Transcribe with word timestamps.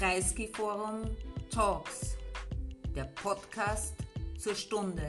Kreisky-Forum 0.00 1.02
Talks, 1.54 2.16
der 2.96 3.06
Podcast 3.22 3.92
zur 4.38 4.54
Stunde. 4.54 5.02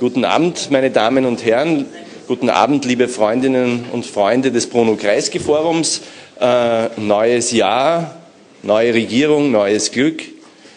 Guten 0.00 0.24
Abend, 0.24 0.70
meine 0.70 0.90
Damen 0.90 1.26
und 1.26 1.44
Herren. 1.44 1.84
Guten 2.26 2.48
Abend, 2.48 2.86
liebe 2.86 3.08
Freundinnen 3.08 3.84
und 3.92 4.06
Freunde 4.06 4.50
des 4.50 4.70
Bruno 4.70 4.96
Kreisky 4.96 5.38
Forums. 5.38 6.00
Äh, 6.40 6.98
neues 6.98 7.52
Jahr, 7.52 8.22
neue 8.62 8.94
Regierung, 8.94 9.50
neues 9.50 9.92
Glück. 9.92 10.22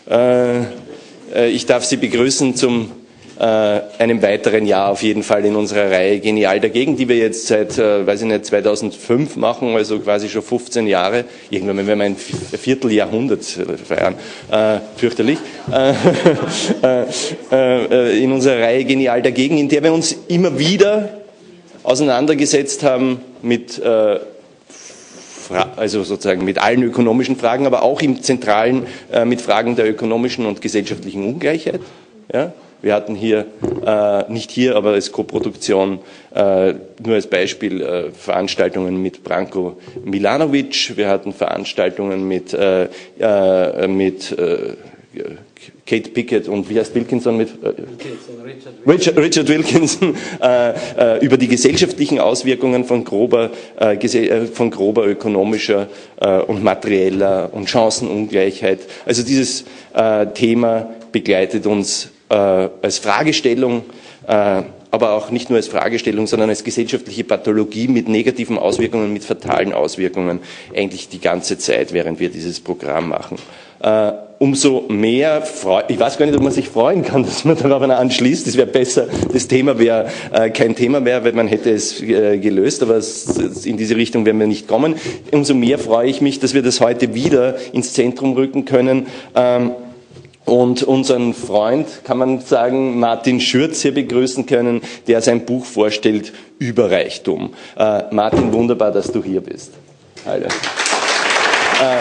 Äh, 0.09 0.63
äh 1.33 1.47
ich 1.47 1.65
darf 1.65 1.85
Sie 1.85 1.95
begrüßen 1.95 2.57
zum 2.57 2.91
einem 3.39 4.21
weiteren 4.21 4.65
Jahr 4.65 4.89
auf 4.89 5.03
jeden 5.03 5.23
Fall 5.23 5.45
in 5.45 5.55
unserer 5.55 5.91
Reihe 5.91 6.19
Genial 6.19 6.59
dagegen, 6.59 6.97
die 6.97 7.07
wir 7.07 7.17
jetzt 7.17 7.47
seit, 7.47 7.77
äh, 7.77 8.05
weiß 8.05 8.21
ich 8.21 8.27
nicht, 8.27 8.45
2005 8.45 9.35
machen, 9.35 9.75
also 9.75 9.99
quasi 9.99 10.29
schon 10.29 10.41
15 10.41 10.87
Jahre. 10.87 11.25
Irgendwann 11.49 11.85
werden 11.85 11.99
wir 11.99 12.05
ein 12.05 12.15
Vierteljahrhundert 12.15 13.43
feiern. 13.43 14.15
Äh, 14.51 14.79
fürchterlich. 14.95 15.39
Äh, 16.81 17.05
äh, 17.51 18.23
in 18.23 18.31
unserer 18.31 18.61
Reihe 18.61 18.85
Genial 18.85 19.21
dagegen, 19.21 19.57
in 19.57 19.69
der 19.69 19.83
wir 19.83 19.93
uns 19.93 20.15
immer 20.27 20.57
wieder 20.57 21.21
auseinandergesetzt 21.83 22.83
haben 22.83 23.19
mit 23.41 23.81
also 25.75 26.03
sozusagen 26.03 26.43
mit 26.43 26.57
allen 26.57 26.83
ökonomischen 26.83 27.37
Fragen, 27.37 27.65
aber 27.65 27.83
auch 27.83 28.01
im 28.01 28.21
Zentralen 28.21 28.85
äh, 29.11 29.25
mit 29.25 29.41
Fragen 29.41 29.75
der 29.75 29.89
ökonomischen 29.89 30.45
und 30.45 30.61
gesellschaftlichen 30.61 31.25
Ungleichheit. 31.25 31.81
Ja? 32.31 32.53
Wir 32.81 32.93
hatten 32.93 33.15
hier, 33.15 33.45
äh, 33.85 34.31
nicht 34.31 34.51
hier, 34.51 34.75
aber 34.75 34.91
als 34.91 35.11
Koproduktion, 35.11 35.99
äh, 36.33 36.73
nur 37.03 37.15
als 37.15 37.27
Beispiel, 37.27 37.81
äh, 37.81 38.11
Veranstaltungen 38.11 39.01
mit 39.01 39.23
Branko 39.23 39.77
Milanovic. 40.03 40.95
Wir 40.95 41.09
hatten 41.09 41.33
Veranstaltungen 41.33 42.27
mit, 42.27 42.53
äh, 42.53 42.87
äh, 43.19 43.87
mit 43.87 44.31
äh, 44.37 44.75
Kate 45.87 46.09
Pickett 46.09 46.47
und 46.47 46.69
wie 46.69 46.77
heißt 46.77 46.93
Wilkinson 46.93 47.37
mit 47.37 47.49
äh, 47.63 47.73
Richard, 48.87 49.17
Richard 49.17 49.47
Wilkinson 49.47 50.15
äh, 50.41 50.69
äh, 50.97 51.25
über 51.25 51.37
die 51.37 51.47
gesellschaftlichen 51.47 52.19
Auswirkungen 52.19 52.83
von 52.83 53.03
grober, 53.03 53.51
äh, 53.79 53.95
äh 53.95 54.45
von 54.47 54.69
grober 54.69 55.07
ökonomischer 55.07 55.87
äh, 56.19 56.39
und 56.39 56.63
materieller 56.63 57.49
und 57.53 57.69
Chancenungleichheit. 57.69 58.79
Also 59.05 59.23
dieses 59.23 59.65
Thema 60.35 60.91
begleitet 61.11 61.65
uns 61.65 62.11
als 62.33 62.99
Fragestellung, 62.99 63.83
äh, 64.27 64.63
aber 64.91 65.11
auch 65.13 65.31
nicht 65.31 65.49
nur 65.49 65.57
als 65.57 65.67
Fragestellung, 65.67 66.27
sondern 66.27 66.49
als 66.49 66.63
gesellschaftliche 66.63 67.23
Pathologie 67.23 67.87
mit 67.87 68.07
negativen 68.07 68.57
Auswirkungen, 68.57 69.13
mit 69.13 69.23
fatalen 69.23 69.73
Auswirkungen, 69.73 70.39
eigentlich 70.75 71.09
die 71.09 71.19
ganze 71.19 71.57
Zeit, 71.57 71.93
während 71.93 72.19
wir 72.19 72.29
dieses 72.29 72.59
Programm 72.59 73.09
machen. 73.09 73.37
Äh, 73.79 74.11
umso 74.39 74.85
mehr, 74.87 75.43
ich 75.87 75.99
weiß 75.99 76.17
gar 76.17 76.25
nicht, 76.25 76.35
ob 76.35 76.43
man 76.43 76.51
sich 76.51 76.69
freuen 76.69 77.03
kann, 77.03 77.23
dass 77.25 77.45
man 77.45 77.57
darauf 77.57 77.81
anschließt. 77.81 78.47
Es 78.47 78.57
wäre 78.57 78.67
besser, 78.67 79.07
das 79.31 79.47
Thema 79.47 79.77
wäre 79.77 80.09
äh, 80.31 80.49
kein 80.49 80.75
Thema 80.75 80.99
mehr, 80.99 81.23
weil 81.23 81.33
man 81.33 81.47
hätte 81.47 81.71
es 81.71 82.01
äh, 82.01 82.37
gelöst, 82.37 82.81
aber 82.81 82.99
in 83.65 83.77
diese 83.77 83.95
Richtung 83.95 84.25
werden 84.25 84.39
wir 84.39 84.47
nicht 84.47 84.67
kommen. 84.67 84.95
Umso 85.31 85.53
mehr 85.53 85.79
freue 85.79 86.09
ich 86.09 86.21
mich, 86.21 86.39
dass 86.39 86.53
wir 86.53 86.63
das 86.63 86.81
heute 86.81 87.13
wieder 87.13 87.55
ins 87.73 87.93
Zentrum 87.93 88.33
rücken 88.33 88.65
können. 88.65 89.07
Und 90.47 90.81
unseren 90.81 91.33
Freund, 91.33 92.05
kann 92.05 92.17
man 92.19 92.39
sagen, 92.39 93.01
Martin 93.01 93.41
Schürz 93.41 93.81
hier 93.81 93.93
begrüßen 93.93 94.45
können, 94.45 94.79
der 95.05 95.21
sein 95.21 95.43
Buch 95.43 95.65
vorstellt 95.65 96.31
über 96.57 96.89
Reichtum. 96.89 97.53
Äh, 97.75 98.03
Martin, 98.11 98.53
wunderbar, 98.53 98.93
dass 98.93 99.11
du 99.11 99.21
hier 99.21 99.41
bist. 99.41 99.73
Hallo. 100.25 100.45
Äh, 100.45 101.99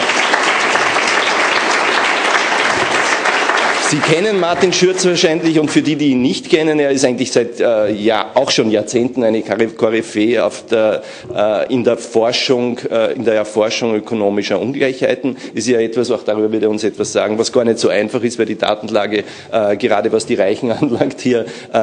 Sie 3.89 3.99
kennen 3.99 4.37
Martin 4.41 4.73
Schürz 4.73 5.05
wahrscheinlich 5.05 5.57
und 5.59 5.71
für 5.71 5.81
die, 5.81 5.95
die 5.95 6.09
ihn 6.09 6.21
nicht 6.21 6.49
kennen, 6.49 6.77
er 6.77 6.91
ist 6.91 7.05
eigentlich 7.05 7.31
seit 7.31 7.61
äh, 7.61 7.89
ja, 7.89 8.31
auch 8.33 8.51
schon 8.51 8.69
Jahrzehnten 8.69 9.23
eine 9.23 9.41
Koryphäe 9.41 10.43
auf 10.43 10.65
äh, 10.71 11.73
in 11.73 11.85
der 11.85 11.95
Forschung, 11.95 12.79
äh, 12.79 13.13
in 13.13 13.23
der 13.23 13.35
Erforschung 13.35 13.95
ökonomischer 13.95 14.59
Ungleichheiten. 14.59 15.37
Ist 15.53 15.69
ja 15.69 15.79
etwas, 15.79 16.11
auch 16.11 16.23
darüber 16.23 16.51
wird 16.51 16.63
er 16.63 16.69
uns 16.69 16.83
etwas 16.83 17.13
sagen, 17.13 17.39
was 17.39 17.53
gar 17.53 17.63
nicht 17.63 17.79
so 17.79 17.87
einfach 17.87 18.21
ist, 18.23 18.37
weil 18.37 18.45
die 18.45 18.57
Datenlage, 18.57 19.23
äh, 19.53 19.77
gerade 19.77 20.11
was 20.11 20.25
die 20.25 20.35
Reichen 20.35 20.69
anlangt, 20.73 21.21
hier 21.21 21.45
äh, 21.71 21.77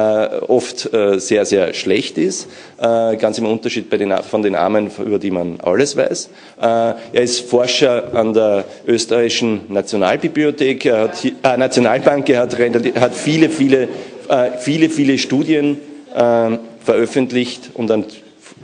oft 0.47 0.93
äh, 0.93 1.19
sehr, 1.19 1.45
sehr 1.45 1.73
schlecht 1.73 2.19
ist. 2.19 2.47
ganz 2.77 3.39
im 3.39 3.47
Unterschied 3.47 3.89
bei 3.89 3.97
den, 3.97 4.13
von 4.29 4.43
den 4.43 4.53
Armen, 4.53 4.91
über 5.03 5.17
die 5.17 5.31
man 5.31 5.59
alles 5.63 5.95
weiß. 5.95 6.29
er 6.59 6.97
ist 7.13 7.49
Forscher 7.49 8.13
an 8.13 8.33
der 8.33 8.65
österreichischen 8.85 9.61
Nationalbibliothek, 9.69 10.85
er 10.85 11.01
hat, 11.03 11.25
äh, 11.25 11.57
National 11.57 11.94
Er 11.95 12.41
hat, 12.41 12.57
hat 12.59 13.15
viele, 13.15 13.49
viele, 13.49 13.87
äh, 14.27 14.57
viele, 14.59 14.89
viele 14.89 15.17
Studien 15.17 15.77
äh, 16.13 16.57
veröffentlicht 16.83 17.71
und 17.73 17.89
an, 17.89 18.05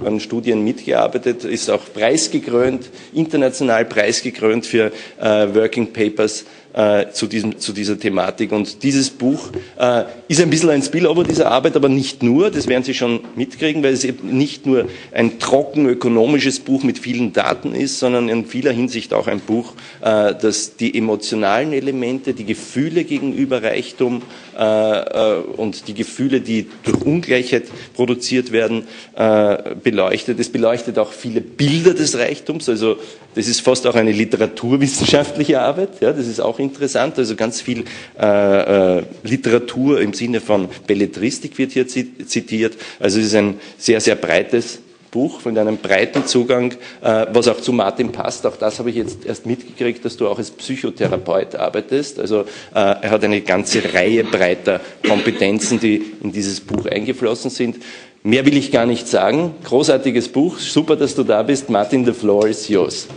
an, 0.04 0.20
Studien 0.20 0.64
mitgearbeitet, 0.64 1.46
ist 1.46 1.70
auch 1.70 1.82
preisgekrönt, 1.94 2.90
international 3.14 3.86
preisgekrönt 3.86 4.66
für 4.66 4.92
äh, 5.20 5.56
Working 5.56 5.94
Papers 5.94 6.46
äh, 6.74 7.10
zu, 7.12 7.28
diesem, 7.28 7.60
zu 7.60 7.74
dieser 7.74 8.00
Thematik. 8.00 8.52
Und 8.52 8.84
dieses 8.84 9.10
Buch 9.10 9.50
äh, 9.78 10.04
ist 10.28 10.42
ein 10.42 10.50
bisschen 10.50 10.70
ein 10.70 10.82
Spillover 10.82 11.24
dieser 11.24 11.52
Arbeit, 11.52 11.76
aber 11.76 11.90
nicht 11.90 12.24
nur, 12.24 12.50
das 12.52 12.68
werden 12.68 12.84
Sie 12.84 12.94
schon 12.94 13.22
mitkriegen, 13.36 13.84
weil 13.84 13.94
es 13.94 14.04
eben 14.04 14.38
nicht 14.38 14.66
nur 14.66 14.88
ein 15.12 15.40
trocken 15.40 15.88
ökonomisches 15.88 16.60
Buch 16.60 16.84
mit 16.84 17.00
vielen 17.00 17.34
Daten 17.34 17.74
ist, 17.76 18.00
sondern 18.00 18.30
in 18.30 18.46
vieler 18.46 18.72
Hinsicht 18.72 19.14
auch 19.14 19.28
ein 19.28 19.40
Buch, 19.40 19.74
äh, 20.02 20.34
das 20.40 20.76
die 20.76 20.98
emotionalen 20.98 21.74
Elemente, 21.74 22.34
die 22.34 22.46
Gefühle 22.46 23.04
gegenüber 23.04 23.64
Reichtum 23.64 24.22
äh, 24.58 24.64
äh, 24.64 25.36
und 25.58 25.88
die 25.88 25.94
Gefühle, 25.94 26.42
die 26.42 26.68
durch 26.84 27.02
Ungleichheit 27.02 27.64
produziert 27.96 28.52
werden, 28.52 28.84
äh, 29.16 29.76
beleuchtet. 29.82 30.40
Es 30.40 30.50
beleuchtet 30.50 31.00
auch 31.00 31.12
viele 31.12 31.42
Bilder 31.42 31.94
des 31.94 32.18
Reichtums, 32.18 32.70
also 32.70 32.98
das 33.34 33.48
ist 33.48 33.62
fast 33.62 33.88
auch 33.88 33.96
eine 33.96 34.12
literaturwissenschaftliche 34.12 35.62
Arbeit, 35.62 36.02
ja, 36.02 36.12
das 36.12 36.28
ist 36.28 36.40
auch 36.42 36.60
interessant, 36.62 37.18
also 37.18 37.36
ganz 37.36 37.62
viel 37.62 37.84
äh, 38.20 39.00
äh, 39.00 39.04
Literatur 39.24 40.02
im 40.02 40.14
Sinne 40.14 40.42
von 40.42 40.70
Belletristik 40.88 41.58
wird 41.58 41.72
hier 41.72 41.88
zitiert, 41.88 42.78
also 43.00 43.20
es 43.20 43.28
ist 43.28 43.36
ein 43.36 43.60
sehr, 43.78 44.00
sehr 44.00 44.16
breites 44.16 44.80
Buch 45.12 45.44
mit 45.44 45.58
einem 45.58 45.78
breiten 45.78 46.26
Zugang, 46.26 46.72
äh, 47.02 47.26
was 47.34 47.48
auch 47.50 47.60
zu 47.60 47.74
Martin 47.74 48.12
passt. 48.14 48.46
Auch 48.46 48.56
das 48.56 48.80
habe 48.80 48.90
ich 48.90 48.96
jetzt 48.96 49.26
erst 49.26 49.46
mitgekriegt, 49.46 50.04
dass 50.06 50.16
du 50.16 50.28
auch 50.28 50.38
als 50.38 50.52
Psychotherapeut 50.52 51.56
arbeitest. 51.56 52.20
Also 52.20 52.42
äh, 52.42 52.46
er 52.74 53.10
hat 53.10 53.24
eine 53.24 53.42
ganze 53.42 53.94
Reihe 53.94 54.24
breiter 54.24 54.80
Kompetenzen, 55.06 55.80
die 55.80 56.02
in 56.24 56.32
dieses 56.32 56.62
Buch 56.62 56.86
eingeflossen 56.86 57.52
sind. 57.52 57.78
Mehr 58.24 58.46
will 58.46 58.56
ich 58.56 58.72
gar 58.72 58.86
nicht 58.86 59.08
sagen. 59.08 59.56
Großartiges 59.64 60.30
Buch. 60.30 60.60
Super, 60.60 60.96
dass 60.96 61.16
du 61.16 61.24
da 61.24 61.44
bist. 61.44 61.70
Martin, 61.70 62.06
the 62.06 62.14
floor 62.14 62.48
is 62.48 62.68
yours. 62.70 63.08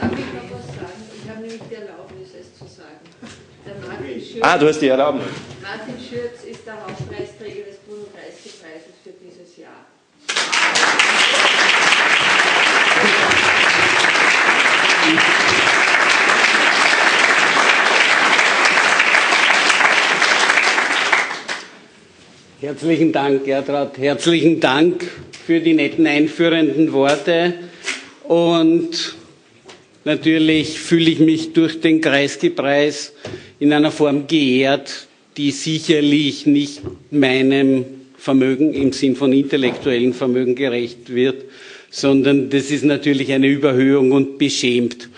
Darf 0.00 0.10
ich 0.12 0.18
noch 0.18 0.58
was 0.58 0.66
sagen? 0.74 0.92
Ich 1.22 1.30
habe 1.30 1.40
nämlich 1.40 1.60
die 1.70 1.74
Erlaubnis, 1.74 2.28
es 2.38 2.58
zu 2.58 2.64
sagen. 2.66 2.98
Schürz, 3.64 4.29
ah, 4.40 4.58
du 4.58 4.68
hast 4.68 4.80
die 4.80 4.88
Erlaubnis. 4.88 5.26
Martin 5.62 5.94
Schürz 5.98 6.44
ist 6.44 6.66
der 6.66 6.74
Hauptpreisträger 6.74 7.64
des 7.66 7.76
Bruno 7.86 8.06
Kreisky-Preises 8.14 8.94
für 9.02 9.12
dieses 9.22 9.56
Jahr. 9.56 9.86
Herzlichen 22.60 23.12
Dank, 23.12 23.44
Gertrud. 23.44 23.96
Herzlichen 23.96 24.60
Dank 24.60 25.08
für 25.46 25.60
die 25.60 25.72
netten 25.72 26.06
einführenden 26.06 26.92
Worte. 26.92 27.54
Und 28.24 29.16
natürlich 30.04 30.78
fühle 30.78 31.10
ich 31.10 31.18
mich 31.18 31.52
durch 31.52 31.80
den 31.80 32.00
Kreisky-Preis 32.00 33.12
in 33.58 33.72
einer 33.72 33.90
Form 33.90 34.26
geehrt, 34.26 35.06
die 35.36 35.50
sicherlich 35.50 36.46
nicht 36.46 36.80
meinem 37.10 37.84
Vermögen 38.16 38.74
im 38.74 38.92
Sinn 38.92 39.16
von 39.16 39.32
intellektuellem 39.32 40.12
Vermögen 40.12 40.54
gerecht 40.54 41.14
wird, 41.14 41.44
sondern 41.90 42.50
das 42.50 42.70
ist 42.70 42.84
natürlich 42.84 43.32
eine 43.32 43.48
Überhöhung 43.48 44.12
und 44.12 44.38
beschämt. 44.38 45.08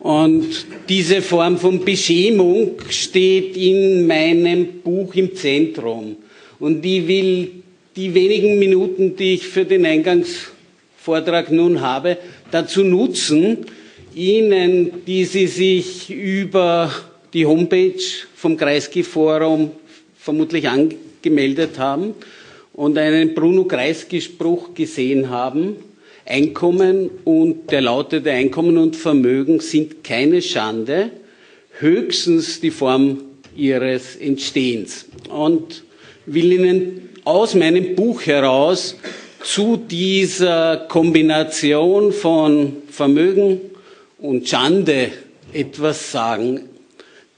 Und 0.00 0.66
diese 0.88 1.20
Form 1.20 1.58
von 1.58 1.84
Beschämung 1.84 2.72
steht 2.88 3.56
in 3.56 4.06
meinem 4.06 4.66
Buch 4.82 5.14
im 5.14 5.36
Zentrum. 5.36 6.16
Und 6.58 6.84
ich 6.84 7.06
will 7.06 7.50
die 7.94 8.14
wenigen 8.14 8.58
Minuten, 8.58 9.14
die 9.14 9.34
ich 9.34 9.46
für 9.46 9.64
den 9.64 9.84
Eingangsvortrag 9.84 11.52
nun 11.52 11.82
habe, 11.82 12.16
dazu 12.50 12.82
nutzen, 12.82 13.58
Ihnen, 14.14 15.04
die 15.06 15.24
Sie 15.24 15.46
sich 15.46 16.10
über 16.10 16.92
die 17.32 17.46
Homepage 17.46 18.02
vom 18.34 18.56
Kreisky 18.56 19.02
Forum 19.02 19.70
vermutlich 20.18 20.68
angemeldet 20.68 21.78
haben 21.78 22.14
und 22.72 22.98
einen 22.98 23.34
Bruno 23.34 23.64
Kreisky-Spruch 23.64 24.74
gesehen 24.74 25.30
haben, 25.30 25.76
Einkommen 26.26 27.10
und 27.24 27.72
der 27.72 27.80
lautete 27.80 28.30
Einkommen 28.30 28.78
und 28.78 28.94
Vermögen 28.94 29.58
sind 29.58 30.04
keine 30.04 30.40
Schande, 30.42 31.10
höchstens 31.78 32.60
die 32.60 32.70
Form 32.70 33.18
ihres 33.56 34.14
Entstehens. 34.14 35.06
Und 35.28 35.82
will 36.26 36.52
Ihnen 36.52 37.08
aus 37.24 37.54
meinem 37.56 37.96
Buch 37.96 38.22
heraus 38.26 38.96
zu 39.42 39.76
dieser 39.76 40.86
Kombination 40.88 42.12
von 42.12 42.76
Vermögen 42.90 43.60
und 44.20 44.48
Schande 44.48 45.10
etwas 45.52 46.12
sagen. 46.12 46.68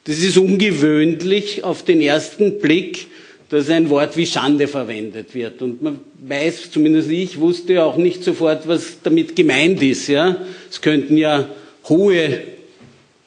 Das 0.04 0.18
ist 0.18 0.36
ungewöhnlich 0.36 1.64
auf 1.64 1.84
den 1.84 2.00
ersten 2.00 2.58
Blick, 2.58 3.06
dass 3.48 3.68
ein 3.68 3.90
Wort 3.90 4.16
wie 4.16 4.26
Schande 4.26 4.66
verwendet 4.66 5.34
wird. 5.34 5.62
Und 5.62 5.82
man 5.82 6.00
weiß, 6.26 6.70
zumindest 6.70 7.10
ich 7.10 7.38
wusste 7.38 7.84
auch 7.84 7.96
nicht 7.96 8.24
sofort, 8.24 8.66
was 8.66 8.98
damit 9.02 9.36
gemeint 9.36 9.82
ist. 9.82 10.08
Ja? 10.08 10.44
Es 10.70 10.80
könnten 10.80 11.16
ja 11.16 11.48
hohe 11.88 12.40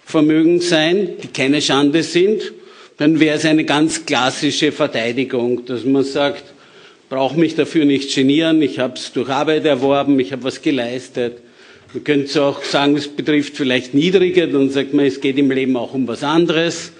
Vermögen 0.04 0.60
sein, 0.62 1.10
die 1.24 1.28
keine 1.28 1.62
Schande 1.62 2.04
sind. 2.04 2.42
Dann 2.98 3.20
wäre 3.20 3.38
es 3.38 3.46
eine 3.46 3.66
ganz 3.66 4.06
klassische 4.06 4.72
Verteidigung, 4.72 5.66
dass 5.66 5.84
man 5.84 6.04
sagt, 6.04 6.44
brauche 7.10 7.40
mich 7.40 7.56
dafür 7.56 7.86
nicht 7.86 8.14
genieren, 8.14 8.62
ich 8.62 8.80
habe 8.80 8.96
es 8.96 9.12
durch 9.12 9.30
Arbeit 9.30 9.66
erworben, 9.66 10.20
ich 10.20 10.32
habe 10.32 10.44
was 10.44 10.62
geleistet. 10.62 11.38
Man 11.96 12.04
könnte 12.04 12.44
auch 12.44 12.62
sagen, 12.62 12.98
es 12.98 13.08
betrifft 13.08 13.56
vielleicht 13.56 13.94
Niedrige, 13.94 14.50
dann 14.50 14.70
sagt 14.70 14.94
man, 14.94 15.06
es 15.06 15.22
geht 15.22 15.38
im 15.38 15.50
Leben 15.50 15.78
auch 15.78 15.94
um 15.94 16.06
was 16.10 16.24
anderes. 16.24 16.92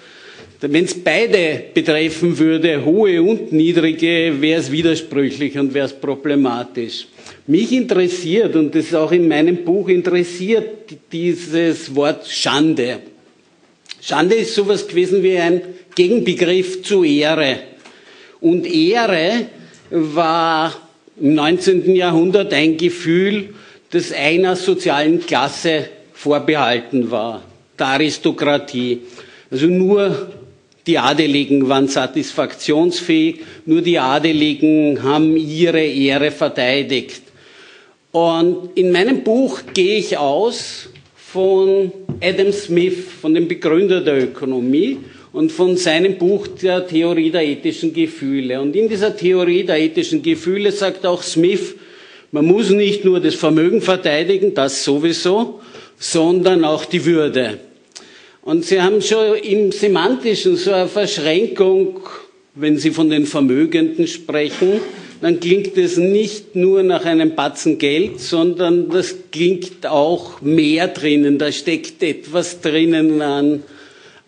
Wenn 0.62 0.86
es 0.86 0.94
beide 0.94 1.64
betreffen 1.74 2.38
würde, 2.38 2.82
hohe 2.82 3.22
und 3.22 3.52
niedrige, 3.52 4.40
wäre 4.40 4.58
es 4.58 4.72
widersprüchlich 4.72 5.58
und 5.58 5.74
wäre 5.74 5.84
es 5.84 5.92
problematisch. 5.92 7.08
Mich 7.46 7.72
interessiert, 7.72 8.56
und 8.56 8.74
das 8.74 8.86
ist 8.86 8.94
auch 8.94 9.12
in 9.12 9.28
meinem 9.28 9.58
Buch 9.64 9.90
interessiert, 9.90 10.96
dieses 11.12 11.94
Wort 11.94 12.26
Schande. 12.26 13.00
Schande 14.00 14.36
ist 14.36 14.54
sowas 14.54 14.88
gewesen 14.88 15.22
wie 15.22 15.36
ein 15.36 15.60
Gegenbegriff 15.94 16.80
zu 16.80 17.04
Ehre. 17.04 17.58
Und 18.40 18.64
Ehre 18.64 19.48
war 19.90 20.74
im 21.20 21.34
19. 21.34 21.94
Jahrhundert 21.94 22.54
ein 22.54 22.78
Gefühl, 22.78 23.50
das 23.96 24.12
einer 24.12 24.56
sozialen 24.56 25.24
Klasse 25.24 25.88
vorbehalten 26.12 27.10
war, 27.10 27.42
der 27.78 27.86
Aristokratie. 27.86 29.00
Also 29.50 29.68
nur 29.68 30.32
die 30.86 30.98
Adeligen 30.98 31.66
waren 31.66 31.88
satisfaktionsfähig, 31.88 33.40
nur 33.64 33.80
die 33.80 33.98
Adeligen 33.98 35.02
haben 35.02 35.34
ihre 35.34 35.82
Ehre 35.82 36.30
verteidigt. 36.30 37.22
Und 38.12 38.70
in 38.74 38.92
meinem 38.92 39.24
Buch 39.24 39.60
gehe 39.72 39.98
ich 39.98 40.18
aus 40.18 40.90
von 41.16 41.90
Adam 42.20 42.52
Smith, 42.52 42.98
von 43.22 43.32
dem 43.32 43.48
Begründer 43.48 44.02
der 44.02 44.24
Ökonomie 44.24 44.98
und 45.32 45.50
von 45.52 45.78
seinem 45.78 46.18
Buch 46.18 46.46
der 46.48 46.86
Theorie 46.86 47.30
der 47.30 47.46
ethischen 47.46 47.94
Gefühle. 47.94 48.60
Und 48.60 48.76
in 48.76 48.90
dieser 48.90 49.16
Theorie 49.16 49.64
der 49.64 49.78
ethischen 49.78 50.22
Gefühle 50.22 50.70
sagt 50.70 51.06
auch 51.06 51.22
Smith, 51.22 51.76
man 52.32 52.44
muss 52.44 52.70
nicht 52.70 53.04
nur 53.04 53.20
das 53.20 53.34
Vermögen 53.34 53.80
verteidigen, 53.80 54.54
das 54.54 54.84
sowieso, 54.84 55.60
sondern 55.98 56.64
auch 56.64 56.84
die 56.84 57.04
Würde. 57.04 57.58
Und 58.42 58.64
Sie 58.64 58.80
haben 58.80 59.02
schon 59.02 59.36
im 59.36 59.72
Semantischen 59.72 60.56
so 60.56 60.72
eine 60.72 60.88
Verschränkung, 60.88 62.00
wenn 62.54 62.78
Sie 62.78 62.90
von 62.90 63.10
den 63.10 63.26
Vermögenden 63.26 64.06
sprechen, 64.06 64.80
dann 65.20 65.40
klingt 65.40 65.76
es 65.78 65.96
nicht 65.96 66.54
nur 66.54 66.82
nach 66.82 67.04
einem 67.04 67.34
Batzen 67.34 67.78
Geld, 67.78 68.20
sondern 68.20 68.90
das 68.90 69.14
klingt 69.32 69.86
auch 69.86 70.40
mehr 70.42 70.88
drinnen. 70.88 71.38
Da 71.38 71.50
steckt 71.50 72.02
etwas 72.02 72.60
drinnen 72.60 73.22
an, 73.22 73.62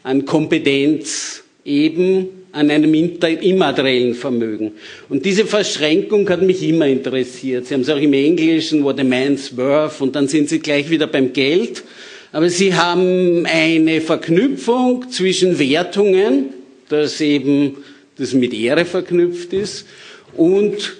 an 0.02 0.24
Kompetenz, 0.24 1.44
eben 1.64 2.37
an 2.52 2.70
einem 2.70 2.94
immateriellen 2.94 4.14
Vermögen. 4.14 4.72
Und 5.08 5.24
diese 5.24 5.44
Verschränkung 5.44 6.28
hat 6.28 6.42
mich 6.42 6.62
immer 6.62 6.86
interessiert. 6.86 7.66
Sie 7.66 7.74
haben 7.74 7.82
es 7.82 7.90
auch 7.90 8.00
im 8.00 8.12
Englischen, 8.12 8.82
what 8.82 8.98
a 8.98 9.04
man's 9.04 9.56
worth, 9.56 10.00
und 10.00 10.16
dann 10.16 10.28
sind 10.28 10.48
Sie 10.48 10.58
gleich 10.58 10.88
wieder 10.88 11.06
beim 11.06 11.32
Geld. 11.32 11.82
Aber 12.32 12.50
sie 12.50 12.74
haben 12.74 13.46
eine 13.46 14.00
Verknüpfung 14.00 15.10
zwischen 15.10 15.58
Wertungen, 15.58 16.50
das 16.88 17.20
eben 17.20 17.76
das 18.16 18.34
mit 18.34 18.52
Ehre 18.52 18.84
verknüpft 18.84 19.52
ist, 19.52 19.86
und 20.36 20.96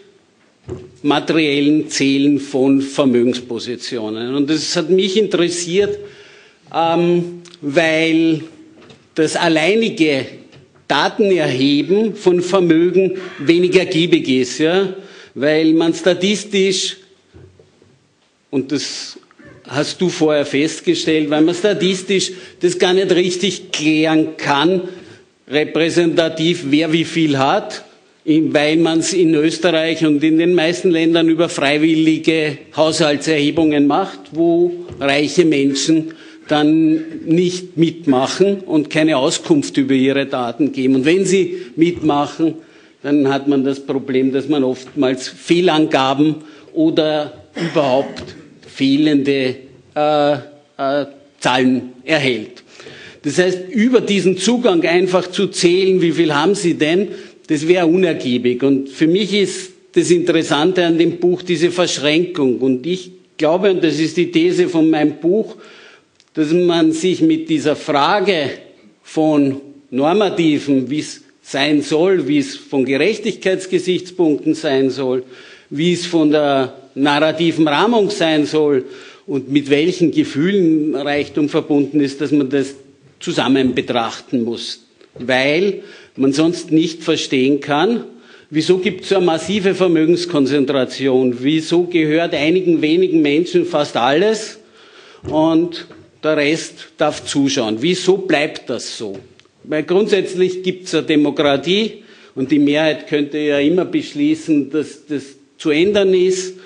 materiellen 1.03 1.89
Zählen 1.89 2.39
von 2.39 2.81
Vermögenspositionen. 2.81 4.35
Und 4.35 4.49
das 4.51 4.75
hat 4.77 4.91
mich 4.91 5.17
interessiert, 5.17 5.99
ähm, 6.75 7.43
weil 7.61 8.43
das 9.15 9.37
alleinige 9.37 10.27
Datenerheben 10.89 12.15
von 12.15 12.41
Vermögen 12.41 13.19
weniger 13.39 13.85
giebig 13.85 14.29
ist, 14.29 14.59
ja? 14.59 14.95
weil 15.35 15.73
man 15.75 15.95
statistisch, 15.95 16.97
und 18.51 18.73
das 18.73 19.19
hast 19.65 20.01
du 20.01 20.09
vorher 20.09 20.47
festgestellt, 20.47 21.31
weil 21.31 21.43
man 21.43 21.55
statistisch 21.55 22.33
das 22.61 22.79
gar 22.79 22.95
nicht 22.95 23.13
richtig 23.13 23.71
klären 23.71 24.37
kann, 24.39 24.89
repräsentativ, 25.47 26.65
wer 26.71 26.93
wie 26.93 27.05
viel 27.05 27.39
hat, 27.39 27.85
weil 28.25 28.77
man 28.77 29.01
es 29.01 29.13
in 29.13 29.35
Österreich 29.35 30.05
und 30.05 30.23
in 30.23 30.39
den 30.39 30.55
meisten 30.55 30.91
Ländern 30.91 31.29
über 31.29 31.49
freiwillige 31.49 32.59
Haushaltserhebungen 32.77 33.87
macht, 33.87 34.21
wo 34.33 34.87
reiche 35.01 35.45
Menschen 35.45 36.15
dann 36.49 37.25
nicht 37.27 37.77
mitmachen 37.77 38.61
und 38.61 38.91
keine 38.91 39.17
Auskunft 39.19 39.77
über 39.77 39.95
ihre 39.95 40.27
Daten 40.27 40.73
geben. 40.73 40.97
Und 40.97 41.05
wenn 41.05 41.25
sie 41.25 41.59
mitmachen, 41.77 42.55
dann 43.03 43.29
hat 43.29 43.47
man 43.47 43.65
das 43.65 43.81
Problem, 43.81 44.33
dass 44.33 44.49
man 44.49 44.65
oftmals 44.65 45.29
Fehlangaben 45.29 46.37
oder 46.73 47.45
überhaupt 47.55 48.35
fehlende 48.67 49.57
äh, 49.95 50.33
äh, 50.33 51.07
Zahlen 51.39 51.93
erhält. 52.05 52.63
Das 53.23 53.39
heißt, 53.39 53.69
über 53.71 54.01
diesen 54.01 54.39
Zugang 54.39 54.85
einfach 54.85 55.31
zu 55.31 55.49
zählen, 55.49 56.01
wie 56.01 56.13
viel 56.13 56.35
haben 56.35 56.55
Sie 56.55 56.75
denn, 56.75 57.09
das 57.49 57.67
wäre 57.67 57.87
unergiebig. 57.87 58.63
Und 58.63 58.89
für 58.89 59.07
mich 59.07 59.33
ist 59.35 59.73
das 59.93 60.11
Interessante 60.11 60.85
an 60.85 60.99
dem 60.99 61.19
Buch 61.19 61.43
diese 61.43 61.71
Verschränkung. 61.71 62.59
Und 62.59 62.87
ich 62.87 63.11
glaube, 63.37 63.71
und 63.71 63.83
das 63.83 63.99
ist 63.99 64.17
die 64.17 64.31
These 64.31 64.69
von 64.69 64.91
meinem 64.91 65.15
Buch, 65.15 65.57
dass 66.39 66.53
man 66.53 66.93
sich 66.93 67.21
mit 67.21 67.49
dieser 67.49 67.75
Frage 67.75 68.51
von 69.03 69.61
normativen, 69.91 70.89
wie 70.89 71.01
es 71.01 71.23
sein 71.43 71.83
soll, 71.83 72.29
wie 72.29 72.39
es 72.39 72.55
von 72.55 72.85
Gerechtigkeitsgesichtspunkten 72.85 74.55
sein 74.55 74.91
soll, 74.91 75.25
wie 75.69 75.93
es 75.93 76.07
von 76.07 76.31
der 76.31 76.75
narrativen 76.95 77.67
Rahmung 77.67 78.11
sein 78.11 78.47
soll 78.47 78.85
und 79.27 79.51
mit 79.51 79.69
welchen 79.69 80.13
Gefühlen 80.13 80.95
Reichtum 80.95 81.49
verbunden 81.49 81.99
ist, 81.99 82.21
dass 82.21 82.31
man 82.31 82.49
das 82.49 82.77
zusammen 83.19 83.75
betrachten 83.75 84.45
muss, 84.45 84.87
weil 85.19 85.83
man 86.15 86.33
sonst 86.33 86.71
nicht 86.71 87.03
verstehen 87.03 87.59
kann, 87.59 88.05
wieso 88.49 88.79
gibt 88.79 89.03
es 89.03 89.09
so 89.09 89.17
eine 89.17 89.27
massive 89.27 89.75
Vermögenskonzentration, 89.75 91.39
wieso 91.41 91.83
gehört 91.83 92.33
einigen 92.33 92.81
wenigen 92.81 93.23
Menschen 93.23 93.67
fast 93.67 93.97
alles 93.97 94.61
und 95.29 95.89
der 96.23 96.37
Rest 96.37 96.89
darf 96.97 97.25
zuschauen. 97.25 97.79
Wieso 97.81 98.19
bleibt 98.19 98.69
das 98.71 98.99
so? 98.99 99.19
Weil 99.65 99.83
grundsätzlich 99.85 100.63
gibt 100.63 100.87
es 100.87 100.95
eine 100.95 101.05
Demokratie 101.05 102.05
und 102.35 102.51
die 102.51 102.59
Mehrheit 102.59 103.07
könnte 103.09 103.39
ja 103.39 103.59
immer 103.59 103.85
beschließen, 103.85 104.71
dass 104.71 105.07
das 105.07 105.25
zu 105.59 105.71
ändern 105.71 106.15
ist. 106.15 106.57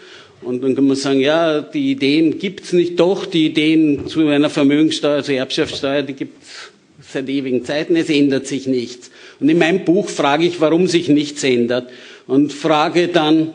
Und 0.42 0.62
dann 0.62 0.74
kann 0.74 0.86
man 0.86 0.96
sagen, 0.96 1.20
ja, 1.20 1.60
die 1.60 1.92
Ideen 1.92 2.38
gibt's 2.38 2.72
nicht. 2.72 2.98
Doch, 2.98 3.26
die 3.26 3.46
Ideen 3.46 4.06
zu 4.08 4.26
einer 4.26 4.50
Vermögenssteuer, 4.50 5.16
also 5.16 5.32
Erbschaftssteuer, 5.32 6.02
die 6.02 6.14
gibt's 6.14 6.70
seit 7.12 7.28
ewigen 7.28 7.64
Zeiten. 7.64 7.96
Es 7.96 8.10
ändert 8.10 8.46
sich 8.46 8.66
nichts. 8.66 9.10
Und 9.38 9.48
in 9.48 9.58
meinem 9.58 9.84
Buch 9.84 10.08
frage 10.08 10.44
ich, 10.44 10.60
warum 10.60 10.88
sich 10.88 11.08
nichts 11.08 11.44
ändert. 11.44 11.90
Und 12.26 12.52
frage 12.52 13.08
dann, 13.08 13.52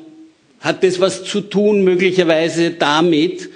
hat 0.60 0.84
das 0.84 1.00
was 1.00 1.24
zu 1.24 1.42
tun 1.42 1.84
möglicherweise 1.84 2.72
damit, 2.72 3.50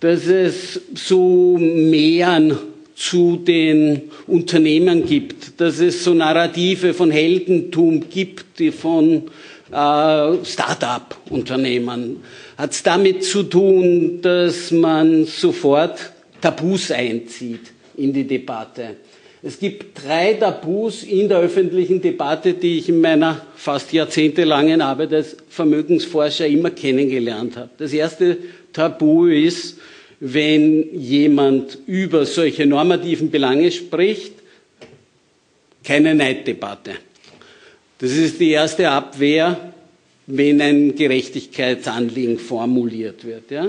dass 0.00 0.26
es 0.26 0.80
so 0.94 1.56
Mehren 1.58 2.56
zu 2.94 3.36
den 3.36 4.02
Unternehmen 4.26 5.04
gibt, 5.04 5.60
dass 5.60 5.80
es 5.80 6.02
so 6.02 6.14
Narrative 6.14 6.94
von 6.94 7.10
Heldentum 7.10 8.08
gibt, 8.08 8.58
die 8.58 8.72
von 8.72 9.24
äh, 9.70 10.44
Start-up-Unternehmen. 10.44 12.22
Hat 12.56 12.72
es 12.72 12.82
damit 12.82 13.22
zu 13.24 13.42
tun, 13.42 14.22
dass 14.22 14.70
man 14.70 15.26
sofort 15.26 16.12
Tabus 16.40 16.90
einzieht 16.90 17.72
in 17.96 18.12
die 18.12 18.24
Debatte. 18.24 18.96
Es 19.42 19.58
gibt 19.60 20.02
drei 20.02 20.32
Tabus 20.34 21.02
in 21.02 21.28
der 21.28 21.38
öffentlichen 21.38 22.00
Debatte, 22.00 22.54
die 22.54 22.78
ich 22.78 22.88
in 22.88 23.00
meiner 23.00 23.42
fast 23.54 23.92
jahrzehntelangen 23.92 24.80
Arbeit 24.80 25.12
als 25.12 25.36
Vermögensforscher 25.48 26.46
immer 26.46 26.70
kennengelernt 26.70 27.56
habe. 27.56 27.70
Das 27.76 27.92
erste 27.92 28.38
Tabu 28.76 29.26
ist, 29.26 29.78
wenn 30.20 30.98
jemand 31.00 31.78
über 31.86 32.26
solche 32.26 32.66
normativen 32.66 33.30
Belange 33.30 33.72
spricht, 33.72 34.34
keine 35.82 36.14
Neiddebatte. 36.14 36.92
Das 37.98 38.12
ist 38.12 38.38
die 38.38 38.50
erste 38.50 38.90
Abwehr, 38.90 39.72
wenn 40.26 40.60
ein 40.60 40.94
Gerechtigkeitsanliegen 40.94 42.38
formuliert 42.38 43.24
wird. 43.24 43.50
Ja? 43.50 43.68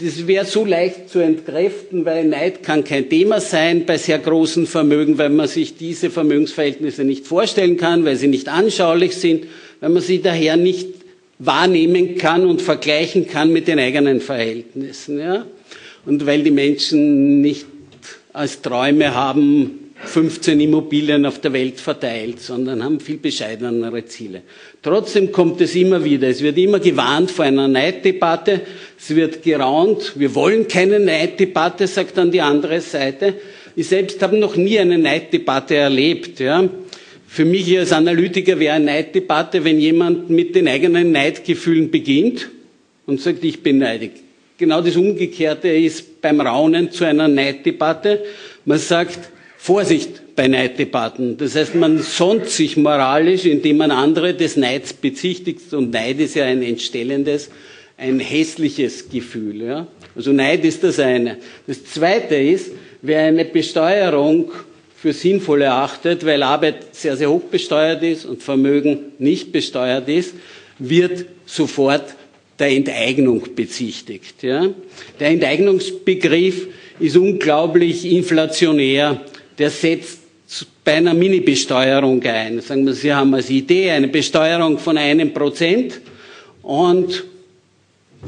Das 0.00 0.28
wäre 0.28 0.44
so 0.44 0.64
leicht 0.64 1.08
zu 1.08 1.18
entkräften, 1.18 2.04
weil 2.04 2.26
Neid 2.26 2.62
kann 2.62 2.84
kein 2.84 3.08
Thema 3.08 3.40
sein 3.40 3.86
bei 3.86 3.98
sehr 3.98 4.20
großen 4.20 4.68
Vermögen, 4.68 5.18
weil 5.18 5.30
man 5.30 5.48
sich 5.48 5.76
diese 5.76 6.10
Vermögensverhältnisse 6.10 7.02
nicht 7.02 7.26
vorstellen 7.26 7.76
kann, 7.76 8.04
weil 8.04 8.14
sie 8.14 8.28
nicht 8.28 8.48
anschaulich 8.48 9.16
sind, 9.16 9.46
weil 9.80 9.90
man 9.90 10.02
sie 10.02 10.22
daher 10.22 10.56
nicht 10.56 10.97
wahrnehmen 11.38 12.16
kann 12.16 12.44
und 12.46 12.62
vergleichen 12.62 13.26
kann 13.28 13.52
mit 13.52 13.68
den 13.68 13.78
eigenen 13.78 14.20
Verhältnissen. 14.20 15.18
Ja? 15.18 15.46
Und 16.04 16.26
weil 16.26 16.42
die 16.42 16.50
Menschen 16.50 17.40
nicht 17.40 17.66
als 18.32 18.62
Träume 18.62 19.14
haben, 19.14 19.88
15 20.04 20.60
Immobilien 20.60 21.26
auf 21.26 21.40
der 21.40 21.52
Welt 21.52 21.80
verteilt, 21.80 22.40
sondern 22.40 22.84
haben 22.84 23.00
viel 23.00 23.18
bescheidenere 23.18 24.04
Ziele. 24.06 24.42
Trotzdem 24.80 25.32
kommt 25.32 25.60
es 25.60 25.74
immer 25.74 26.04
wieder. 26.04 26.28
Es 26.28 26.40
wird 26.40 26.56
immer 26.56 26.78
gewarnt 26.78 27.30
vor 27.30 27.44
einer 27.44 27.66
Neiddebatte. 27.66 28.60
Es 28.96 29.14
wird 29.14 29.42
geraunt. 29.42 30.12
Wir 30.14 30.34
wollen 30.36 30.68
keine 30.68 31.00
Neiddebatte, 31.00 31.88
sagt 31.88 32.16
dann 32.16 32.30
die 32.30 32.40
andere 32.40 32.80
Seite. 32.80 33.34
Ich 33.74 33.88
selbst 33.88 34.22
habe 34.22 34.38
noch 34.38 34.56
nie 34.56 34.78
eine 34.78 34.98
Neiddebatte 34.98 35.74
erlebt. 35.74 36.38
Ja. 36.38 36.68
Für 37.30 37.44
mich 37.44 37.78
als 37.78 37.92
Analytiker 37.92 38.58
wäre 38.58 38.74
eine 38.76 38.86
Neiddebatte, 38.86 39.62
wenn 39.62 39.78
jemand 39.78 40.30
mit 40.30 40.54
den 40.54 40.66
eigenen 40.66 41.12
Neidgefühlen 41.12 41.90
beginnt 41.90 42.48
und 43.06 43.20
sagt, 43.20 43.44
ich 43.44 43.62
bin 43.62 43.78
neidig. 43.78 44.12
Genau 44.56 44.80
das 44.80 44.96
Umgekehrte 44.96 45.68
ist 45.68 46.22
beim 46.22 46.40
Raunen 46.40 46.90
zu 46.90 47.04
einer 47.04 47.28
Neiddebatte. 47.28 48.24
Man 48.64 48.78
sagt, 48.78 49.18
Vorsicht 49.58 50.34
bei 50.36 50.48
Neiddebatten. 50.48 51.36
Das 51.36 51.54
heißt, 51.54 51.74
man 51.74 51.98
sonnt 51.98 52.48
sich 52.48 52.78
moralisch, 52.78 53.44
indem 53.44 53.76
man 53.76 53.90
andere 53.90 54.32
des 54.32 54.56
Neids 54.56 54.94
bezichtigt. 54.94 55.74
Und 55.74 55.90
Neid 55.90 56.18
ist 56.20 56.34
ja 56.34 56.46
ein 56.46 56.62
entstellendes, 56.62 57.50
ein 57.98 58.20
hässliches 58.20 59.10
Gefühl. 59.10 59.62
Ja? 59.62 59.86
Also 60.16 60.32
Neid 60.32 60.64
ist 60.64 60.82
das 60.82 60.98
eine. 60.98 61.36
Das 61.66 61.84
zweite 61.84 62.36
ist, 62.36 62.72
wer 63.02 63.24
eine 63.24 63.44
Besteuerung 63.44 64.50
für 65.00 65.12
sinnvoll 65.12 65.62
erachtet, 65.62 66.26
weil 66.26 66.42
Arbeit 66.42 66.94
sehr, 66.94 67.16
sehr 67.16 67.30
hoch 67.30 67.44
besteuert 67.44 68.02
ist 68.02 68.24
und 68.24 68.42
Vermögen 68.42 69.12
nicht 69.18 69.52
besteuert 69.52 70.08
ist, 70.08 70.34
wird 70.78 71.26
sofort 71.46 72.14
der 72.58 72.70
Enteignung 72.70 73.42
bezichtigt. 73.54 74.42
Ja? 74.42 74.68
Der 75.20 75.28
Enteignungsbegriff 75.28 76.66
ist 76.98 77.16
unglaublich 77.16 78.04
inflationär 78.04 79.20
der 79.58 79.70
setzt 79.70 80.20
bei 80.84 80.94
einer 80.94 81.14
Mini-Besteuerung 81.14 82.22
ein. 82.22 82.60
Sagen 82.60 82.86
wir, 82.86 82.94
Sie 82.94 83.12
haben 83.12 83.34
als 83.34 83.50
Idee 83.50 83.90
eine 83.90 84.08
Besteuerung 84.08 84.78
von 84.78 84.96
einem 84.96 85.34
Prozent 85.34 86.00
und 86.62 87.24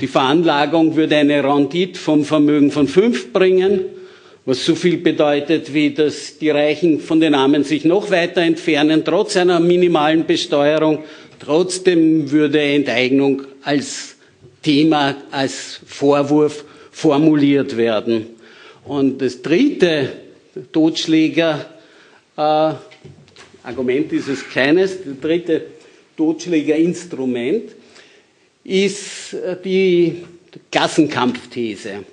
die 0.00 0.06
Veranlagung 0.06 0.94
würde 0.96 1.16
eine 1.16 1.42
Rendite 1.42 1.98
vom 1.98 2.24
Vermögen 2.24 2.70
von 2.70 2.86
fünf 2.86 3.32
bringen, 3.32 3.80
was 4.50 4.64
so 4.64 4.74
viel 4.74 4.96
bedeutet, 4.96 5.72
wie 5.72 5.94
dass 5.94 6.36
die 6.36 6.50
Reichen 6.50 6.98
von 6.98 7.20
den 7.20 7.36
Armen 7.36 7.62
sich 7.62 7.84
noch 7.84 8.10
weiter 8.10 8.40
entfernen, 8.40 9.04
trotz 9.04 9.36
einer 9.36 9.60
minimalen 9.60 10.26
Besteuerung. 10.26 11.04
Trotzdem 11.38 12.28
würde 12.32 12.60
Enteignung 12.60 13.42
als 13.62 14.16
Thema, 14.60 15.14
als 15.30 15.78
Vorwurf 15.86 16.64
formuliert 16.90 17.76
werden. 17.76 18.26
Und 18.84 19.22
das 19.22 19.40
dritte 19.40 20.14
Totschläger, 20.72 21.66
äh, 22.36 22.40
Argument 23.62 24.12
ist 24.12 24.26
es 24.26 24.48
keines, 24.48 24.98
das 25.04 25.20
dritte 25.20 25.62
Totschlägerinstrument 26.16 27.70
ist 28.64 29.32
äh, 29.32 29.56
die 29.64 30.24
Klassenkampfthese. 30.72 32.04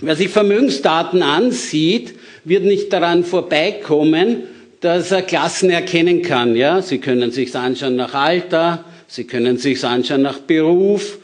Wer 0.00 0.16
sich 0.16 0.28
Vermögensdaten 0.28 1.22
ansieht, 1.22 2.14
wird 2.44 2.64
nicht 2.64 2.92
daran 2.92 3.24
vorbeikommen, 3.24 4.44
dass 4.80 5.10
er 5.12 5.22
Klassen 5.22 5.70
erkennen 5.70 6.22
kann. 6.22 6.56
Ja? 6.56 6.82
Sie 6.82 6.98
können 6.98 7.30
sich 7.30 7.54
anschauen 7.56 7.96
nach 7.96 8.14
Alter, 8.14 8.84
Sie 9.06 9.24
können 9.24 9.56
sich 9.58 9.82
anschauen 9.84 10.22
nach 10.22 10.40
Beruf, 10.40 11.18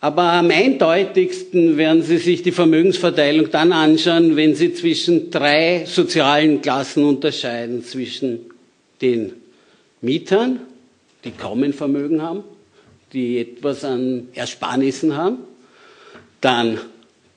aber 0.00 0.32
am 0.32 0.50
eindeutigsten 0.50 1.76
werden 1.76 2.02
Sie 2.02 2.18
sich 2.18 2.42
die 2.42 2.52
Vermögensverteilung 2.52 3.50
dann 3.50 3.72
anschauen, 3.72 4.36
wenn 4.36 4.54
Sie 4.54 4.74
zwischen 4.74 5.30
drei 5.30 5.84
sozialen 5.86 6.60
Klassen 6.60 7.04
unterscheiden. 7.04 7.84
Zwischen 7.84 8.40
den 9.00 9.32
Mietern, 10.00 10.60
die 11.24 11.30
kaum 11.30 11.62
ein 11.62 11.72
Vermögen 11.72 12.20
haben, 12.20 12.44
die 13.12 13.38
etwas 13.38 13.84
an 13.84 14.28
Ersparnissen 14.34 15.16
haben, 15.16 15.38
dann 16.40 16.78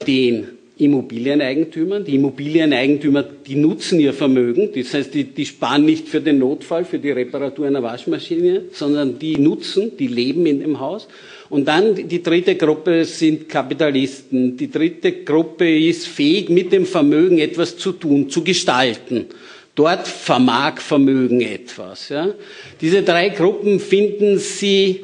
den 0.05 0.56
Immobilieneigentümern. 0.77 2.05
Die 2.05 2.15
Immobilieneigentümer, 2.15 3.23
die 3.23 3.55
nutzen 3.55 3.99
ihr 3.99 4.13
Vermögen, 4.13 4.69
das 4.75 4.93
heißt, 4.93 5.13
die, 5.13 5.23
die 5.23 5.45
sparen 5.45 5.85
nicht 5.85 6.07
für 6.07 6.21
den 6.21 6.39
Notfall, 6.39 6.85
für 6.85 6.99
die 6.99 7.11
Reparatur 7.11 7.67
einer 7.67 7.83
Waschmaschine, 7.83 8.63
sondern 8.71 9.19
die 9.19 9.37
nutzen, 9.37 9.97
die 9.97 10.07
leben 10.07 10.45
in 10.45 10.59
dem 10.59 10.79
Haus. 10.79 11.07
Und 11.49 11.67
dann 11.67 11.95
die 11.95 12.21
dritte 12.21 12.55
Gruppe 12.55 13.05
sind 13.05 13.47
Kapitalisten. 13.47 14.57
Die 14.57 14.69
dritte 14.69 15.11
Gruppe 15.23 15.87
ist 15.87 16.07
fähig, 16.07 16.49
mit 16.49 16.71
dem 16.71 16.85
Vermögen 16.85 17.39
etwas 17.39 17.77
zu 17.77 17.93
tun, 17.93 18.29
zu 18.29 18.43
gestalten. 18.43 19.27
Dort 19.75 20.07
vermag 20.07 20.79
Vermögen 20.79 21.41
etwas. 21.41 22.09
Ja. 22.09 22.33
Diese 22.81 23.03
drei 23.03 23.29
Gruppen 23.29 23.79
finden 23.79 24.39
Sie 24.39 25.01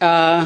äh, 0.00 0.42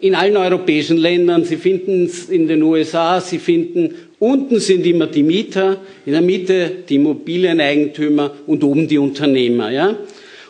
in 0.00 0.14
allen 0.14 0.36
europäischen 0.36 0.96
Ländern. 0.96 1.44
Sie 1.44 1.56
finden 1.56 2.06
es 2.06 2.28
in 2.28 2.48
den 2.48 2.62
USA. 2.62 3.20
Sie 3.20 3.38
finden 3.38 3.94
unten 4.18 4.60
sind 4.60 4.86
immer 4.86 5.06
die 5.06 5.22
Mieter, 5.22 5.78
in 6.06 6.12
der 6.12 6.22
Mitte 6.22 6.70
die 6.88 6.96
Immobilieneigentümer 6.96 8.34
und 8.46 8.62
oben 8.62 8.86
die 8.86 8.98
Unternehmer. 8.98 9.70
Ja. 9.70 9.96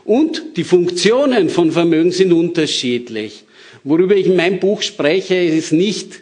Und 0.04 0.56
die 0.56 0.64
Funktionen 0.64 1.48
von 1.48 1.70
Vermögen 1.70 2.10
sind 2.10 2.32
unterschiedlich. 2.32 3.44
Worüber 3.84 4.16
ich 4.16 4.26
in 4.26 4.36
meinem 4.36 4.58
Buch 4.58 4.82
spreche, 4.82 5.36
ist 5.36 5.72
nicht 5.72 6.20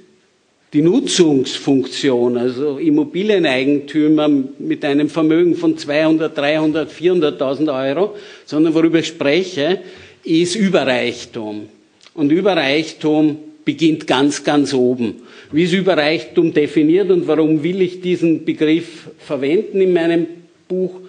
die 0.74 0.82
Nutzungsfunktion, 0.82 2.36
also 2.36 2.76
Immobilieneigentümer 2.76 4.28
mit 4.58 4.84
einem 4.84 5.08
Vermögen 5.08 5.56
von 5.56 5.78
200, 5.78 6.36
300, 6.36 6.92
400.000 6.92 7.88
Euro, 7.88 8.14
sondern 8.44 8.74
worüber 8.74 8.98
ich 8.98 9.06
spreche, 9.06 9.80
ist 10.24 10.56
Überreichtum. 10.56 11.68
Und 12.18 12.32
Überreichtum 12.32 13.36
beginnt 13.64 14.04
ganz, 14.08 14.42
ganz 14.42 14.74
oben. 14.74 15.22
Wie 15.52 15.62
ist 15.62 15.72
Überreichtum 15.72 16.52
definiert 16.52 17.12
und 17.12 17.28
warum 17.28 17.62
will 17.62 17.80
ich 17.80 18.00
diesen 18.00 18.44
Begriff 18.44 19.08
verwenden 19.20 19.80
in 19.80 19.92
meinem 19.92 20.26
Buch? 20.66 21.00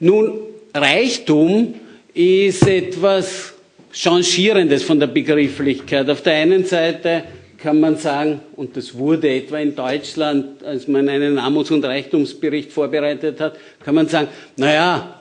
Nun, 0.00 0.32
Reichtum 0.72 1.74
ist 2.14 2.66
etwas 2.66 3.52
Changierendes 3.92 4.82
von 4.82 4.98
der 4.98 5.08
Begrifflichkeit. 5.08 6.08
Auf 6.08 6.22
der 6.22 6.36
einen 6.36 6.64
Seite 6.64 7.24
kann 7.58 7.78
man 7.78 7.98
sagen, 7.98 8.40
und 8.56 8.78
das 8.78 8.96
wurde 8.96 9.28
etwa 9.28 9.58
in 9.58 9.76
Deutschland, 9.76 10.64
als 10.64 10.88
man 10.88 11.06
einen 11.10 11.38
Armuts- 11.38 11.70
und 11.70 11.84
Reichtumsbericht 11.84 12.72
vorbereitet 12.72 13.42
hat, 13.42 13.58
kann 13.84 13.94
man 13.94 14.08
sagen, 14.08 14.28
naja, 14.56 15.15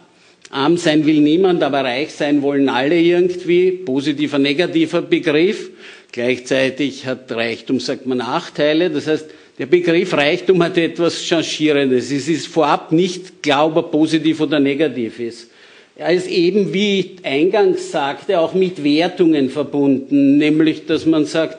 arm 0.56 0.78
sein 0.78 1.06
will 1.06 1.20
niemand, 1.20 1.62
aber 1.64 1.84
reich 1.84 2.12
sein 2.12 2.42
wollen 2.42 2.70
alle 2.70 3.00
irgendwie, 3.00 3.72
positiver, 3.72 4.40
negativer 4.40 5.02
Begriff. 5.02 5.70
Gleichzeitig 6.12 7.06
hat 7.06 7.30
Reichtum, 7.32 7.80
sagt 7.82 8.06
man, 8.06 8.20
Nachteile. 8.20 8.90
Das 8.90 9.08
heißt, 9.08 9.26
der 9.60 9.66
Begriff 9.66 10.14
Reichtum 10.14 10.64
hat 10.64 10.78
etwas 10.78 11.22
Changierendes. 11.22 12.10
Es 12.10 12.30
ist 12.30 12.48
vorab 12.48 12.94
nicht 12.94 13.44
klar, 13.44 13.68
ob 13.68 13.76
er 13.76 13.84
positiv 13.84 14.40
oder 14.40 14.60
negativ 14.60 15.20
ist. 15.20 15.50
Er 15.98 16.12
ist 16.12 16.28
eben, 16.28 16.74
wie 16.74 17.00
ich 17.00 17.26
eingangs 17.26 17.92
sagte, 17.92 18.40
auch 18.40 18.54
mit 18.54 18.84
Wertungen 18.84 19.50
verbunden, 19.50 20.38
nämlich 20.38 20.86
dass 20.86 21.06
man 21.06 21.26
sagt, 21.26 21.58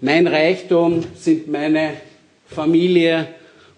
mein 0.00 0.26
Reichtum 0.26 1.02
sind 1.14 1.48
meine 1.48 1.94
Familie 2.46 3.28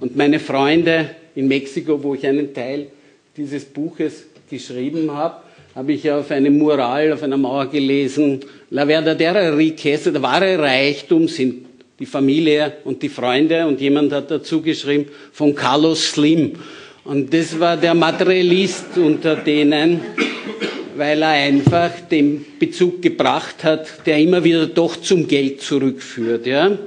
und 0.00 0.16
meine 0.16 0.38
Freunde 0.38 1.11
in 1.35 1.49
Mexiko, 1.49 2.02
wo 2.02 2.14
ich 2.14 2.26
einen 2.26 2.52
Teil 2.52 2.88
dieses 3.37 3.64
Buches 3.64 4.26
geschrieben 4.50 5.11
habe, 5.12 5.37
habe 5.75 5.92
ich 5.92 6.11
auf 6.11 6.30
einem 6.30 6.59
Mural 6.59 7.12
auf 7.12 7.23
einer 7.23 7.37
Mauer 7.37 7.66
gelesen, 7.66 8.40
La 8.71 8.87
verdadera 8.87 9.50
riqueza, 9.50 10.11
der 10.11 10.23
wahre 10.23 10.59
Reichtum 10.59 11.28
sind 11.28 11.66
die 11.99 12.07
Familie 12.07 12.73
und 12.85 13.02
die 13.02 13.09
Freunde 13.09 13.66
und 13.66 13.80
jemand 13.80 14.12
hat 14.12 14.30
dazu 14.30 14.61
geschrieben 14.61 15.07
von 15.33 15.54
Carlos 15.54 16.12
Slim. 16.12 16.52
Und 17.04 17.33
das 17.33 17.59
war 17.59 17.76
der 17.76 17.95
Materialist 17.95 18.97
unter 18.97 19.37
denen, 19.37 20.00
weil 20.97 21.23
er 21.23 21.28
einfach 21.28 21.90
den 22.11 22.45
Bezug 22.59 23.00
gebracht 23.02 23.64
hat, 23.64 24.07
der 24.07 24.19
immer 24.19 24.42
wieder 24.42 24.66
doch 24.66 24.97
zum 24.97 25.26
Geld 25.26 25.62
zurückführt. 25.62 26.47
Ja? 26.47 26.78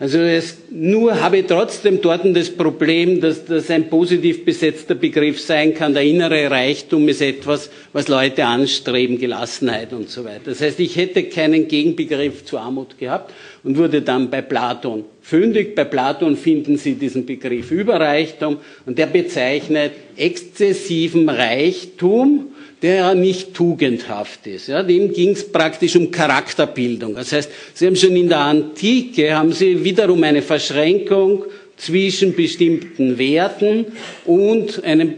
Also 0.00 0.16
es, 0.16 0.56
nur 0.70 1.20
habe 1.20 1.40
ich 1.40 1.46
trotzdem 1.46 2.00
dort 2.00 2.22
das 2.34 2.48
Problem, 2.48 3.20
dass 3.20 3.44
das 3.44 3.70
ein 3.70 3.90
positiv 3.90 4.46
besetzter 4.46 4.94
Begriff 4.94 5.38
sein 5.38 5.74
kann. 5.74 5.92
Der 5.92 6.04
innere 6.04 6.50
Reichtum 6.50 7.06
ist 7.06 7.20
etwas, 7.20 7.70
was 7.92 8.08
Leute 8.08 8.46
anstreben, 8.46 9.18
Gelassenheit 9.18 9.92
und 9.92 10.08
so 10.08 10.24
weiter. 10.24 10.40
Das 10.46 10.62
heißt, 10.62 10.80
ich 10.80 10.96
hätte 10.96 11.24
keinen 11.24 11.68
Gegenbegriff 11.68 12.46
zu 12.46 12.56
Armut 12.56 12.96
gehabt 12.96 13.34
und 13.62 13.76
wurde 13.76 14.00
dann 14.00 14.30
bei 14.30 14.40
Platon 14.40 15.04
fündig. 15.22 15.74
Bei 15.74 15.84
Platon 15.84 16.36
finden 16.36 16.76
Sie 16.76 16.94
diesen 16.94 17.26
Begriff 17.26 17.70
Überreichtum 17.70 18.58
und 18.86 18.98
der 18.98 19.06
bezeichnet 19.06 19.92
exzessiven 20.16 21.28
Reichtum, 21.28 22.52
der 22.82 23.14
nicht 23.14 23.54
tugendhaft 23.54 24.46
ist. 24.46 24.68
Ja, 24.68 24.82
dem 24.82 25.12
ging 25.12 25.30
es 25.30 25.50
praktisch 25.50 25.96
um 25.96 26.10
Charakterbildung. 26.10 27.14
Das 27.14 27.32
heißt, 27.32 27.50
Sie 27.74 27.86
haben 27.86 27.96
schon 27.96 28.16
in 28.16 28.28
der 28.28 28.38
Antike, 28.38 29.34
haben 29.34 29.52
Sie 29.52 29.84
wiederum 29.84 30.22
eine 30.22 30.42
Verschränkung 30.42 31.44
zwischen 31.76 32.34
bestimmten 32.34 33.18
Werten 33.18 33.86
und 34.24 34.82
einem 34.84 35.14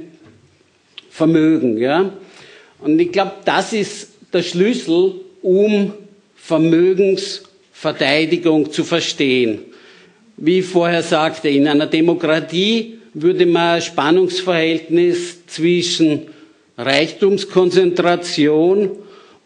Vermögen. 1.10 1.78
Ja? 1.78 2.12
Und 2.80 2.98
ich 2.98 3.12
glaube, 3.12 3.34
das 3.44 3.72
ist 3.72 4.08
der 4.32 4.42
Schlüssel, 4.42 5.20
um 5.42 5.92
Vermögensverteidigung 6.34 8.72
zu 8.72 8.82
verstehen. 8.84 9.60
Wie 10.44 10.58
ich 10.58 10.66
vorher 10.66 11.04
sagte, 11.04 11.48
in 11.48 11.68
einer 11.68 11.86
Demokratie 11.86 12.98
würde 13.14 13.46
man 13.46 13.76
ein 13.76 13.80
Spannungsverhältnis 13.80 15.46
zwischen 15.46 16.22
Reichtumskonzentration 16.76 18.90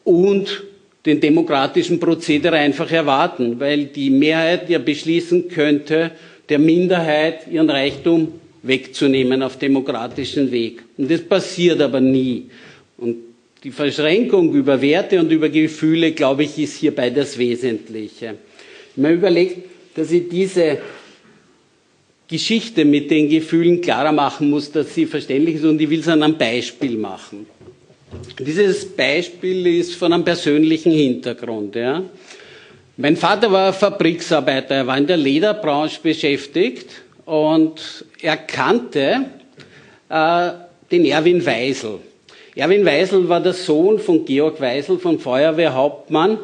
und 0.05 0.65
den 1.05 1.21
demokratischen 1.21 2.01
Prozedere 2.01 2.57
einfach 2.57 2.91
erwarten, 2.91 3.61
weil 3.61 3.85
die 3.85 4.09
Mehrheit 4.09 4.71
ja 4.71 4.79
beschließen 4.79 5.51
könnte, 5.51 6.13
der 6.49 6.59
Minderheit 6.59 7.41
ihren 7.53 7.69
Reichtum 7.69 8.29
wegzunehmen 8.63 9.43
auf 9.43 9.59
demokratischen 9.59 10.51
Weg. 10.51 10.83
Und 10.97 11.11
das 11.11 11.21
passiert 11.21 11.83
aber 11.83 12.01
nie. 12.01 12.47
Und 12.97 13.17
die 13.63 13.71
Verschränkung 13.71 14.55
über 14.55 14.81
Werte 14.81 15.21
und 15.21 15.31
über 15.31 15.51
Gefühle, 15.51 16.13
glaube 16.13 16.45
ich, 16.45 16.59
ist 16.59 16.79
hierbei 16.79 17.11
das 17.11 17.37
Wesentliche. 17.37 18.37
Mir 18.97 19.13
überlegt, 19.13 19.76
dass 19.97 20.11
ich 20.13 20.29
diese 20.29 20.79
Geschichte 22.29 22.85
mit 22.85 23.11
den 23.11 23.29
Gefühlen 23.29 23.81
klarer 23.81 24.13
machen 24.13 24.51
muss, 24.51 24.71
dass 24.71 24.95
sie 24.95 25.07
verständlich 25.07 25.57
ist 25.57 25.65
und 25.65 25.81
ich 25.81 25.89
will 25.89 26.01
es 26.01 26.09
an 26.09 26.23
einem 26.23 26.37
Beispiel 26.37 26.97
machen. 26.97 27.47
Dieses 28.39 28.85
Beispiel 28.85 29.67
ist 29.67 29.95
von 29.95 30.13
einem 30.13 30.25
persönlichen 30.25 30.93
Hintergrund. 30.93 31.75
Ja. 31.77 32.03
Mein 32.97 33.17
Vater 33.17 33.51
war 33.51 33.73
Fabriksarbeiter, 33.73 34.75
er 34.77 34.87
war 34.87 34.99
in 34.99 35.07
der 35.07 35.17
Lederbranche 35.17 36.01
beschäftigt 36.03 36.89
und 37.25 38.05
er 38.21 38.37
kannte 38.37 39.27
äh, 40.09 40.51
den 40.91 41.05
Erwin 41.05 41.45
Weisel. 41.45 41.99
Erwin 42.55 42.85
Weisel 42.85 43.29
war 43.29 43.41
der 43.41 43.53
Sohn 43.53 43.99
von 43.99 44.25
Georg 44.25 44.61
Weisel, 44.61 44.99
vom 44.99 45.19
Feuerwehrhauptmann, 45.19 46.39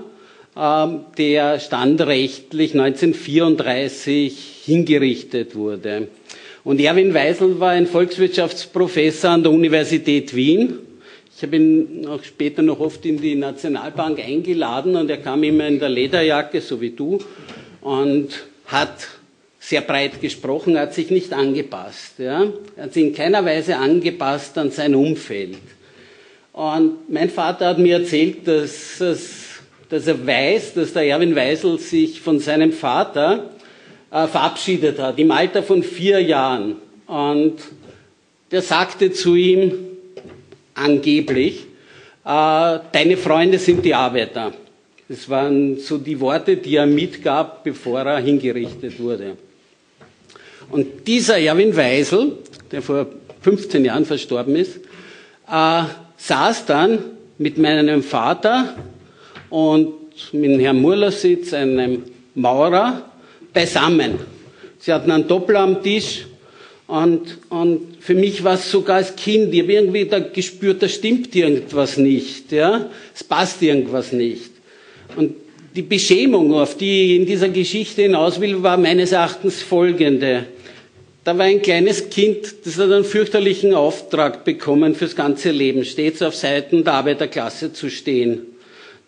der 0.55 1.61
standrechtlich 1.61 2.73
1934 2.73 4.63
hingerichtet 4.65 5.55
wurde. 5.55 6.09
Und 6.65 6.81
Erwin 6.81 7.15
Weisel 7.15 7.59
war 7.59 7.71
ein 7.71 7.87
Volkswirtschaftsprofessor 7.87 9.31
an 9.31 9.43
der 9.43 9.53
Universität 9.53 10.35
Wien. 10.35 10.79
Ich 11.35 11.43
habe 11.43 11.57
ihn 11.57 12.07
auch 12.07 12.23
später 12.23 12.63
noch 12.63 12.79
oft 12.79 13.05
in 13.05 13.21
die 13.21 13.35
Nationalbank 13.35 14.21
eingeladen 14.21 14.95
und 14.95 15.11
er 15.11 15.17
kam 15.17 15.43
immer 15.43 15.67
in 15.67 15.81
der 15.81 15.89
Lederjacke, 15.89 16.61
so 16.61 16.81
wie 16.81 16.91
du, 16.91 17.19
und 17.81 18.29
hat 18.67 19.09
sehr 19.59 19.81
breit 19.81 20.21
gesprochen, 20.21 20.79
hat 20.79 20.95
sich 20.95 21.11
nicht 21.11 21.33
angepasst. 21.33 22.19
Ja? 22.19 22.47
Er 22.77 22.85
hat 22.85 22.93
sich 22.93 23.05
in 23.05 23.15
keiner 23.15 23.45
Weise 23.45 23.77
angepasst 23.77 24.57
an 24.59 24.71
sein 24.71 24.95
Umfeld. 24.95 25.59
Und 26.53 27.11
mein 27.11 27.31
Vater 27.31 27.69
hat 27.69 27.79
mir 27.79 27.99
erzählt, 27.99 28.47
dass, 28.47 28.99
dass 29.93 30.07
er 30.07 30.27
weiß, 30.27 30.73
dass 30.73 30.95
der 30.95 31.03
Erwin 31.03 31.37
Weisel 31.37 31.79
sich 31.79 32.19
von 32.19 32.39
seinem 32.39 32.73
Vater 32.73 33.51
äh, 34.11 34.27
verabschiedet 34.27 34.99
hat, 34.99 35.19
im 35.19 35.31
Alter 35.31 35.63
von 35.63 35.83
vier 35.83 36.19
Jahren. 36.19 36.77
Und 37.07 37.59
der 38.51 38.63
sagte 38.63 39.13
zu 39.13 39.35
ihm, 39.35 39.75
angeblich, 40.73 41.67
äh, 42.25 42.79
deine 42.91 43.19
Freunde 43.19 43.59
sind 43.59 43.85
die 43.85 43.95
Arbeiter. 43.95 44.55
Das 45.11 45.29
waren 45.29 45.79
so 45.79 45.99
die 45.99 46.19
Worte, 46.21 46.57
die 46.57 46.77
er 46.77 46.87
mitgab, 46.87 47.63
bevor 47.63 48.01
er 48.01 48.21
hingerichtet 48.21 48.99
wurde. 48.99 49.37
Und 50.71 51.07
dieser 51.07 51.37
Erwin 51.37 51.77
Weisel, 51.77 52.39
der 52.71 52.81
vor 52.81 53.09
15 53.43 53.85
Jahren 53.85 54.07
verstorben 54.07 54.57
ist, 54.57 54.79
äh, 55.51 55.83
saß 56.17 56.65
dann 56.65 56.99
mit 57.37 57.59
meinem 57.59 58.03
Vater 58.03 58.75
und 59.53 59.93
mit 60.33 60.61
Herrn 60.63 60.81
Murlersitz, 60.81 61.53
einem 61.53 62.05
Maurer, 62.35 63.11
beisammen. 63.53 64.15
Sie 64.79 64.93
hatten 64.93 65.11
einen 65.11 65.29
Doppel 65.29 65.57
am 65.57 65.83
Tisch 65.83 66.25
und, 66.87 67.39
und 67.51 67.99
für 68.01 68.15
mich 68.15 68.43
war 68.43 68.55
es 68.55 68.71
sogar 68.71 68.97
als 68.97 69.15
Kind, 69.15 69.53
ich 69.53 69.61
habe 69.61 69.75
irgendwie 69.75 70.07
da 70.07 70.21
gespürt, 70.21 70.83
da 70.83 70.89
stimmt 70.89 71.35
irgendwas 71.37 71.99
nicht, 71.99 72.51
ja, 72.51 72.89
es 73.15 73.23
passt 73.23 73.61
irgendwas 73.63 74.13
nicht. 74.13 74.51
Und 75.17 75.35
die 75.77 75.83
Beschämung, 75.83 76.55
auf 76.55 76.79
die 76.79 77.05
ich 77.05 77.21
in 77.21 77.27
dieser 77.27 77.51
Geschichte 77.51 78.03
hinaus 78.03 78.41
will, 78.41 78.63
war 78.63 78.79
meines 78.79 79.13
Erachtens 79.13 79.61
folgende. 79.61 80.47
Da 81.25 81.37
war 81.37 81.45
ein 81.45 81.61
kleines 81.61 82.09
Kind, 82.09 82.55
das 82.65 82.79
hat 82.79 82.91
einen 82.91 83.05
fürchterlichen 83.05 83.75
Auftrag 83.75 84.45
bekommen, 84.45 84.95
fürs 84.95 85.15
ganze 85.15 85.51
Leben 85.51 85.85
stets 85.85 86.23
auf 86.23 86.35
Seiten 86.35 86.85
der 86.85 86.95
Arbeiterklasse 86.95 87.75
zu 87.75 87.91
stehen. 87.91 88.52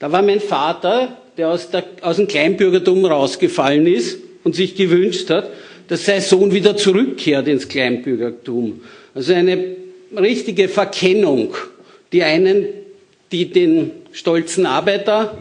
Da 0.04 0.12
war 0.12 0.20
mein 0.20 0.40
Vater, 0.40 1.16
der 1.38 1.48
aus, 1.48 1.70
der, 1.70 1.82
aus 2.02 2.16
dem 2.16 2.28
Kleinbürgertum 2.28 3.06
rausgefallen 3.06 3.86
ist 3.86 4.18
und 4.44 4.54
sich 4.54 4.74
gewünscht 4.74 5.30
hat, 5.30 5.48
dass 5.88 6.04
sein 6.04 6.20
Sohn 6.20 6.52
wieder 6.52 6.76
zurückkehrt 6.76 7.48
ins 7.48 7.68
Kleinbürgertum. 7.68 8.82
Also 9.14 9.32
eine 9.32 9.64
richtige 10.14 10.68
Verkennung. 10.68 11.54
Die 12.12 12.22
einen, 12.22 12.66
die 13.32 13.46
den 13.46 13.92
stolzen 14.12 14.66
Arbeiter 14.66 15.38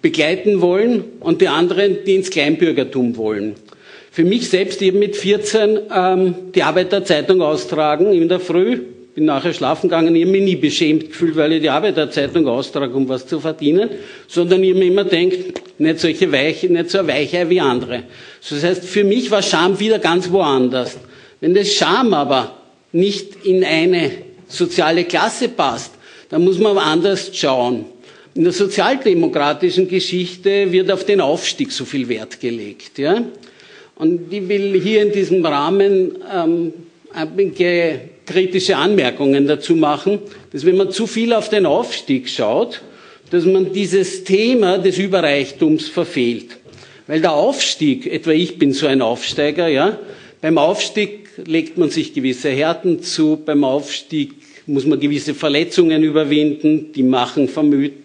begleiten 0.00 0.62
wollen 0.62 1.04
und 1.20 1.42
die 1.42 1.48
anderen, 1.48 1.98
die 2.06 2.14
ins 2.14 2.30
Kleinbürgertum 2.30 3.18
wollen. 3.18 3.56
Für 4.10 4.24
mich 4.24 4.48
selbst 4.48 4.80
eben 4.80 4.98
mit 4.98 5.14
14 5.14 5.78
ähm, 5.94 6.34
die 6.54 6.62
Arbeiterzeitung 6.62 7.42
austragen 7.42 8.14
in 8.14 8.30
der 8.30 8.40
Früh, 8.40 8.80
bin 9.14 9.24
nachher 9.24 9.52
schlafen 9.52 9.88
gegangen, 9.88 10.14
ich 10.14 10.22
habe 10.22 10.32
mich 10.32 10.42
nie 10.42 10.56
beschämt 10.56 11.08
gefühlt, 11.08 11.36
weil 11.36 11.54
ich 11.54 11.62
die 11.62 11.70
Arbeiterzeitung 11.70 12.46
austrage, 12.46 12.94
um 12.94 13.08
was 13.08 13.26
zu 13.26 13.40
verdienen, 13.40 13.90
sondern 14.28 14.62
ich 14.62 14.74
mir 14.74 14.86
immer 14.86 15.04
denkt, 15.04 15.78
nicht 15.80 15.98
solche 15.98 16.30
Weiche, 16.30 16.68
nicht 16.68 16.90
so 16.90 16.98
eine 16.98 17.08
Weichei 17.08 17.48
wie 17.48 17.60
andere. 17.60 18.04
Das 18.48 18.62
heißt, 18.62 18.84
für 18.84 19.04
mich 19.04 19.30
war 19.30 19.42
Scham 19.42 19.78
wieder 19.80 19.98
ganz 19.98 20.30
woanders. 20.30 20.98
Wenn 21.40 21.54
das 21.54 21.72
Scham 21.72 22.14
aber 22.14 22.56
nicht 22.92 23.44
in 23.44 23.64
eine 23.64 24.10
soziale 24.46 25.04
Klasse 25.04 25.48
passt, 25.48 25.92
dann 26.28 26.44
muss 26.44 26.58
man 26.58 26.78
anders 26.78 27.30
schauen. 27.34 27.86
In 28.34 28.44
der 28.44 28.52
sozialdemokratischen 28.52 29.88
Geschichte 29.88 30.70
wird 30.70 30.90
auf 30.92 31.04
den 31.04 31.20
Aufstieg 31.20 31.72
so 31.72 31.84
viel 31.84 32.08
Wert 32.08 32.38
gelegt. 32.40 32.98
Ja? 32.98 33.22
Und 33.96 34.32
ich 34.32 34.48
will 34.48 34.80
hier 34.80 35.02
in 35.02 35.12
diesem 35.12 35.44
Rahmen 35.44 36.16
ähm, 36.32 36.72
einige 37.12 38.00
kritische 38.30 38.76
Anmerkungen 38.76 39.46
dazu 39.46 39.74
machen, 39.74 40.20
dass 40.52 40.64
wenn 40.64 40.76
man 40.76 40.90
zu 40.90 41.06
viel 41.06 41.32
auf 41.32 41.48
den 41.48 41.66
Aufstieg 41.66 42.28
schaut, 42.28 42.82
dass 43.30 43.44
man 43.44 43.72
dieses 43.72 44.24
Thema 44.24 44.78
des 44.78 44.98
Überreichtums 44.98 45.88
verfehlt. 45.88 46.58
Weil 47.06 47.20
der 47.20 47.32
Aufstieg, 47.32 48.06
etwa 48.06 48.30
ich 48.30 48.58
bin 48.58 48.72
so 48.72 48.86
ein 48.86 49.02
Aufsteiger, 49.02 49.68
ja, 49.68 49.98
beim 50.40 50.58
Aufstieg 50.58 51.28
legt 51.44 51.76
man 51.76 51.90
sich 51.90 52.14
gewisse 52.14 52.50
Härten 52.50 53.02
zu, 53.02 53.40
beim 53.44 53.64
Aufstieg 53.64 54.32
muss 54.66 54.86
man 54.86 55.00
gewisse 55.00 55.34
Verletzungen 55.34 56.02
überwinden, 56.02 56.92
die 56.92 57.02
machen 57.02 57.48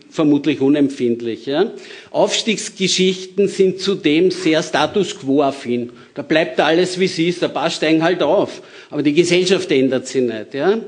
vermutlich 0.09 0.61
unempfindlich. 0.61 1.45
Ja. 1.45 1.71
Aufstiegsgeschichten 2.11 3.47
sind 3.47 3.79
zudem 3.79 4.31
sehr 4.31 4.63
status 4.63 5.17
quo-affin. 5.19 5.91
Da 6.15 6.23
bleibt 6.23 6.59
alles, 6.59 6.99
wie 6.99 7.05
es 7.05 7.19
ist, 7.19 7.43
ein 7.43 7.53
paar 7.53 7.69
steigen 7.69 8.03
halt 8.03 8.23
auf. 8.23 8.61
Aber 8.89 9.03
die 9.03 9.13
Gesellschaft 9.13 9.71
ändert 9.71 10.07
sich 10.07 10.21
nicht. 10.21 10.53
Ja. 10.53 10.79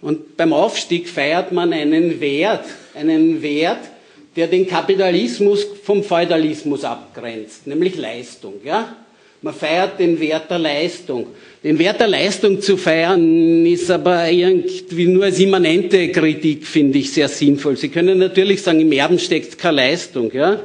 Und 0.00 0.36
beim 0.36 0.52
Aufstieg 0.52 1.08
feiert 1.08 1.52
man 1.52 1.72
einen 1.72 2.20
Wert, 2.20 2.64
einen 2.94 3.42
Wert, 3.42 3.80
der 4.36 4.46
den 4.46 4.66
Kapitalismus 4.66 5.66
vom 5.82 6.04
Feudalismus 6.04 6.84
abgrenzt, 6.84 7.66
nämlich 7.66 7.96
Leistung. 7.96 8.54
Ja? 8.64 8.94
Man 9.40 9.54
feiert 9.54 9.98
den 9.98 10.20
Wert 10.20 10.50
der 10.50 10.58
Leistung. 10.58 11.28
Den 11.64 11.78
Wert 11.78 12.00
der 12.00 12.08
Leistung 12.08 12.60
zu 12.60 12.76
feiern 12.76 13.64
ist 13.64 13.90
aber 13.90 14.30
irgendwie 14.30 15.06
nur 15.06 15.24
als 15.24 15.38
immanente 15.40 16.10
Kritik, 16.10 16.66
finde 16.66 16.98
ich, 16.98 17.12
sehr 17.12 17.28
sinnvoll. 17.28 17.76
Sie 17.76 17.88
können 17.88 18.18
natürlich 18.18 18.62
sagen, 18.62 18.80
im 18.80 18.92
Erben 18.92 19.18
steckt 19.18 19.58
keine 19.58 19.76
Leistung. 19.76 20.30
Ja? 20.32 20.60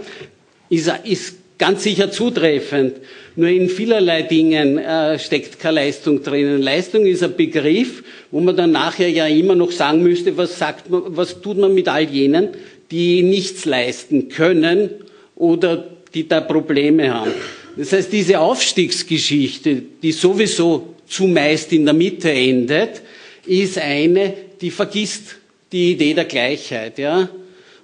Ist, 0.69 0.91
ist 1.03 1.35
ganz 1.61 1.83
sicher 1.83 2.11
zutreffend. 2.11 2.95
Nur 3.35 3.49
in 3.49 3.69
vielerlei 3.69 4.23
Dingen 4.23 4.79
äh, 4.79 5.19
steckt 5.19 5.59
keine 5.59 5.75
Leistung 5.75 6.23
drinnen. 6.23 6.59
Leistung 6.59 7.05
ist 7.05 7.21
ein 7.23 7.35
Begriff, 7.35 8.03
wo 8.31 8.39
man 8.39 8.57
dann 8.57 8.71
nachher 8.71 9.09
ja 9.09 9.27
immer 9.27 9.53
noch 9.53 9.71
sagen 9.71 10.01
müsste, 10.01 10.35
was 10.35 10.57
sagt 10.57 10.89
man, 10.89 11.03
was 11.09 11.39
tut 11.39 11.59
man 11.59 11.75
mit 11.75 11.87
all 11.87 12.09
jenen, 12.09 12.49
die 12.89 13.21
nichts 13.21 13.65
leisten 13.65 14.27
können 14.27 14.89
oder 15.35 15.87
die 16.15 16.27
da 16.27 16.41
Probleme 16.41 17.13
haben. 17.13 17.29
Das 17.77 17.93
heißt, 17.93 18.11
diese 18.11 18.39
Aufstiegsgeschichte, 18.39 19.83
die 20.01 20.13
sowieso 20.13 20.95
zumeist 21.07 21.71
in 21.73 21.85
der 21.85 21.93
Mitte 21.93 22.31
endet, 22.31 23.03
ist 23.45 23.77
eine, 23.77 24.33
die 24.59 24.71
vergisst 24.71 25.35
die 25.71 25.91
Idee 25.91 26.15
der 26.15 26.25
Gleichheit. 26.25 26.97
Ja? 26.97 27.29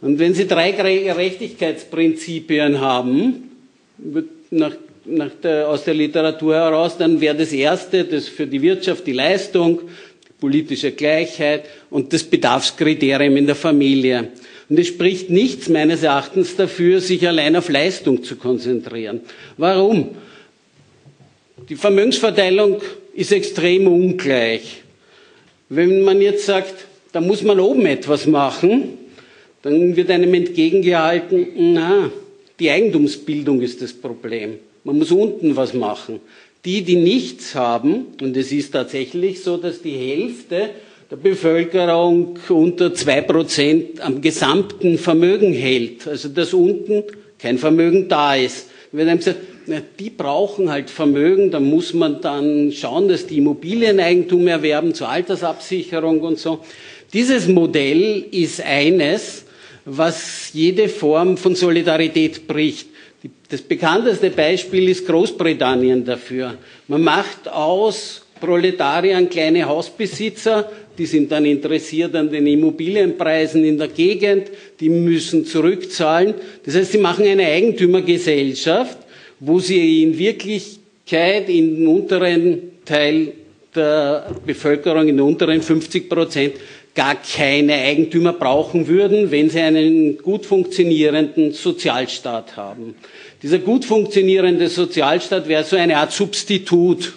Und 0.02 0.18
wenn 0.18 0.34
Sie 0.34 0.48
drei 0.48 0.72
Gerechtigkeitsprinzipien 0.72 2.82
haben, 2.82 3.47
nach, 4.52 4.76
nach 5.06 5.32
der, 5.42 5.70
aus 5.70 5.84
der 5.84 5.94
Literatur 5.94 6.56
heraus, 6.56 6.98
dann 6.98 7.20
wäre 7.20 7.36
das 7.36 7.52
erste, 7.52 8.04
das 8.04 8.28
für 8.28 8.48
die 8.48 8.62
Wirtschaft 8.62 9.06
die 9.08 9.14
Leistung, 9.14 9.82
politische 10.40 10.92
Gleichheit 10.92 11.66
und 11.90 12.14
das 12.14 12.24
Bedarfskriterium 12.24 13.38
in 13.38 13.48
der 13.48 13.56
Familie. 13.56 14.30
Und 14.70 14.78
es 14.78 14.88
spricht 14.88 15.30
nichts 15.30 15.70
meines 15.70 16.04
Erachtens 16.04 16.56
dafür, 16.56 17.00
sich 17.00 17.28
allein 17.28 17.56
auf 17.56 17.70
Leistung 17.70 18.24
zu 18.24 18.36
konzentrieren. 18.36 19.22
Warum? 19.58 20.10
Die 21.70 21.76
Vermögensverteilung 21.76 22.82
ist 23.14 23.32
extrem 23.32 23.88
ungleich. 23.88 24.84
Wenn 25.70 26.04
man 26.04 26.22
jetzt 26.22 26.46
sagt, 26.46 26.74
da 27.12 27.22
muss 27.22 27.42
man 27.42 27.60
oben 27.60 27.86
etwas 27.86 28.28
machen, 28.28 28.98
dann 29.64 29.96
wird 29.96 30.12
einem 30.12 30.34
entgegengehalten, 30.34 31.74
na, 31.74 32.12
die 32.60 32.70
Eigentumsbildung 32.70 33.62
ist 33.62 33.82
das 33.82 33.94
Problem. 33.94 34.56
Man 34.84 34.98
muss 34.98 35.12
unten 35.12 35.56
was 35.56 35.74
machen. 35.74 36.20
Die, 36.66 36.82
die 36.82 36.96
nichts 36.96 37.56
haben, 37.56 38.08
und 38.22 38.36
es 38.36 38.52
ist 38.52 38.72
tatsächlich 38.72 39.42
so, 39.42 39.58
dass 39.58 39.82
die 39.82 39.92
Hälfte 39.92 40.70
der 41.10 41.16
Bevölkerung 41.16 42.38
unter 42.50 42.94
zwei 42.94 43.22
Prozent 43.22 44.02
am 44.02 44.22
gesamten 44.22 44.98
Vermögen 44.98 45.54
hält. 45.54 46.08
Also 46.08 46.30
dass 46.30 46.54
unten 46.54 47.04
kein 47.40 47.58
Vermögen 47.58 48.10
da 48.10 48.36
ist. 48.36 48.70
Wenn 48.92 49.08
einem 49.08 49.20
gesagt, 49.20 49.40
na, 49.68 49.82
die 50.00 50.10
brauchen 50.10 50.70
halt 50.70 50.90
Vermögen, 50.90 51.52
dann 51.52 51.66
muss 51.66 51.94
man 51.94 52.22
dann 52.22 52.72
schauen, 52.72 53.08
dass 53.10 53.28
die 53.28 53.38
Immobilieneigentum 53.38 54.48
erwerben 54.48 54.94
zur 54.94 55.10
Altersabsicherung 55.10 56.22
und 56.22 56.40
so. 56.40 56.60
Dieses 57.14 57.48
Modell 57.48 58.26
ist 58.32 58.62
eines, 58.62 59.46
was 59.88 60.52
jede 60.54 60.90
Form 60.90 61.38
von 61.38 61.56
Solidarität 61.56 62.46
bricht. 62.46 62.88
Das 63.50 63.62
bekannteste 63.62 64.30
Beispiel 64.30 64.90
ist 64.90 65.08
Großbritannien 65.08 66.04
dafür. 66.04 66.56
Man 66.88 67.02
macht 67.02 67.48
aus 67.48 68.22
Proletariern 68.40 69.30
kleine 69.30 69.66
Hausbesitzer, 69.66 70.70
die 70.98 71.06
sind 71.06 71.32
dann 71.32 71.46
interessiert 71.46 72.14
an 72.16 72.30
den 72.30 72.46
Immobilienpreisen 72.46 73.64
in 73.64 73.78
der 73.78 73.88
Gegend, 73.88 74.52
die 74.80 74.90
müssen 74.90 75.46
zurückzahlen. 75.46 76.34
Das 76.66 76.76
heißt, 76.76 76.92
sie 76.92 76.98
machen 76.98 77.26
eine 77.26 77.46
Eigentümergesellschaft, 77.46 78.98
wo 79.40 79.60
sie 79.60 80.04
in 80.04 80.18
Wirklichkeit 80.18 81.50
in 81.50 81.78
den 81.78 81.88
unteren 81.88 82.62
Teil 82.84 83.34
der 83.74 84.36
Bevölkerung, 84.46 85.08
in 85.08 85.18
den 85.18 85.22
unteren 85.22 85.62
50 85.62 86.10
Prozent, 86.10 86.56
gar 86.98 87.16
keine 87.16 87.76
Eigentümer 87.76 88.34
brauchen 88.34 88.88
würden, 88.88 89.32
wenn 89.32 89.50
sie 89.50 89.62
einen 89.62 90.18
gut 90.18 90.46
funktionierenden 90.46 91.54
Sozialstaat 91.54 92.58
haben. 92.58 92.96
Dieser 93.42 93.60
gut 93.60 93.86
funktionierende 93.86 94.68
Sozialstaat 94.68 95.48
wäre 95.48 95.64
so 95.64 95.78
eine 95.78 95.96
Art 95.96 96.12
Substitut. 96.12 97.14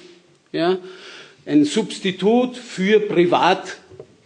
Ja? 0.52 0.78
ein 1.46 1.64
Substitut 1.64 2.56
für 2.56 3.00
privat 3.00 3.78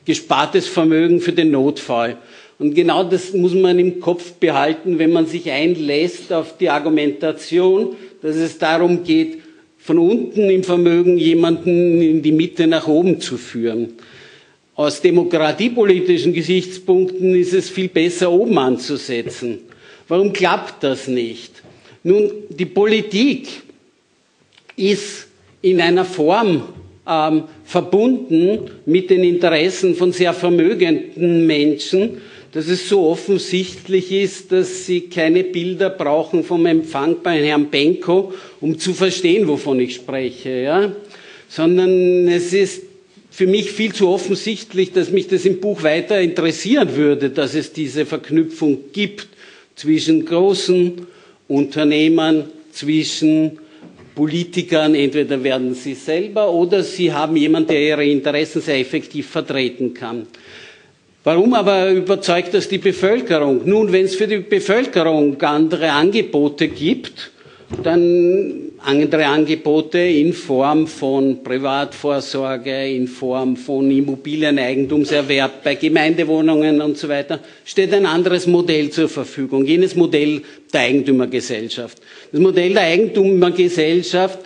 gespartes 0.05 0.67
Vermögen 0.67 1.21
für 1.21 1.33
den 1.33 1.51
Notfall. 1.51 2.19
Und 2.59 2.75
genau 2.75 3.03
das 3.03 3.33
muss 3.33 3.55
man 3.55 3.79
im 3.79 4.01
Kopf 4.01 4.33
behalten, 4.33 4.99
wenn 4.99 5.13
man 5.13 5.27
sich 5.27 5.51
einlässt 5.51 6.33
auf 6.33 6.59
die 6.59 6.69
Argumentation, 6.69 7.97
dass 8.21 8.37
es 8.37 8.59
darum 8.59 9.05
geht, 9.05 9.39
von 9.79 9.99
unten 9.99 10.51
im 10.51 10.65
Vermögen 10.65 11.19
jemanden 11.19 12.01
in 12.01 12.23
die 12.23 12.33
Mitte 12.33 12.67
nach 12.67 12.87
oben 12.87 13.21
zu 13.21 13.37
führen. 13.37 13.95
Aus 14.77 15.01
demokratiepolitischen 15.01 16.33
Gesichtspunkten 16.33 17.35
ist 17.37 17.53
es 17.53 17.71
viel 17.71 17.89
besser, 17.89 18.33
oben 18.33 18.59
anzusetzen. 18.59 19.61
Warum 20.09 20.33
klappt 20.33 20.83
das 20.83 21.07
nicht? 21.07 21.63
Nun, 22.03 22.31
die 22.51 22.67
Politik 22.67 23.49
ist 24.77 25.29
in 25.63 25.81
einer 25.81 26.05
Form 26.05 26.63
ähm, 27.07 27.45
verbunden 27.65 28.71
mit 28.85 29.11
den 29.11 29.23
Interessen 29.23 29.95
von 29.95 30.13
sehr 30.13 30.33
vermögenden 30.33 31.47
Menschen, 31.47 32.21
dass 32.53 32.69
es 32.69 32.89
so 32.89 33.07
offensichtlich 33.07 34.13
ist, 34.13 34.53
dass 34.53 34.87
sie 34.87 35.03
keine 35.03 35.45
Bilder 35.45 35.91
brauchen 35.91 36.45
vom 36.45 36.67
Empfang 36.67 37.17
bei 37.23 37.45
Herrn 37.45 37.71
Benko, 37.71 38.33
um 38.61 38.79
zu 38.79 38.93
verstehen, 38.93 39.49
wovon 39.49 39.81
ich 39.81 39.97
spreche, 39.97 40.51
ja? 40.63 40.93
sondern 41.49 42.29
es 42.29 42.53
ist 42.53 42.83
für 43.35 43.49
mich 43.49 43.73
viel 43.73 43.93
zu 43.93 44.11
offensichtlich, 44.11 44.93
dass 44.93 45.11
mich 45.11 45.27
das 45.27 45.45
im 45.45 45.59
Buch 45.59 45.83
weiter 45.83 46.21
interessieren 46.21 46.95
würde, 46.95 47.31
dass 47.31 47.57
es 47.57 47.73
diese 47.73 48.07
Verknüpfung 48.07 48.93
gibt 48.93 49.27
zwischen 49.75 50.25
großen 50.25 51.05
Unternehmern, 51.49 52.45
zwischen 52.71 53.59
Politikern, 54.15 54.95
entweder 54.95 55.43
werden 55.43 55.75
sie 55.75 55.95
selber 55.95 56.49
oder 56.53 56.85
sie 56.85 57.13
haben 57.13 57.35
jemanden, 57.35 57.71
der 57.71 57.81
ihre 57.81 58.05
Interessen 58.05 58.63
sehr 58.63 58.79
effektiv 58.79 59.31
vertreten 59.31 59.93
kann. 59.93 60.29
Warum 61.25 61.55
aber 61.55 61.91
überzeugt 61.91 62.55
das 62.55 62.69
die 62.69 62.79
Bevölkerung? 62.79 63.63
Nun, 63.65 63.91
wenn 63.91 64.05
es 64.05 64.15
für 64.15 64.29
die 64.29 64.39
Bevölkerung 64.39 65.43
andere 65.43 65.91
Angebote 65.91 66.69
gibt, 66.69 67.33
dann 67.83 68.71
andere 68.85 69.27
Angebote 69.27 69.99
in 69.99 70.33
Form 70.33 70.87
von 70.87 71.43
Privatvorsorge, 71.43 72.89
in 72.89 73.09
Form 73.09 73.57
von 73.57 73.91
Immobilieneigentumserwerb 73.91 75.65
bei 75.65 75.75
Gemeindewohnungen 75.75 76.81
und 76.83 76.99
so 76.99 77.09
weiter, 77.09 77.41
steht 77.65 77.95
ein 77.95 78.05
anderes 78.05 78.47
Modell 78.47 78.91
zur 78.91 79.09
Verfügung, 79.09 79.65
jenes 79.65 79.95
Modell 79.97 80.43
der 80.73 80.83
Eigentümergesellschaft. 80.83 81.99
Das 82.31 82.41
Modell 82.41 82.75
der 82.75 82.83
Eigentümergesellschaft 82.83 84.39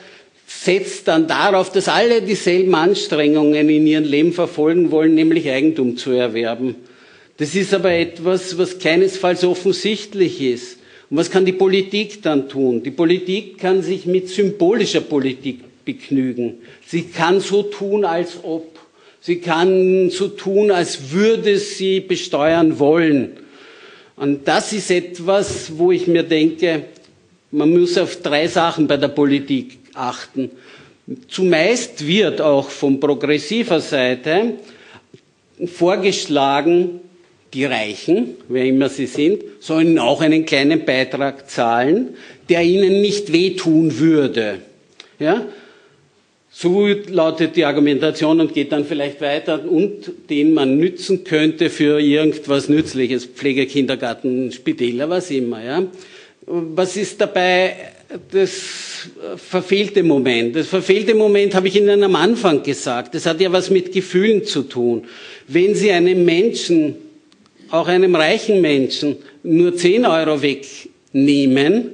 setzt 0.46 1.08
dann 1.08 1.26
darauf, 1.26 1.72
dass 1.72 1.88
alle 1.88 2.22
dieselben 2.22 2.74
Anstrengungen 2.74 3.68
in 3.68 3.86
ihrem 3.86 4.04
Leben 4.04 4.32
verfolgen 4.32 4.90
wollen, 4.90 5.14
nämlich 5.14 5.50
Eigentum 5.50 5.96
zu 5.96 6.12
erwerben. 6.12 6.76
Das 7.38 7.54
ist 7.54 7.74
aber 7.74 7.92
etwas, 7.92 8.56
was 8.56 8.78
keinesfalls 8.78 9.44
offensichtlich 9.44 10.40
ist. 10.40 10.77
Und 11.10 11.16
was 11.16 11.30
kann 11.30 11.44
die 11.44 11.52
Politik 11.52 12.22
dann 12.22 12.48
tun? 12.48 12.82
Die 12.82 12.90
Politik 12.90 13.58
kann 13.58 13.82
sich 13.82 14.04
mit 14.04 14.28
symbolischer 14.28 15.00
Politik 15.00 15.60
begnügen. 15.84 16.58
Sie 16.86 17.04
kann 17.04 17.40
so 17.40 17.62
tun, 17.62 18.04
als 18.04 18.38
ob. 18.42 18.78
Sie 19.20 19.38
kann 19.40 20.10
so 20.10 20.28
tun, 20.28 20.70
als 20.70 21.10
würde 21.10 21.58
sie 21.58 22.00
besteuern 22.00 22.78
wollen. 22.78 23.38
Und 24.16 24.46
das 24.46 24.72
ist 24.72 24.90
etwas, 24.90 25.78
wo 25.78 25.92
ich 25.92 26.06
mir 26.06 26.24
denke, 26.24 26.84
man 27.50 27.70
muss 27.72 27.96
auf 27.96 28.16
drei 28.16 28.46
Sachen 28.46 28.86
bei 28.86 28.96
der 28.96 29.08
Politik 29.08 29.78
achten. 29.94 30.50
Zumeist 31.28 32.06
wird 32.06 32.40
auch 32.42 32.68
von 32.68 33.00
progressiver 33.00 33.80
Seite 33.80 34.54
vorgeschlagen, 35.66 37.00
die 37.54 37.64
Reichen, 37.64 38.36
wer 38.48 38.64
immer 38.64 38.88
sie 38.88 39.06
sind, 39.06 39.42
sollen 39.60 39.98
auch 39.98 40.20
einen 40.20 40.44
kleinen 40.44 40.84
Beitrag 40.84 41.50
zahlen, 41.50 42.10
der 42.48 42.62
ihnen 42.62 43.00
nicht 43.00 43.32
wehtun 43.32 43.98
würde. 43.98 44.58
Ja? 45.18 45.46
So 46.50 46.88
lautet 46.88 47.56
die 47.56 47.64
Argumentation 47.64 48.40
und 48.40 48.52
geht 48.52 48.72
dann 48.72 48.84
vielleicht 48.84 49.20
weiter 49.20 49.64
und 49.64 50.10
den 50.28 50.54
man 50.54 50.76
nützen 50.76 51.24
könnte 51.24 51.70
für 51.70 52.00
irgendwas 52.00 52.68
Nützliches, 52.68 53.26
Pflege, 53.26 53.66
Kindergarten, 53.66 54.50
Spitäler, 54.52 55.08
was 55.08 55.30
immer. 55.30 55.64
Ja? 55.64 55.84
Was 56.46 56.96
ist 56.96 57.20
dabei 57.20 57.76
das 58.32 58.52
verfehlte 59.36 60.02
Moment? 60.02 60.56
Das 60.56 60.66
verfehlte 60.66 61.14
Moment 61.14 61.54
habe 61.54 61.68
ich 61.68 61.76
Ihnen 61.76 62.02
am 62.02 62.16
Anfang 62.16 62.62
gesagt. 62.62 63.14
Das 63.14 63.26
hat 63.26 63.40
ja 63.40 63.52
was 63.52 63.70
mit 63.70 63.92
Gefühlen 63.92 64.44
zu 64.44 64.62
tun. 64.62 65.04
Wenn 65.46 65.74
Sie 65.74 65.92
einem 65.92 66.24
Menschen 66.24 66.96
auch 67.70 67.88
einem 67.88 68.14
reichen 68.14 68.60
Menschen 68.60 69.16
nur 69.42 69.76
10 69.76 70.06
Euro 70.06 70.40
wegnehmen, 70.42 71.92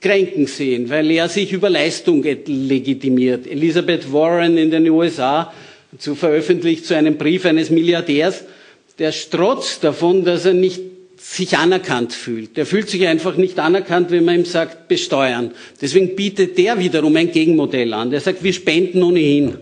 kränken 0.00 0.46
sehen, 0.46 0.88
weil 0.90 1.10
er 1.10 1.28
sich 1.28 1.52
über 1.52 1.70
Leistung 1.70 2.22
legitimiert. 2.22 3.46
Elizabeth 3.46 4.12
Warren 4.12 4.56
in 4.56 4.70
den 4.70 4.88
USA 4.90 5.52
so 5.98 6.14
veröffentlicht 6.14 6.84
zu 6.84 6.94
einem 6.94 7.16
Brief 7.16 7.44
eines 7.46 7.70
Milliardärs, 7.70 8.44
der 8.98 9.12
strotzt 9.12 9.84
davon, 9.84 10.24
dass 10.24 10.44
er 10.44 10.54
nicht 10.54 10.80
sich 11.18 11.56
anerkannt 11.56 12.12
fühlt. 12.12 12.56
Der 12.56 12.66
fühlt 12.66 12.88
sich 12.88 13.06
einfach 13.06 13.36
nicht 13.36 13.58
anerkannt, 13.58 14.10
wenn 14.10 14.24
man 14.24 14.36
ihm 14.36 14.44
sagt, 14.44 14.88
besteuern. 14.88 15.50
Deswegen 15.80 16.14
bietet 16.14 16.56
der 16.56 16.78
wiederum 16.78 17.16
ein 17.16 17.32
Gegenmodell 17.32 17.92
an. 17.94 18.10
Der 18.10 18.20
sagt, 18.20 18.44
wir 18.44 18.52
spenden 18.52 19.02
ohnehin. 19.02 19.56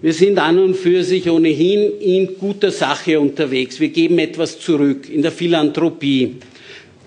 Wir 0.00 0.12
sind 0.12 0.38
an 0.38 0.60
und 0.60 0.76
für 0.76 1.02
sich 1.02 1.28
ohnehin 1.28 1.98
in 2.00 2.38
guter 2.38 2.70
Sache 2.70 3.18
unterwegs. 3.18 3.80
Wir 3.80 3.88
geben 3.88 4.20
etwas 4.20 4.60
zurück 4.60 5.10
in 5.10 5.22
der 5.22 5.32
Philanthropie. 5.32 6.36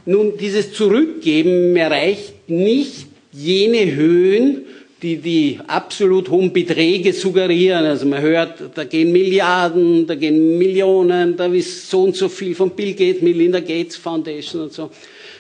Nun, 0.06 0.34
dieses 0.38 0.74
Zurückgeben 0.74 1.74
erreicht 1.78 2.50
nicht 2.50 3.08
jene 3.32 3.96
Höhen, 3.96 4.64
die 5.02 5.16
die 5.18 5.60
absolut 5.68 6.30
hohen 6.30 6.52
Beträge 6.52 7.14
suggerieren. 7.14 7.86
Also 7.86 8.06
man 8.08 8.22
hört, 8.22 8.60
da 8.76 8.84
gehen 8.84 9.14
Milliarden, 9.14 10.06
da 10.06 10.16
gehen 10.16 10.58
Millionen, 10.58 11.38
da 11.38 11.46
ist 11.46 11.90
so 11.90 12.04
und 12.04 12.18
so 12.18 12.28
viel 12.28 12.56
von 12.56 12.72
Bill 12.72 12.94
Gates, 12.94 13.22
Melinda 13.22 13.62
Gates 13.62 13.96
Foundation 13.96 14.64
und 14.64 14.74
so. 14.74 14.92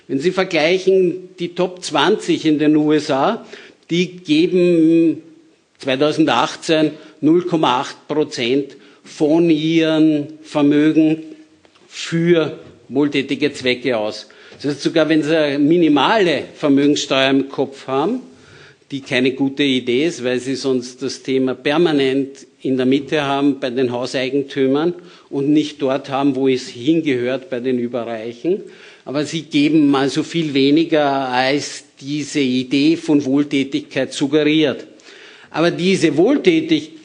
Wenn 0.07 0.19
Sie 0.19 0.31
vergleichen 0.31 1.29
die 1.37 1.49
Top 1.49 1.83
20 1.83 2.45
in 2.45 2.59
den 2.59 2.77
USA, 2.77 3.45
die 3.89 4.07
geben 4.07 5.21
2018 5.79 6.91
0,8 7.21 7.85
Prozent 8.07 8.77
von 9.03 9.49
ihren 9.49 10.39
Vermögen 10.41 11.23
für 11.87 12.59
wohltätige 12.89 13.53
Zwecke 13.53 13.97
aus. 13.97 14.27
Das 14.55 14.73
heißt, 14.73 14.81
sogar 14.81 15.09
wenn 15.09 15.23
Sie 15.23 15.35
eine 15.35 15.59
minimale 15.59 16.43
Vermögenssteuer 16.55 17.29
im 17.29 17.49
Kopf 17.49 17.87
haben, 17.87 18.21
die 18.91 19.01
keine 19.01 19.31
gute 19.31 19.63
Idee 19.63 20.05
ist, 20.05 20.23
weil 20.23 20.39
sie 20.39 20.55
sonst 20.55 21.01
das 21.01 21.23
Thema 21.23 21.55
permanent 21.55 22.45
in 22.61 22.75
der 22.75 22.85
Mitte 22.85 23.23
haben 23.23 23.59
bei 23.59 23.69
den 23.69 23.91
Hauseigentümern 23.91 24.93
und 25.29 25.49
nicht 25.49 25.81
dort 25.81 26.09
haben, 26.09 26.35
wo 26.35 26.49
es 26.49 26.67
hingehört 26.67 27.49
bei 27.49 27.61
den 27.61 27.79
Überreichen. 27.79 28.61
Aber 29.05 29.25
sie 29.25 29.43
geben 29.43 29.89
mal 29.89 30.09
so 30.09 30.23
viel 30.23 30.53
weniger, 30.53 31.29
als 31.29 31.85
diese 32.01 32.41
Idee 32.41 32.97
von 32.97 33.23
Wohltätigkeit 33.23 34.13
suggeriert. 34.13 34.85
Aber 35.49 35.71
diese 35.71 36.17
Wohltätigkeit 36.17 37.00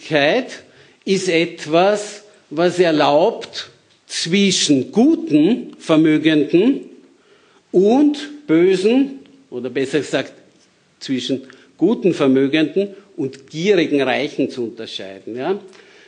ist 1.05 1.29
etwas, 1.29 2.25
was 2.51 2.79
erlaubt, 2.79 3.71
zwischen 4.07 4.93
guten 4.93 5.75
Vermögenden 5.79 6.83
und 7.73 8.47
bösen, 8.47 9.21
oder 9.51 9.71
besser 9.71 9.99
gesagt, 9.99 10.33
zwischen 11.01 11.43
guten 11.77 12.15
Vermögenden 12.15 12.95
und 13.17 13.51
gierigen 13.51 14.01
Reichen 14.03 14.51
zu 14.51 14.65
unterscheiden. 14.65 15.37
Ja? 15.37 15.59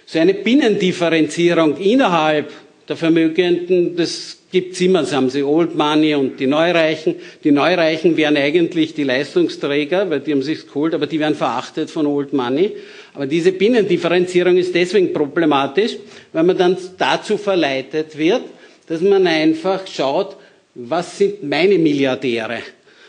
So 0.07 0.19
eine 0.19 0.35
Binnendifferenzierung 0.35 1.77
innerhalb 1.77 2.53
der 2.89 2.97
Vermögenden, 2.97 3.97
das 3.97 4.39
gibt's 4.51 4.81
immer. 4.81 5.01
Das 5.01 5.13
haben 5.13 5.29
sie 5.31 5.43
Old 5.43 5.75
Money 5.75 6.15
und 6.15 6.41
die 6.41 6.47
Neureichen. 6.47 7.17
Die 7.45 7.51
Neureichen 7.51 8.17
wären 8.17 8.37
eigentlich 8.37 8.95
die 8.95 9.05
Leistungsträger, 9.05 10.09
weil 10.09 10.21
die 10.21 10.33
haben 10.33 10.43
sich's 10.43 10.67
geholt, 10.67 10.95
aber 10.95 11.07
die 11.07 11.21
werden 11.21 11.35
verachtet 11.35 11.91
von 11.91 12.07
Old 12.07 12.33
Money. 12.33 12.73
Aber 13.15 13.27
diese 13.27 13.53
Binnendifferenzierung 13.53 14.57
ist 14.57 14.75
deswegen 14.75 15.13
problematisch, 15.13 15.97
weil 16.33 16.45
man 16.45 16.57
dann 16.57 16.77
dazu 16.97 17.37
verleitet 17.37 18.17
wird, 18.17 18.43
dass 18.87 19.01
man 19.01 19.27
einfach 19.27 19.87
schaut, 19.87 20.37
was 20.75 21.19
sind 21.19 21.43
meine 21.43 21.79
Milliardäre? 21.79 22.59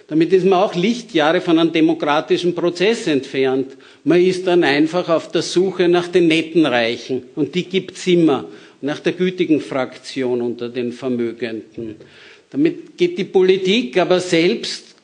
Damit 0.10 0.34
ist 0.34 0.46
man 0.46 0.60
auch 0.60 0.74
Lichtjahre 0.74 1.40
von 1.40 1.60
einem 1.60 1.72
demokratischen 1.72 2.56
Prozess 2.56 3.06
entfernt. 3.06 3.78
Man 4.04 4.20
ist 4.20 4.48
dann 4.48 4.64
einfach 4.64 5.08
auf 5.08 5.32
der 5.32 5.44
Suche 5.44 5.88
nach 5.88 6.08
den 6.08 6.28
netten 6.28 6.66
Reichen. 6.66 7.26
Und 7.36 7.54
die 7.54 7.66
gibt's 7.66 8.08
immer. 8.08 8.46
Nach 8.82 9.00
der 9.00 9.14
gütigen 9.14 9.62
Fraktion 9.62 10.42
unter 10.42 10.70
den 10.70 10.94
Vermögenden. 10.94 11.98
Damit 12.50 12.98
geht 12.98 13.20
die 13.20 13.26
Politik 13.26 13.98
aber 13.98 14.20
selbst, 14.20 14.96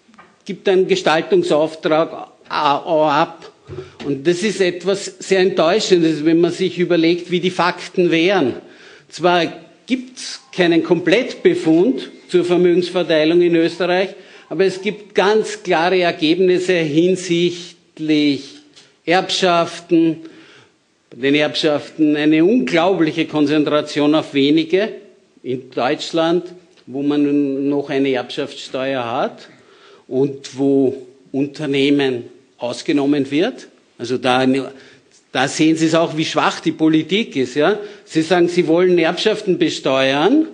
gibt 0.43 0.67
einen 0.67 0.87
Gestaltungsauftrag 0.87 2.31
ab. 2.49 3.51
Und 4.05 4.27
das 4.27 4.43
ist 4.43 4.61
etwas 4.61 5.05
sehr 5.19 5.39
Enttäuschendes, 5.39 6.23
wenn 6.23 6.39
man 6.39 6.51
sich 6.51 6.77
überlegt, 6.77 7.31
wie 7.31 7.39
die 7.39 7.49
Fakten 7.49 8.11
wären. 8.11 8.55
Zwar 9.09 9.51
gibt's 9.85 10.41
keinen 10.51 10.83
Komplettbefund 10.83 12.11
zur 12.29 12.45
Vermögensverteilung 12.45 13.41
in 13.41 13.55
Österreich, 13.55 14.09
aber 14.49 14.65
es 14.65 14.81
gibt 14.81 15.15
ganz 15.15 15.63
klare 15.63 15.99
Ergebnisse 16.01 16.73
hinsichtlich 16.73 18.43
Erbschaften, 19.05 20.17
bei 21.11 21.27
den 21.27 21.35
Erbschaften 21.35 22.15
eine 22.15 22.43
unglaubliche 22.43 23.25
Konzentration 23.25 24.15
auf 24.15 24.33
wenige 24.33 24.89
in 25.43 25.69
Deutschland, 25.71 26.43
wo 26.87 27.01
man 27.01 27.69
noch 27.69 27.89
eine 27.89 28.11
Erbschaftssteuer 28.11 29.05
hat 29.05 29.47
und 30.07 30.57
wo 30.57 30.95
Unternehmen 31.31 32.25
ausgenommen 32.57 33.29
wird. 33.31 33.67
Also 33.97 34.17
da, 34.17 34.45
da 35.31 35.47
sehen 35.47 35.77
Sie 35.77 35.85
es 35.85 35.95
auch, 35.95 36.17
wie 36.17 36.25
schwach 36.25 36.59
die 36.59 36.71
Politik 36.71 37.35
ist. 37.35 37.55
Ja? 37.55 37.79
Sie 38.03 38.21
sagen, 38.21 38.47
Sie 38.47 38.67
wollen 38.67 38.97
Erbschaften 38.97 39.57
besteuern 39.57 40.47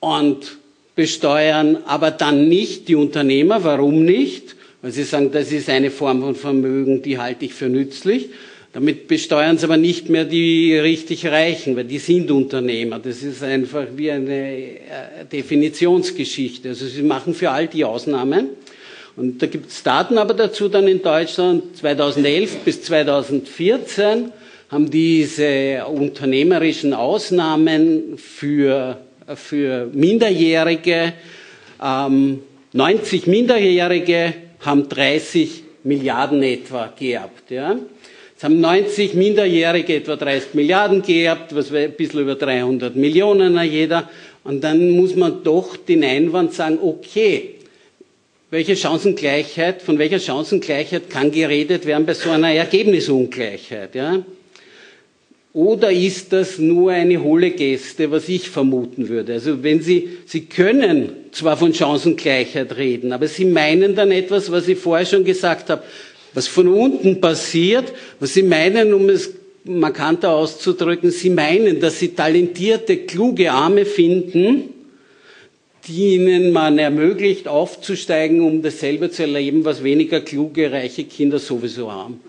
und 0.00 0.58
besteuern 0.98 1.78
aber 1.86 2.10
dann 2.10 2.48
nicht 2.48 2.88
die 2.88 2.96
Unternehmer. 2.96 3.62
Warum 3.62 4.04
nicht? 4.04 4.56
Weil 4.82 4.90
sie 4.90 5.04
sagen, 5.04 5.30
das 5.32 5.52
ist 5.52 5.68
eine 5.70 5.92
Form 5.92 6.22
von 6.22 6.34
Vermögen, 6.34 7.02
die 7.02 7.18
halte 7.18 7.44
ich 7.44 7.54
für 7.54 7.68
nützlich. 7.68 8.30
Damit 8.72 9.08
besteuern 9.08 9.58
sie 9.58 9.64
aber 9.64 9.76
nicht 9.76 10.08
mehr 10.08 10.24
die 10.24 10.76
richtig 10.76 11.26
Reichen, 11.26 11.76
weil 11.76 11.84
die 11.84 11.98
sind 11.98 12.30
Unternehmer. 12.30 12.98
Das 12.98 13.22
ist 13.22 13.42
einfach 13.42 13.86
wie 13.96 14.10
eine 14.10 14.32
äh, 14.32 14.78
Definitionsgeschichte. 15.32 16.70
Also 16.70 16.86
sie 16.86 17.02
machen 17.02 17.32
für 17.32 17.50
all 17.50 17.66
die 17.66 17.84
Ausnahmen. 17.84 18.50
Und 19.18 19.42
da 19.42 19.46
gibt 19.46 19.70
es 19.70 19.82
Daten 19.82 20.16
aber 20.16 20.32
dazu 20.32 20.68
dann 20.68 20.86
in 20.86 21.02
Deutschland. 21.02 21.76
2011 21.76 22.58
bis 22.58 22.82
2014 22.82 24.30
haben 24.70 24.90
diese 24.90 25.84
unternehmerischen 25.86 26.94
Ausnahmen 26.94 28.16
für 28.16 28.98
für 29.34 29.90
Minderjährige. 29.92 31.12
Ähm, 31.82 32.40
90 32.72 33.26
Minderjährige 33.26 34.34
haben 34.60 34.88
30 34.88 35.64
Milliarden 35.84 36.42
etwa 36.42 36.92
geerbt. 36.98 37.50
Ja. 37.50 37.78
Jetzt 38.32 38.44
haben 38.44 38.60
90 38.60 39.14
Minderjährige 39.14 39.96
etwa 39.96 40.16
30 40.16 40.54
Milliarden 40.54 41.02
geerbt, 41.02 41.54
was 41.54 41.72
ein 41.72 41.92
bisschen 41.92 42.20
über 42.20 42.34
300 42.34 42.94
Millionen 42.96 43.60
jeder. 43.62 44.08
Und 44.44 44.62
dann 44.64 44.90
muss 44.90 45.14
man 45.14 45.42
doch 45.42 45.76
den 45.76 46.04
Einwand 46.04 46.54
sagen, 46.54 46.78
okay, 46.82 47.56
welche 48.50 48.76
Chancengleichheit, 48.76 49.82
von 49.82 49.98
welcher 49.98 50.20
Chancengleichheit 50.20 51.10
kann 51.10 51.30
geredet 51.30 51.84
werden 51.86 52.06
bei 52.06 52.14
so 52.14 52.30
einer 52.30 52.52
Ergebnisungleichheit? 52.52 53.94
Ja? 53.94 54.22
Oder 55.52 55.90
ist 55.90 56.32
das 56.32 56.58
nur 56.58 56.92
eine 56.92 57.22
hohle 57.22 57.50
Geste, 57.50 58.10
was 58.10 58.28
ich 58.28 58.48
vermuten 58.48 59.08
würde? 59.08 59.34
Also 59.34 59.62
wenn 59.62 59.82
Sie, 59.82 60.08
Sie 60.24 60.42
können 60.46 61.10
zwar 61.32 61.56
von 61.56 61.74
Chancengleichheit 61.74 62.76
reden, 62.76 63.12
aber 63.12 63.28
Sie 63.28 63.44
meinen 63.44 63.94
dann 63.94 64.10
etwas, 64.12 64.50
was 64.50 64.68
ich 64.68 64.78
vorher 64.78 65.06
schon 65.06 65.24
gesagt 65.24 65.68
habe, 65.68 65.82
was 66.32 66.46
von 66.46 66.68
unten 66.68 67.20
passiert, 67.20 67.92
was 68.20 68.34
Sie 68.34 68.42
meinen, 68.42 68.94
um 68.94 69.08
es 69.08 69.34
markanter 69.64 70.32
auszudrücken, 70.32 71.10
Sie 71.10 71.30
meinen, 71.30 71.80
dass 71.80 71.98
Sie 71.98 72.08
talentierte, 72.08 72.96
kluge 72.98 73.50
Arme 73.50 73.84
finden, 73.84 74.74
die 75.88 76.14
ihnen 76.14 76.52
man 76.52 76.78
ermöglicht, 76.78 77.48
aufzusteigen, 77.48 78.40
um 78.42 78.62
dasselbe 78.62 79.10
zu 79.10 79.22
erleben, 79.22 79.64
was 79.64 79.82
weniger 79.82 80.20
kluge, 80.20 80.70
reiche 80.70 81.04
Kinder 81.04 81.38
sowieso 81.38 81.90
haben. 81.90 82.20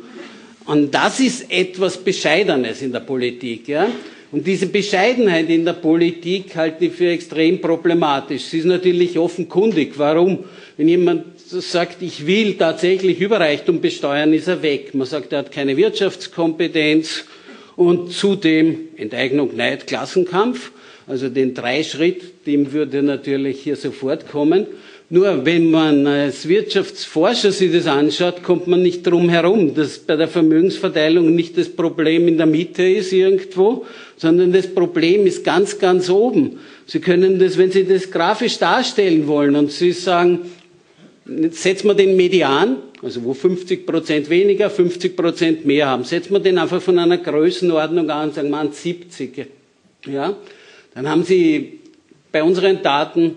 Und 0.65 0.93
das 0.93 1.19
ist 1.19 1.52
etwas 1.52 1.98
Bescheidenes 1.98 2.82
in 2.82 2.91
der 2.91 3.00
Politik. 3.00 3.67
Ja? 3.67 3.88
Und 4.32 4.45
diese 4.45 4.67
Bescheidenheit 4.67 5.50
in 5.50 5.65
der 5.65 5.74
Politik 5.74 6.56
halte 6.56 6.86
ich 6.86 6.93
für 6.93 7.10
extrem 7.10 7.60
problematisch. 7.60 8.43
Sie 8.43 8.60
ist 8.60 8.65
natürlich 8.65 9.17
offenkundig. 9.17 9.93
Warum? 9.98 10.43
Wenn 10.78 10.88
jemand 10.88 11.26
sagt, 11.48 12.04
ich 12.04 12.28
will 12.28 12.54
tatsächlich 12.54 13.19
Überreichtum 13.19 13.82
besteuern, 13.82 14.32
ist 14.34 14.48
er 14.48 14.62
weg. 14.62 14.93
Man 14.93 15.08
sagt, 15.08 15.34
er 15.34 15.39
hat 15.39 15.52
keine 15.52 15.76
Wirtschaftskompetenz 15.76 17.26
und 17.76 18.12
zudem 18.12 18.89
Enteignung, 18.98 19.56
Neid, 19.56 19.88
Klassenkampf. 19.88 20.72
Also 21.10 21.28
den 21.28 21.56
Dreischritt, 21.56 22.45
dem 22.45 22.72
würde 22.72 23.02
natürlich 23.02 23.62
hier 23.62 23.76
sofort 23.76 24.30
kommen. 24.30 24.67
Nur 25.10 25.43
wenn 25.43 25.72
man 25.72 26.06
als 26.06 26.48
Wirtschaftsforscher 26.48 27.52
sich 27.52 27.72
das 27.72 27.88
anschaut, 27.88 28.43
kommt 28.43 28.67
man 28.67 28.84
nicht 28.84 29.02
drum 29.02 29.28
herum, 29.28 29.74
dass 29.74 29.98
bei 29.98 30.15
der 30.15 30.28
Vermögensverteilung 30.28 31.34
nicht 31.34 31.58
das 31.58 31.67
Problem 31.67 32.28
in 32.28 32.38
der 32.38 32.45
Mitte 32.45 32.84
ist 32.84 33.12
irgendwo, 33.12 33.88
sondern 34.17 34.54
das 34.54 34.67
Problem 34.67 35.26
ist 35.26 35.43
ganz, 35.43 35.80
ganz 35.80 36.12
oben. 36.12 36.60
Sie 36.86 37.00
können 37.00 37.39
das, 37.39 37.58
wenn 37.58 37.72
Sie 37.72 37.86
das 37.86 38.12
grafisch 38.12 38.60
darstellen 38.60 39.28
wollen 39.28 39.56
und 39.56 39.72
Sie 39.72 39.93
sagen, 39.93 40.41
setzen 41.26 41.88
wir 41.88 41.95
den 41.95 42.15
Median, 42.15 42.76
also 43.02 43.24
wo 43.24 43.34
50 43.34 43.88
Prozent 43.88 44.30
weniger, 44.30 44.69
50 44.69 45.15
Prozent 45.15 45.65
mehr 45.65 45.88
haben, 45.88 46.04
setzen 46.04 46.34
wir 46.34 46.39
den 46.39 46.60
einfach 46.60 46.84
von 46.84 47.00
einer 47.00 47.17
Größenordnung 47.17 48.12
an, 48.12 48.32
sagen 48.32 48.52
wir 48.52 48.58
an 48.58 48.74
70. 48.74 49.48
Ja? 50.06 50.36
Dann 50.93 51.08
haben 51.08 51.23
Sie 51.23 51.80
bei 52.32 52.43
unseren 52.43 52.82
Daten 52.82 53.36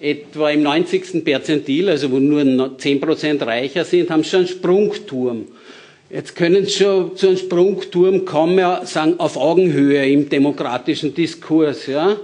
etwa 0.00 0.50
im 0.50 0.62
90. 0.62 1.24
Perzentil, 1.24 1.88
also 1.88 2.10
wo 2.10 2.18
nur 2.18 2.78
10 2.78 3.00
Prozent 3.00 3.42
reicher 3.42 3.84
sind, 3.84 4.10
haben 4.10 4.22
Sie 4.22 4.30
schon 4.30 4.40
einen 4.40 4.48
Sprungturm. 4.48 5.44
Jetzt 6.10 6.36
können 6.36 6.64
Sie 6.64 6.70
schon 6.72 7.16
zu 7.16 7.28
einem 7.28 7.36
Sprungturm 7.36 8.24
kommen, 8.24 8.86
sagen, 8.86 9.14
auf 9.18 9.36
Augenhöhe 9.36 10.08
im 10.08 10.28
demokratischen 10.28 11.14
Diskurs, 11.14 11.86
ja. 11.86 12.16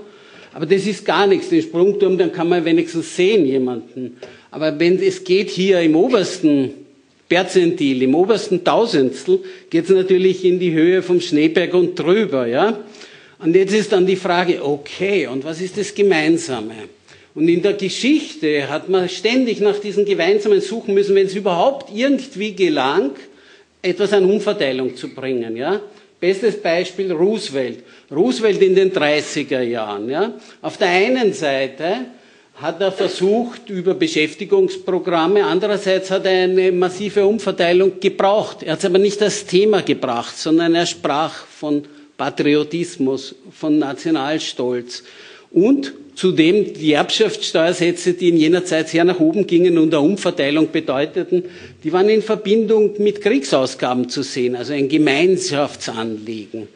Aber 0.54 0.66
das 0.66 0.86
ist 0.86 1.04
gar 1.04 1.26
nichts. 1.26 1.48
Den 1.48 1.62
Sprungturm, 1.62 2.16
dann 2.16 2.32
kann 2.32 2.48
man 2.48 2.64
wenigstens 2.64 3.16
sehen, 3.16 3.44
jemanden. 3.44 4.16
Aber 4.52 4.78
wenn 4.78 5.02
es 5.02 5.24
geht 5.24 5.50
hier 5.50 5.80
im 5.80 5.96
obersten 5.96 6.70
Perzentil, 7.28 8.02
im 8.02 8.14
obersten 8.14 8.62
Tausendstel, 8.62 9.40
geht 9.68 9.84
es 9.84 9.90
natürlich 9.90 10.44
in 10.44 10.60
die 10.60 10.72
Höhe 10.72 11.02
vom 11.02 11.20
Schneeberg 11.20 11.74
und 11.74 11.98
drüber, 11.98 12.46
ja. 12.46 12.78
Und 13.38 13.54
jetzt 13.54 13.74
ist 13.74 13.92
dann 13.92 14.06
die 14.06 14.16
Frage, 14.16 14.64
okay, 14.64 15.26
und 15.26 15.44
was 15.44 15.60
ist 15.60 15.76
das 15.76 15.94
Gemeinsame? 15.94 16.74
Und 17.34 17.48
in 17.48 17.62
der 17.62 17.72
Geschichte 17.72 18.68
hat 18.68 18.88
man 18.88 19.08
ständig 19.08 19.60
nach 19.60 19.78
diesen 19.78 20.04
Gemeinsamen 20.04 20.60
suchen 20.60 20.94
müssen, 20.94 21.16
wenn 21.16 21.26
es 21.26 21.34
überhaupt 21.34 21.90
irgendwie 21.92 22.54
gelang, 22.54 23.10
etwas 23.82 24.12
an 24.12 24.24
Umverteilung 24.24 24.96
zu 24.96 25.08
bringen, 25.08 25.56
ja. 25.56 25.80
Bestes 26.20 26.62
Beispiel 26.62 27.12
Roosevelt. 27.12 27.80
Roosevelt 28.10 28.62
in 28.62 28.74
den 28.74 28.92
30er 28.92 29.60
Jahren, 29.60 30.08
ja. 30.08 30.32
Auf 30.62 30.78
der 30.78 30.88
einen 30.88 31.32
Seite 31.34 32.06
hat 32.54 32.80
er 32.80 32.92
versucht 32.92 33.68
über 33.68 33.94
Beschäftigungsprogramme. 33.94 35.44
Andererseits 35.44 36.10
hat 36.10 36.24
er 36.24 36.44
eine 36.44 36.70
massive 36.70 37.26
Umverteilung 37.26 37.98
gebraucht. 37.98 38.62
Er 38.62 38.72
hat 38.72 38.78
es 38.78 38.84
aber 38.84 38.98
nicht 38.98 39.20
als 39.20 39.44
Thema 39.44 39.82
gebracht, 39.82 40.38
sondern 40.38 40.74
er 40.74 40.86
sprach 40.86 41.46
von 41.46 41.84
Patriotismus, 42.16 43.34
von 43.50 43.78
Nationalstolz. 43.78 45.02
Und 45.50 45.92
zudem 46.14 46.74
die 46.74 46.92
Erbschaftssteuersätze, 46.92 48.14
die 48.14 48.28
in 48.28 48.36
jener 48.36 48.64
Zeit 48.64 48.88
sehr 48.88 49.04
nach 49.04 49.20
oben 49.20 49.46
gingen 49.46 49.78
und 49.78 49.94
eine 49.94 50.00
Umverteilung 50.00 50.70
bedeuteten, 50.70 51.44
die 51.82 51.92
waren 51.92 52.08
in 52.08 52.22
Verbindung 52.22 52.94
mit 52.98 53.20
Kriegsausgaben 53.20 54.08
zu 54.08 54.22
sehen, 54.22 54.56
also 54.56 54.72
ein 54.72 54.88
Gemeinschaftsanliegen. 54.88 56.68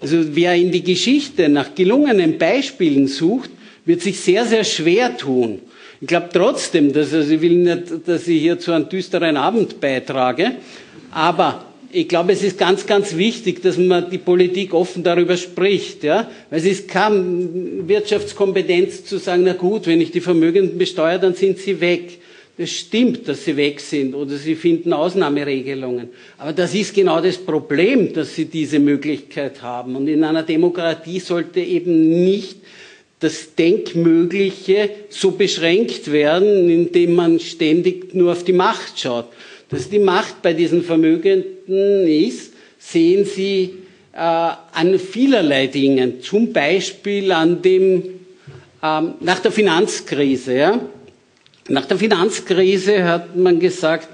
Also 0.00 0.18
wer 0.34 0.54
in 0.54 0.70
die 0.70 0.82
Geschichte 0.82 1.48
nach 1.48 1.74
gelungenen 1.74 2.38
Beispielen 2.38 3.06
sucht, 3.06 3.50
wird 3.84 4.02
sich 4.02 4.20
sehr, 4.20 4.44
sehr 4.44 4.64
schwer 4.64 5.16
tun. 5.16 5.60
Ich 6.00 6.08
glaube 6.08 6.28
trotzdem, 6.32 6.92
dass 6.92 7.14
also 7.14 7.32
ich 7.32 7.40
will 7.40 7.56
nicht, 7.56 8.06
dass 8.06 8.28
ich 8.28 8.40
hier 8.40 8.58
zu 8.58 8.72
einem 8.72 8.88
düsteren 8.88 9.36
Abend 9.36 9.80
beitrage, 9.80 10.56
aber 11.10 11.64
ich 11.94 12.08
glaube, 12.08 12.32
es 12.32 12.42
ist 12.42 12.58
ganz, 12.58 12.86
ganz 12.86 13.16
wichtig, 13.16 13.62
dass 13.62 13.78
man 13.78 14.10
die 14.10 14.18
Politik 14.18 14.74
offen 14.74 15.04
darüber 15.04 15.36
spricht, 15.36 16.02
ja, 16.02 16.28
weil 16.50 16.58
es 16.58 16.66
ist 16.66 16.88
keine 16.88 17.86
Wirtschaftskompetenz 17.86 19.04
zu 19.04 19.18
sagen, 19.18 19.44
na 19.44 19.52
gut, 19.52 19.86
wenn 19.86 20.00
ich 20.00 20.10
die 20.10 20.20
Vermögenden 20.20 20.76
besteuere, 20.76 21.20
dann 21.20 21.34
sind 21.34 21.58
sie 21.58 21.80
weg. 21.80 22.18
Das 22.56 22.70
stimmt, 22.70 23.26
dass 23.28 23.44
sie 23.44 23.56
weg 23.56 23.80
sind 23.80 24.14
oder 24.14 24.36
sie 24.36 24.54
finden 24.54 24.92
Ausnahmeregelungen. 24.92 26.08
Aber 26.38 26.52
das 26.52 26.74
ist 26.74 26.94
genau 26.94 27.20
das 27.20 27.38
Problem, 27.38 28.12
dass 28.12 28.34
sie 28.34 28.44
diese 28.44 28.78
Möglichkeit 28.78 29.62
haben. 29.62 29.96
Und 29.96 30.06
in 30.06 30.22
einer 30.22 30.44
Demokratie 30.44 31.18
sollte 31.20 31.60
eben 31.60 32.24
nicht 32.24 32.58
das 33.18 33.54
Denkmögliche 33.54 34.90
so 35.08 35.32
beschränkt 35.32 36.12
werden, 36.12 36.68
indem 36.68 37.14
man 37.14 37.40
ständig 37.40 38.14
nur 38.14 38.32
auf 38.32 38.44
die 38.44 38.52
Macht 38.52 39.00
schaut. 39.00 39.26
Dass 39.74 39.88
die 39.88 39.98
Macht 39.98 40.40
bei 40.40 40.52
diesen 40.52 40.84
Vermögenden 40.84 42.06
ist, 42.06 42.52
sehen 42.78 43.24
Sie 43.24 43.74
äh, 44.12 44.18
an 44.18 45.00
vielerlei 45.00 45.66
Dingen. 45.66 46.20
Zum 46.20 46.52
Beispiel 46.52 47.32
an 47.32 47.60
dem, 47.60 48.04
ähm, 48.80 49.14
nach 49.18 49.40
der 49.40 49.50
Finanzkrise. 49.50 50.56
Ja? 50.56 50.80
Nach 51.68 51.86
der 51.86 51.96
Finanzkrise 51.96 53.02
hat 53.02 53.34
man 53.34 53.58
gesagt, 53.58 54.06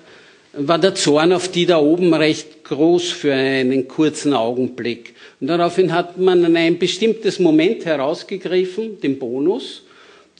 war 0.54 0.78
der 0.78 0.94
Zorn 0.94 1.30
auf 1.34 1.48
die 1.48 1.66
da 1.66 1.78
oben 1.78 2.14
recht 2.14 2.64
groß 2.64 3.10
für 3.10 3.34
einen 3.34 3.86
kurzen 3.86 4.32
Augenblick. 4.32 5.14
Und 5.42 5.48
daraufhin 5.48 5.92
hat 5.92 6.16
man 6.16 6.56
ein 6.56 6.78
bestimmtes 6.78 7.38
Moment 7.38 7.84
herausgegriffen, 7.84 8.98
den 8.98 9.18
Bonus 9.18 9.82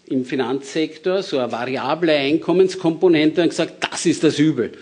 im 0.07 0.25
Finanzsektor, 0.25 1.23
so 1.23 1.39
eine 1.39 1.53
variable 1.53 2.13
Einkommenskomponente 2.13 3.43
und 3.43 3.51
gesagt, 3.51 3.87
das 3.91 4.07
ist 4.07 4.25
das 4.25 4.39
Übel. 4.39 4.73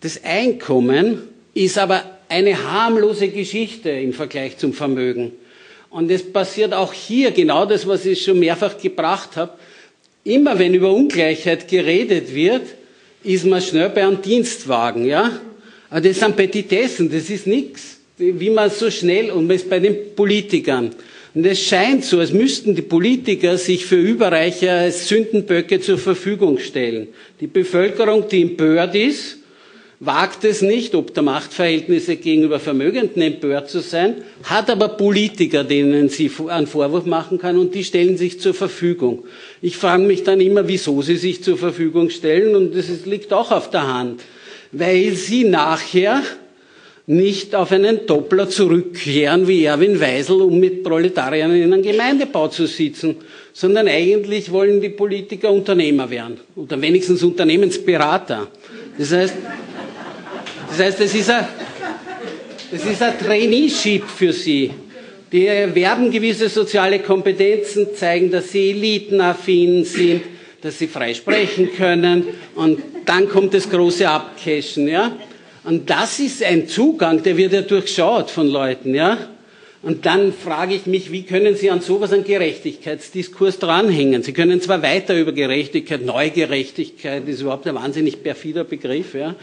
Das 0.00 0.22
Einkommen 0.24 1.22
ist 1.54 1.78
aber 1.78 2.02
eine 2.28 2.70
harmlose 2.70 3.28
Geschichte 3.28 3.90
im 3.90 4.12
Vergleich 4.12 4.58
zum 4.58 4.72
Vermögen. 4.72 5.32
Und 5.90 6.10
es 6.10 6.22
passiert 6.22 6.74
auch 6.74 6.92
hier 6.92 7.30
genau 7.30 7.64
das, 7.64 7.86
was 7.86 8.04
ich 8.04 8.22
schon 8.22 8.38
mehrfach 8.38 8.78
gebracht 8.78 9.36
habe. 9.36 9.52
Immer 10.24 10.58
wenn 10.58 10.74
über 10.74 10.92
Ungleichheit 10.92 11.68
geredet 11.68 12.34
wird, 12.34 12.62
ist 13.24 13.46
man 13.46 13.62
schnell 13.62 13.88
bei 13.88 14.06
einem 14.06 14.20
Dienstwagen, 14.20 15.06
ja? 15.06 15.40
Aber 15.90 16.00
das 16.02 16.20
sind 16.20 16.36
Petitessen, 16.36 17.10
das 17.10 17.30
ist 17.30 17.46
nichts 17.46 17.98
wie 18.18 18.50
man 18.50 18.70
so 18.70 18.90
schnell, 18.90 19.30
und 19.30 19.46
man 19.46 19.56
ist 19.56 19.70
bei 19.70 19.78
den 19.78 20.14
Politikern. 20.14 20.90
Und 21.34 21.46
es 21.46 21.62
scheint 21.62 22.04
so, 22.04 22.18
als 22.18 22.32
müssten 22.32 22.74
die 22.74 22.82
Politiker 22.82 23.56
sich 23.58 23.86
für 23.86 23.96
Überreicher 23.96 24.72
als 24.72 25.08
Sündenböcke 25.08 25.80
zur 25.80 25.98
Verfügung 25.98 26.58
stellen. 26.58 27.08
Die 27.40 27.46
Bevölkerung, 27.46 28.26
die 28.28 28.42
empört 28.42 28.94
ist, 28.94 29.37
wagt 30.00 30.44
es 30.44 30.62
nicht, 30.62 30.94
ob 30.94 31.12
der 31.14 31.24
Machtverhältnisse 31.24 32.16
gegenüber 32.16 32.60
Vermögenden 32.60 33.20
empört 33.20 33.68
zu 33.68 33.80
sein, 33.80 34.16
hat 34.44 34.70
aber 34.70 34.88
Politiker, 34.88 35.64
denen 35.64 36.08
sie 36.08 36.30
einen 36.48 36.68
Vorwurf 36.68 37.04
machen 37.04 37.38
kann 37.38 37.58
und 37.58 37.74
die 37.74 37.82
stellen 37.82 38.16
sich 38.16 38.40
zur 38.40 38.54
Verfügung. 38.54 39.24
Ich 39.60 39.76
frage 39.76 40.04
mich 40.04 40.22
dann 40.22 40.40
immer, 40.40 40.68
wieso 40.68 41.02
sie 41.02 41.16
sich 41.16 41.42
zur 41.42 41.58
Verfügung 41.58 42.10
stellen 42.10 42.54
und 42.54 42.76
das 42.76 43.06
liegt 43.06 43.32
auch 43.32 43.50
auf 43.50 43.70
der 43.70 43.92
Hand, 43.92 44.22
weil 44.70 45.14
sie 45.14 45.44
nachher 45.44 46.22
nicht 47.06 47.54
auf 47.54 47.72
einen 47.72 48.06
Doppler 48.06 48.50
zurückkehren 48.50 49.48
wie 49.48 49.64
Erwin 49.64 49.98
Weisel, 49.98 50.42
um 50.42 50.60
mit 50.60 50.84
Proletariern 50.84 51.56
in 51.56 51.72
einem 51.72 51.82
Gemeindebau 51.82 52.48
zu 52.48 52.66
sitzen, 52.66 53.16
sondern 53.54 53.88
eigentlich 53.88 54.52
wollen 54.52 54.80
die 54.80 54.90
Politiker 54.90 55.50
Unternehmer 55.50 56.10
werden 56.10 56.36
oder 56.54 56.80
wenigstens 56.80 57.22
Unternehmensberater. 57.22 58.48
Das 58.98 59.12
heißt, 59.12 59.34
das 60.78 60.86
heißt, 60.86 61.00
es 61.00 61.14
ist 61.14 61.30
ein, 61.30 61.44
das 62.70 62.84
ist 62.84 63.02
ein 63.02 63.18
Traineeship 63.18 64.04
für 64.04 64.32
sie. 64.32 64.70
Die 65.32 65.46
erwerben 65.46 66.08
gewisse 66.10 66.48
soziale 66.48 67.00
Kompetenzen, 67.00 67.88
zeigen, 67.96 68.30
dass 68.30 68.52
sie 68.52 68.70
elitenaffin 68.70 69.84
sind, 69.84 70.22
dass 70.62 70.78
sie 70.78 70.86
frei 70.86 71.14
sprechen 71.14 71.70
können 71.76 72.24
und 72.54 72.80
dann 73.06 73.28
kommt 73.28 73.54
das 73.54 73.68
große 73.68 74.08
Abcashen, 74.08 74.86
ja. 74.86 75.12
Und 75.64 75.90
das 75.90 76.20
ist 76.20 76.44
ein 76.44 76.68
Zugang, 76.68 77.24
der 77.24 77.36
wird 77.36 77.52
ja 77.52 77.62
durchschaut 77.62 78.30
von 78.30 78.46
Leuten, 78.46 78.94
ja. 78.94 79.18
Und 79.80 80.06
dann 80.06 80.32
frage 80.32 80.74
ich 80.74 80.86
mich, 80.86 81.12
wie 81.12 81.22
können 81.22 81.54
Sie 81.54 81.70
an 81.70 81.80
sowas 81.80 82.12
einen 82.12 82.24
Gerechtigkeitsdiskurs 82.24 83.60
dranhängen? 83.60 84.24
Sie 84.24 84.32
können 84.32 84.60
zwar 84.60 84.82
weiter 84.82 85.16
über 85.16 85.32
Gerechtigkeit, 85.32 86.04
Neugerechtigkeit 86.04 87.28
ist 87.28 87.42
überhaupt 87.42 87.66
ein 87.68 87.76
wahnsinnig 87.76 88.22
perfider 88.22 88.64
Begriff, 88.64 89.14
ja. 89.14 89.36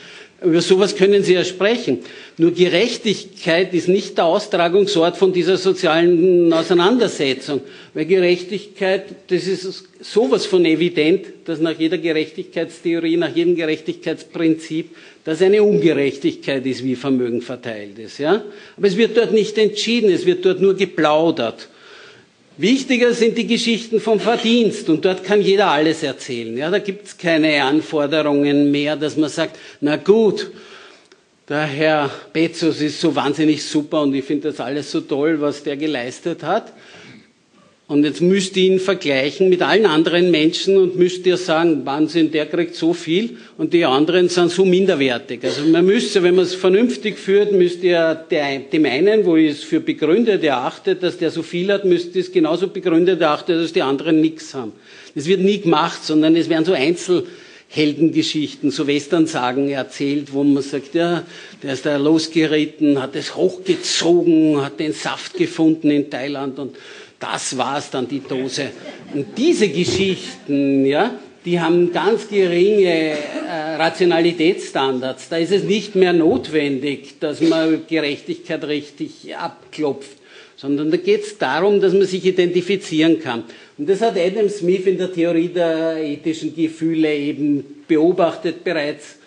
Über 0.46 0.62
sowas 0.62 0.96
können 0.96 1.24
Sie 1.24 1.34
ja 1.34 1.44
sprechen. 1.44 2.00
Nur 2.38 2.52
Gerechtigkeit 2.52 3.74
ist 3.74 3.88
nicht 3.88 4.18
der 4.18 4.26
Austragungsort 4.26 5.18
von 5.18 5.34
dieser 5.34 5.58
sozialen 5.58 6.54
Auseinandersetzung. 6.54 7.62
Weil 7.94 8.06
Gerechtigkeit, 8.06 9.04
das 9.28 9.48
ist 9.48 9.86
sowas 10.02 10.46
von 10.46 10.64
evident, 10.66 11.26
dass 11.46 11.60
nach 11.60 11.78
jeder 11.78 11.98
Gerechtigkeitstheorie, 11.98 13.18
nach 13.18 13.36
jedem 13.36 13.56
Gerechtigkeitsprinzip, 13.56 14.90
dass 15.24 15.42
eine 15.42 15.64
Ungerechtigkeit 15.64 16.66
ist, 16.66 16.84
wie 16.84 16.96
Vermögen 16.96 17.42
verteilt 17.42 17.98
ist. 17.98 18.20
Ja? 18.20 18.44
Aber 18.78 18.88
es 18.88 18.98
wird 18.98 19.18
dort 19.18 19.34
nicht 19.34 19.58
entschieden, 19.58 20.12
es 20.12 20.26
wird 20.26 20.46
dort 20.46 20.62
nur 20.62 20.76
geplaudert. 20.76 21.70
Wichtiger 22.58 23.14
sind 23.14 23.38
die 23.38 23.48
Geschichten 23.48 24.00
vom 24.00 24.20
Verdienst 24.20 24.88
und 24.90 25.04
dort 25.04 25.26
kann 25.26 25.42
jeder 25.42 25.68
alles 25.68 26.04
erzählen. 26.04 26.58
Ja, 26.58 26.72
da 26.72 26.80
gibt 26.80 27.08
es 27.08 27.18
keine 27.18 27.62
Anforderungen 27.64 28.72
mehr, 28.72 28.96
dass 28.96 29.18
man 29.18 29.30
sagt, 29.30 29.58
na 29.82 29.98
gut, 29.98 30.52
der 31.50 31.64
Herr 31.64 32.10
Bezos 32.32 32.80
ist 32.80 33.02
so 33.02 33.14
wahnsinnig 33.14 33.64
super 33.64 34.02
und 34.04 34.14
ich 34.16 34.24
finde 34.24 34.50
das 34.50 34.62
alles 34.62 34.90
so 34.90 35.02
toll, 35.02 35.42
was 35.42 35.64
der 35.64 35.76
geleistet 35.76 36.44
hat. 36.44 36.72
Und 37.88 38.04
jetzt 38.04 38.20
müsst 38.20 38.58
ihr 38.58 38.64
ihn 38.64 38.80
vergleichen 38.80 39.48
mit 39.48 39.62
allen 39.62 39.86
anderen 39.86 40.32
Menschen 40.32 40.76
und 40.78 40.96
müsst 40.98 41.24
ihr 41.28 41.38
sagen, 41.38 41.86
Wahnsinn, 41.86 42.32
der 42.32 42.48
kriegt 42.48 42.74
so 42.74 42.94
viel 42.94 43.38
und 43.60 43.74
die 43.74 43.86
anderen 43.86 44.28
sind 44.28 44.50
so 44.50 44.66
minderwertig. 44.66 45.44
Also 45.44 45.62
man 45.66 45.86
müsste, 45.86 46.24
wenn 46.24 46.34
man 46.34 46.46
es 46.46 46.56
vernünftig 46.56 47.20
führt, 47.20 47.52
müsst 47.52 47.84
ihr 47.84 48.26
dem 48.32 48.86
einen, 48.86 49.24
wo 49.26 49.36
ich 49.36 49.52
es 49.52 49.64
für 49.64 49.82
begründet 49.82 50.44
erachte, 50.44 50.96
dass 50.96 51.20
der 51.20 51.30
so 51.30 51.44
viel 51.44 51.72
hat, 51.72 51.86
müsst 51.86 52.16
ihr 52.16 52.22
es 52.22 52.32
genauso 52.32 52.70
begründet 52.70 53.22
erachten, 53.22 53.62
dass 53.62 53.72
die 53.72 53.84
anderen 53.84 54.20
nichts 54.20 54.56
haben. 54.56 54.72
Das 55.14 55.28
wird 55.28 55.42
nie 55.42 55.62
gemacht, 55.62 56.04
sondern 56.04 56.36
es 56.36 56.50
werden 56.50 56.66
so 56.66 56.74
Einzel 56.74 57.28
Heldengeschichten, 57.68 58.72
so 58.72 58.88
Westernsagen 58.88 59.70
erzählt, 59.70 60.34
wo 60.34 60.44
man 60.44 60.64
sagt, 60.64 60.96
ja, 60.96 61.24
der 61.62 61.74
ist 61.74 61.86
da 61.86 61.98
losgeritten, 61.98 63.02
hat 63.02 63.16
es 63.16 63.36
hochgezogen, 63.36 64.64
hat 64.64 64.80
den 64.80 64.94
Saft 64.94 65.36
gefunden 65.36 65.92
in 65.92 66.10
Thailand 66.10 66.58
und 66.58 66.76
das 67.20 67.58
war's 67.58 67.90
dann 67.90 68.08
die 68.08 68.22
Dose. 68.22 68.72
Und 69.14 69.38
diese 69.38 69.70
Geschichten, 69.70 70.86
ja, 70.86 71.18
die 71.46 71.60
haben 71.60 71.94
ganz 71.94 72.28
geringe 72.28 72.90
äh, 72.90 73.76
Rationalitätsstandards. 73.78 75.30
Da 75.30 75.38
ist 75.38 75.52
es 75.52 75.64
nicht 75.64 75.96
mehr 75.96 76.12
notwendig, 76.12 77.20
dass 77.20 77.40
man 77.40 77.86
Gerechtigkeit 77.88 78.64
richtig 78.64 79.36
abklopft, 79.36 80.18
sondern 80.56 80.90
da 80.90 80.98
geht 80.98 81.24
es 81.24 81.38
darum, 81.38 81.80
dass 81.80 81.94
man 81.94 82.08
sich 82.08 82.26
identifizieren 82.26 83.20
kann. 83.20 83.44
Und 83.78 83.88
das 83.88 84.02
hat 84.02 84.18
Adam 84.18 84.50
Smith 84.50 84.88
in 84.88 84.98
der 84.98 85.14
Theorie 85.14 85.50
der 85.50 85.98
ethischen 85.98 86.56
Gefühle 86.56 87.14
eben 87.14 87.84
beobachtet 87.88 88.64
bereits 88.64 89.20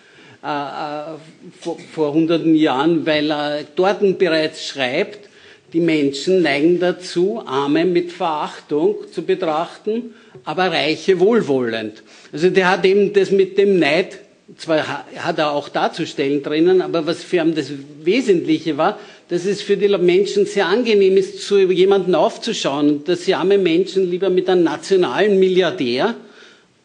äh, 0.43 0.47
äh 0.47 1.17
vor, 1.59 1.77
vor 1.93 2.13
hunderten 2.13 2.55
Jahren, 2.55 3.05
weil 3.05 3.31
er 3.31 3.63
dort 3.75 4.19
bereits 4.19 4.65
schreibt, 4.65 5.28
die 5.73 5.79
Menschen 5.79 6.41
neigen 6.41 6.79
dazu, 6.79 7.41
Arme 7.45 7.85
mit 7.85 8.11
Verachtung 8.11 8.95
zu 9.13 9.21
betrachten, 9.21 10.13
aber 10.43 10.71
Reiche 10.71 11.19
wohlwollend. 11.19 12.03
Also 12.31 12.49
der 12.49 12.71
hat 12.71 12.85
eben 12.85 13.13
das 13.13 13.31
mit 13.31 13.57
dem 13.57 13.79
Neid, 13.79 14.19
zwar 14.57 15.05
hat 15.15 15.37
er 15.37 15.51
auch 15.51 15.69
darzustellen 15.69 16.41
drinnen, 16.41 16.81
aber 16.81 17.05
was 17.05 17.23
für 17.23 17.37
ihn 17.37 17.53
das 17.53 17.71
Wesentliche 18.03 18.77
war, 18.77 18.99
dass 19.29 19.45
es 19.45 19.61
für 19.61 19.77
die 19.77 19.89
Menschen 19.89 20.45
sehr 20.45 20.65
angenehm 20.65 21.17
ist, 21.17 21.41
zu 21.45 21.59
jemandem 21.59 22.15
aufzuschauen 22.15 23.03
dass 23.03 23.25
sie 23.25 23.35
arme 23.35 23.59
Menschen 23.59 24.09
lieber 24.09 24.29
mit 24.29 24.49
einem 24.49 24.63
nationalen 24.63 25.39
Milliardär, 25.39 26.15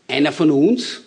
einer 0.08 0.32
von 0.32 0.50
uns, 0.50 1.03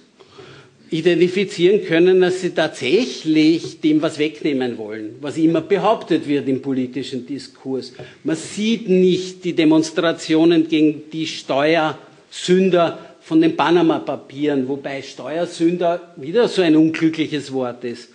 identifizieren 0.89 1.83
können, 1.85 2.21
dass 2.21 2.41
sie 2.41 2.51
tatsächlich 2.51 3.81
dem 3.81 4.01
was 4.01 4.19
wegnehmen 4.19 4.77
wollen, 4.77 5.15
was 5.21 5.37
immer 5.37 5.61
behauptet 5.61 6.27
wird 6.27 6.47
im 6.47 6.61
politischen 6.61 7.25
Diskurs. 7.25 7.93
Man 8.23 8.35
sieht 8.35 8.87
nicht 8.87 9.43
die 9.43 9.53
Demonstrationen 9.53 10.67
gegen 10.67 11.03
die 11.11 11.27
Steuersünder 11.27 12.99
von 13.21 13.41
den 13.41 13.57
Panama-Papieren, 13.57 14.67
wobei 14.69 15.01
Steuersünder 15.01 16.13
wieder 16.15 16.47
so 16.47 16.61
ein 16.61 16.77
unglückliches 16.77 17.51
Wort 17.51 17.83
ist. 17.83 18.09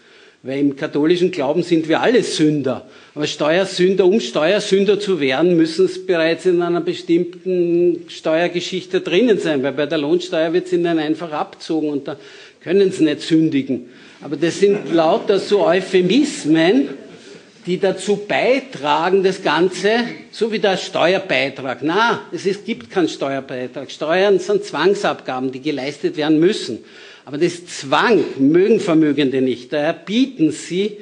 Weil 0.44 0.58
im 0.58 0.74
katholischen 0.74 1.30
Glauben 1.30 1.62
sind 1.62 1.88
wir 1.88 2.00
alle 2.00 2.22
Sünder. 2.24 2.86
Aber 3.14 3.26
Steuersünder, 3.28 4.06
um 4.06 4.18
Steuersünder 4.18 4.98
zu 4.98 5.20
werden, 5.20 5.56
müssen 5.56 5.84
es 5.84 6.04
bereits 6.04 6.46
in 6.46 6.62
einer 6.62 6.80
bestimmten 6.80 8.06
Steuergeschichte 8.08 9.02
drinnen 9.02 9.38
sein, 9.38 9.62
weil 9.62 9.72
bei 9.72 9.86
der 9.86 9.98
Lohnsteuer 9.98 10.52
wird 10.52 10.66
es 10.66 10.72
ihnen 10.72 10.98
einfach 10.98 11.30
abzogen 11.30 11.90
und 11.90 12.08
da 12.08 12.16
können 12.62 12.92
sie 12.92 13.04
nicht 13.04 13.22
sündigen. 13.22 13.88
Aber 14.20 14.36
das 14.36 14.60
sind 14.60 14.92
lauter 14.92 15.38
so 15.38 15.66
Euphemismen, 15.66 16.88
die 17.66 17.78
dazu 17.78 18.16
beitragen, 18.16 19.22
das 19.22 19.42
Ganze, 19.42 19.90
so 20.30 20.50
wie 20.50 20.58
der 20.58 20.76
Steuerbeitrag. 20.76 21.78
Na, 21.82 22.22
es 22.32 22.46
ist, 22.46 22.64
gibt 22.64 22.90
keinen 22.90 23.08
Steuerbeitrag. 23.08 23.90
Steuern 23.90 24.38
sind 24.38 24.64
Zwangsabgaben, 24.64 25.52
die 25.52 25.60
geleistet 25.60 26.16
werden 26.16 26.40
müssen. 26.40 26.78
Aber 27.24 27.38
das 27.38 27.66
Zwang 27.66 28.24
mögen 28.38 28.80
Vermögende 28.80 29.40
nicht. 29.40 29.72
Daher 29.72 29.92
bieten 29.92 30.50
sie 30.50 30.98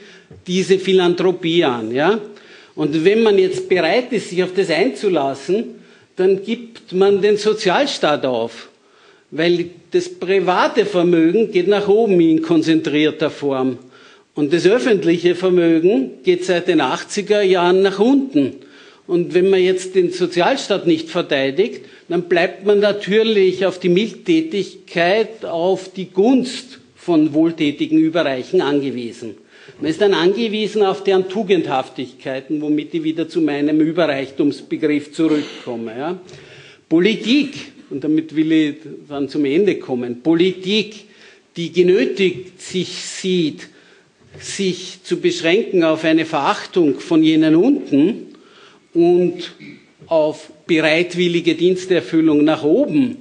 diese 0.47 0.79
Philanthropie 0.79 1.65
an. 1.65 1.93
Ja? 1.93 2.21
Und 2.75 3.05
wenn 3.05 3.23
man 3.23 3.39
jetzt 3.39 3.69
bereit 3.69 4.13
ist, 4.13 4.31
sich 4.31 4.43
auf 4.43 4.55
das 4.55 4.71
einzulassen, 4.71 5.77
dann 6.17 6.43
gibt 6.43 6.93
man 6.93 7.23
den 7.23 7.37
Sozialstaat 7.37 8.27
auf. 8.27 8.70
Weil 9.31 9.66
das 9.93 10.09
private 10.09 10.85
Vermögen 10.87 11.53
geht 11.53 11.68
nach 11.68 11.89
oben 11.89 12.20
in 12.20 12.43
konzentrierter 12.43 13.31
Form. 13.31 13.78
Und 14.35 14.53
das 14.53 14.66
öffentliche 14.66 15.35
Vermögen 15.35 16.22
geht 16.22 16.45
seit 16.45 16.68
den 16.68 16.81
80er 16.81 17.43
Jahren 17.43 17.83
nach 17.83 17.99
unten. 17.99 18.55
Und 19.07 19.35
wenn 19.35 19.51
man 19.51 19.61
jetzt 19.61 19.97
den 19.97 20.12
Sozialstaat 20.12 20.87
nicht 20.87 21.09
verteidigt, 21.11 21.85
dann 22.09 22.22
bleibt 22.22 22.64
man 22.64 22.78
natürlich 22.78 23.66
auf 23.66 23.78
die 23.81 23.89
Mildtätigkeit, 23.89 25.45
auf 25.45 25.93
die 25.93 26.11
Gunst 26.11 26.78
von 26.95 27.35
wohltätigen 27.35 27.99
Überreichen 27.99 28.61
angewiesen. 28.61 29.35
Man 29.81 29.91
ist 29.91 30.01
dann 30.01 30.14
angewiesen 30.14 30.83
auf 30.83 31.03
deren 31.03 31.28
Tugendhaftigkeiten, 31.28 32.61
womit 32.61 32.95
ich 32.95 33.03
wieder 33.03 33.28
zu 33.28 33.41
meinem 33.41 33.81
Überreichtumsbegriff 33.81 35.12
zurückkomme. 35.12 35.93
Ja. 35.99 36.20
Politik, 36.89 37.72
und 37.91 38.05
damit 38.05 38.34
will 38.36 38.53
ich 38.53 38.74
dann 39.09 39.28
zum 39.28 39.45
Ende 39.45 39.76
kommen, 39.76 40.22
Politik, 40.22 41.05
die 41.57 41.72
genötigt 41.72 42.61
sich 42.61 42.88
sieht, 42.88 43.68
sich 44.38 45.03
zu 45.03 45.20
beschränken 45.20 45.82
auf 45.82 46.05
eine 46.05 46.24
Verachtung 46.24 47.01
von 47.01 47.22
jenen 47.22 47.57
unten 47.57 48.28
und 48.95 49.55
auf 50.07 50.51
bereitwillige 50.66 51.55
Diensterfüllung 51.55 52.45
nach 52.45 52.62
oben, 52.62 53.16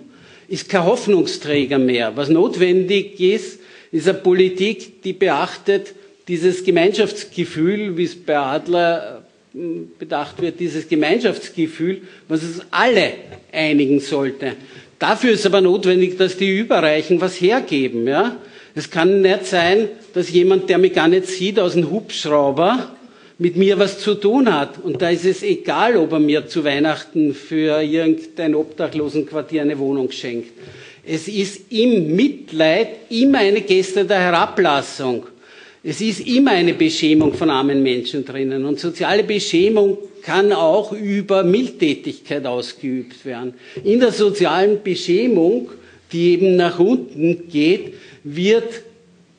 ist 0.47 0.70
kein 0.70 0.86
Hoffnungsträger 0.86 1.78
mehr. 1.78 2.15
Was 2.15 2.30
notwendig 2.30 3.20
ist, 3.20 3.59
ist 3.91 4.07
eine 4.07 4.17
Politik, 4.17 5.01
die 5.03 5.13
beachtet 5.13 5.93
dieses 6.28 6.63
Gemeinschaftsgefühl, 6.63 7.97
wie 7.97 8.03
es 8.03 8.15
bei 8.15 8.38
Adler 8.38 9.18
bedacht 9.54 10.41
wird, 10.41 10.60
dieses 10.60 10.88
Gemeinschaftsgefühl, 10.88 12.02
was 12.28 12.43
es 12.43 12.62
alle 12.72 13.14
einigen 13.52 14.00
sollte. 14.00 14.54
Dafür 15.00 15.32
ist 15.32 15.45
aber 15.45 15.62
notwendig, 15.62 16.18
dass 16.18 16.38
die 16.38 16.58
Überreichen 16.58 17.20
was 17.22 17.39
hergeben. 17.39 18.08
Ja? 18.08 18.38
Es 18.76 18.89
kann 18.89 19.22
nicht 19.22 19.45
sein, 19.45 19.89
dass 20.14 20.30
jemand, 20.30 20.70
der 20.70 20.78
mich 20.78 20.93
gar 20.93 21.08
nicht 21.08 21.28
sieht, 21.28 21.60
aus 21.60 21.74
dem 21.74 21.89
Hubschrauber 21.89 22.95
mit 23.38 23.56
mir 23.56 23.80
was 23.80 24.00
zu 24.00 24.16
tun 24.16 24.54
hat. 24.54 24.84
Und 24.84 25.02
da 25.02 25.10
ist 25.10 25.26
es 25.26 25.41
egal, 25.41 25.95
ob 25.95 26.12
er 26.12 26.20
mir 26.20 26.47
zu 26.47 26.64
Weihnachten 26.64 27.34
für 27.34 27.82
irgendein 27.82 28.54
Obdachlosenquartier 28.54 29.62
eine 29.62 29.80
Wohnung 29.80 30.12
schenkt. 30.12 30.52
Es 31.06 31.28
ist 31.28 31.72
im 31.72 32.16
Mitleid 32.16 32.89
immer 33.10 33.39
eine 33.39 33.62
Geste 33.62 34.06
der 34.06 34.20
Herablassung. 34.20 35.26
Es 35.82 36.02
ist 36.02 36.28
immer 36.28 36.52
eine 36.52 36.74
Beschämung 36.74 37.34
von 37.34 37.50
armen 37.50 37.82
Menschen 37.82 38.26
drinnen. 38.26 38.66
Und 38.66 38.80
soziale 38.80 39.24
Beschämung 39.24 39.98
kann 40.24 40.52
auch 40.52 40.92
über 40.92 41.44
Mildtätigkeit 41.44 42.46
ausgeübt 42.46 43.26
werden. 43.26 43.54
In 43.86 44.02
der 44.02 44.12
sozialen 44.12 44.84
Beschämung, 44.84 45.70
die 46.12 46.32
eben 46.34 46.58
nach 46.58 46.80
unten 46.80 47.48
geht, 47.50 47.94
wird 48.26 48.82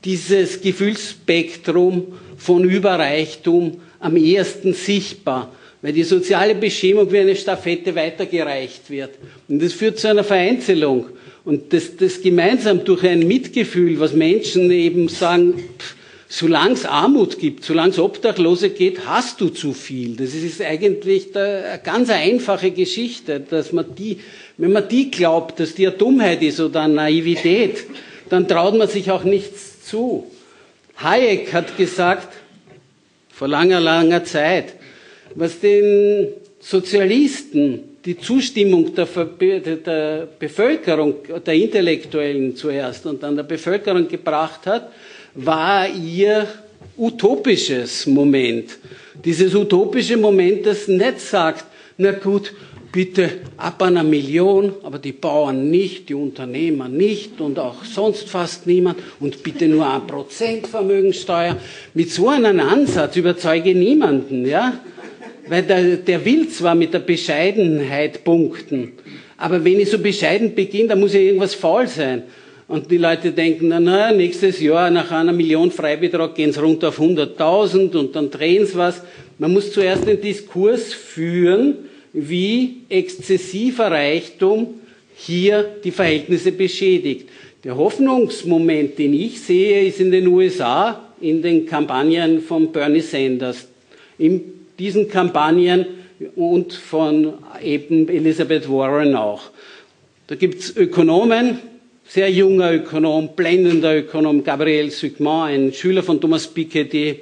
dieses 0.04 0.62
Gefühlsspektrum 0.62 2.06
von 2.38 2.64
Überreichtum 2.64 3.78
am 3.98 4.16
ehesten 4.16 4.72
sichtbar, 4.72 5.54
weil 5.82 5.92
die 5.92 6.04
soziale 6.04 6.54
Beschämung 6.54 7.12
wie 7.12 7.18
eine 7.18 7.36
Stafette 7.36 7.94
weitergereicht 7.94 8.88
wird. 8.88 9.10
Und 9.46 9.60
das 9.60 9.74
führt 9.74 9.98
zu 9.98 10.08
einer 10.08 10.24
Vereinzelung. 10.24 11.06
Und 11.44 11.74
das, 11.74 11.96
das 11.96 12.22
gemeinsam 12.22 12.82
durch 12.82 13.04
ein 13.04 13.28
Mitgefühl, 13.28 14.00
was 14.00 14.14
Menschen 14.14 14.70
eben 14.70 15.08
sagen, 15.08 15.62
solange 16.32 16.74
es 16.74 16.86
Armut 16.86 17.40
gibt, 17.40 17.64
solange 17.64 17.90
es 17.90 17.98
Obdachlose 17.98 18.70
geht, 18.70 19.04
hast 19.04 19.40
du 19.40 19.48
zu 19.48 19.72
viel. 19.72 20.14
Das 20.14 20.32
ist 20.32 20.62
eigentlich 20.62 21.34
eine 21.36 21.80
ganz 21.82 22.08
einfache 22.08 22.70
Geschichte, 22.70 23.40
dass 23.40 23.72
man 23.72 23.96
die, 23.96 24.20
wenn 24.56 24.72
man 24.72 24.88
die 24.88 25.10
glaubt, 25.10 25.58
dass 25.58 25.74
die 25.74 25.88
eine 25.88 25.96
Dummheit 25.96 26.40
ist 26.42 26.60
oder 26.60 26.82
eine 26.82 26.94
Naivität, 26.94 27.84
dann 28.28 28.46
traut 28.46 28.78
man 28.78 28.86
sich 28.86 29.10
auch 29.10 29.24
nichts 29.24 29.84
zu. 29.84 30.30
Hayek 30.98 31.52
hat 31.52 31.76
gesagt, 31.76 32.28
vor 33.32 33.48
langer, 33.48 33.80
langer 33.80 34.22
Zeit, 34.22 34.74
was 35.34 35.58
den 35.58 36.28
Sozialisten 36.60 37.80
die 38.04 38.18
Zustimmung 38.18 38.94
der, 38.94 39.06
der, 39.06 40.28
Bevölkerung, 40.38 41.16
der 41.44 41.54
Intellektuellen 41.54 42.54
zuerst 42.54 43.04
und 43.04 43.20
dann 43.20 43.34
der 43.34 43.42
Bevölkerung 43.42 44.06
gebracht 44.06 44.66
hat, 44.66 44.92
war 45.34 45.88
ihr 45.88 46.46
utopisches 46.96 48.06
Moment. 48.06 48.78
Dieses 49.24 49.54
utopische 49.54 50.16
Moment, 50.16 50.66
das 50.66 50.88
nicht 50.88 51.20
sagt, 51.20 51.64
na 51.98 52.12
gut, 52.12 52.52
bitte 52.92 53.30
ab 53.56 53.82
einer 53.82 54.02
Million, 54.02 54.72
aber 54.82 54.98
die 54.98 55.12
Bauern 55.12 55.70
nicht, 55.70 56.08
die 56.08 56.14
Unternehmer 56.14 56.88
nicht 56.88 57.40
und 57.40 57.58
auch 57.58 57.84
sonst 57.84 58.28
fast 58.28 58.66
niemand 58.66 58.98
und 59.20 59.42
bitte 59.42 59.68
nur 59.68 59.88
ein 59.88 60.06
Prozent 60.06 60.66
Vermögensteuer. 60.66 61.56
Mit 61.94 62.10
so 62.10 62.28
einem 62.28 62.58
Ansatz 62.60 63.16
überzeuge 63.16 63.74
niemanden, 63.74 64.46
ja? 64.46 64.80
Weil 65.48 65.62
der, 65.62 65.96
der 65.96 66.24
will 66.24 66.48
zwar 66.48 66.74
mit 66.74 66.94
der 66.94 67.00
Bescheidenheit 67.00 68.24
punkten, 68.24 68.92
aber 69.36 69.64
wenn 69.64 69.80
ich 69.80 69.90
so 69.90 69.98
bescheiden 69.98 70.54
beginne, 70.54 70.88
dann 70.88 71.00
muss 71.00 71.14
ja 71.14 71.20
irgendwas 71.20 71.54
faul 71.54 71.86
sein. 71.86 72.24
Und 72.70 72.88
die 72.88 72.98
Leute 72.98 73.32
denken, 73.32 73.66
na, 73.66 73.80
na 73.80 74.12
nächstes 74.12 74.60
Jahr 74.60 74.92
nach 74.92 75.10
einer 75.10 75.32
Million 75.32 75.72
Freibetrag 75.72 76.36
gehen 76.36 76.50
es 76.50 76.62
runter 76.62 76.90
auf 76.90 77.00
100.000 77.00 77.96
und 77.96 78.14
dann 78.14 78.30
drehen 78.30 78.64
sie 78.64 78.76
was. 78.76 79.02
Man 79.38 79.52
muss 79.52 79.72
zuerst 79.72 80.06
den 80.06 80.20
Diskurs 80.20 80.94
führen, 80.94 81.74
wie 82.12 82.82
exzessiver 82.88 83.90
Reichtum 83.90 84.74
hier 85.16 85.68
die 85.82 85.90
Verhältnisse 85.90 86.52
beschädigt. 86.52 87.28
Der 87.64 87.76
Hoffnungsmoment, 87.76 88.96
den 89.00 89.14
ich 89.14 89.40
sehe, 89.40 89.88
ist 89.88 89.98
in 89.98 90.12
den 90.12 90.28
USA, 90.28 91.12
in 91.20 91.42
den 91.42 91.66
Kampagnen 91.66 92.40
von 92.40 92.70
Bernie 92.70 93.00
Sanders. 93.00 93.66
In 94.16 94.42
diesen 94.78 95.08
Kampagnen 95.08 95.86
und 96.36 96.72
von 96.72 97.32
eben 97.64 98.08
Elizabeth 98.08 98.70
Warren 98.70 99.16
auch. 99.16 99.50
Da 100.28 100.36
gibt 100.36 100.60
es 100.60 100.76
Ökonomen, 100.76 101.58
sehr 102.10 102.28
junger 102.28 102.72
Ökonom, 102.72 103.36
blendender 103.36 103.96
Ökonom, 103.98 104.42
Gabriel 104.42 104.90
Sucman, 104.90 105.48
ein 105.52 105.72
Schüler 105.72 106.02
von 106.02 106.20
Thomas 106.20 106.48
Piketty, 106.48 107.20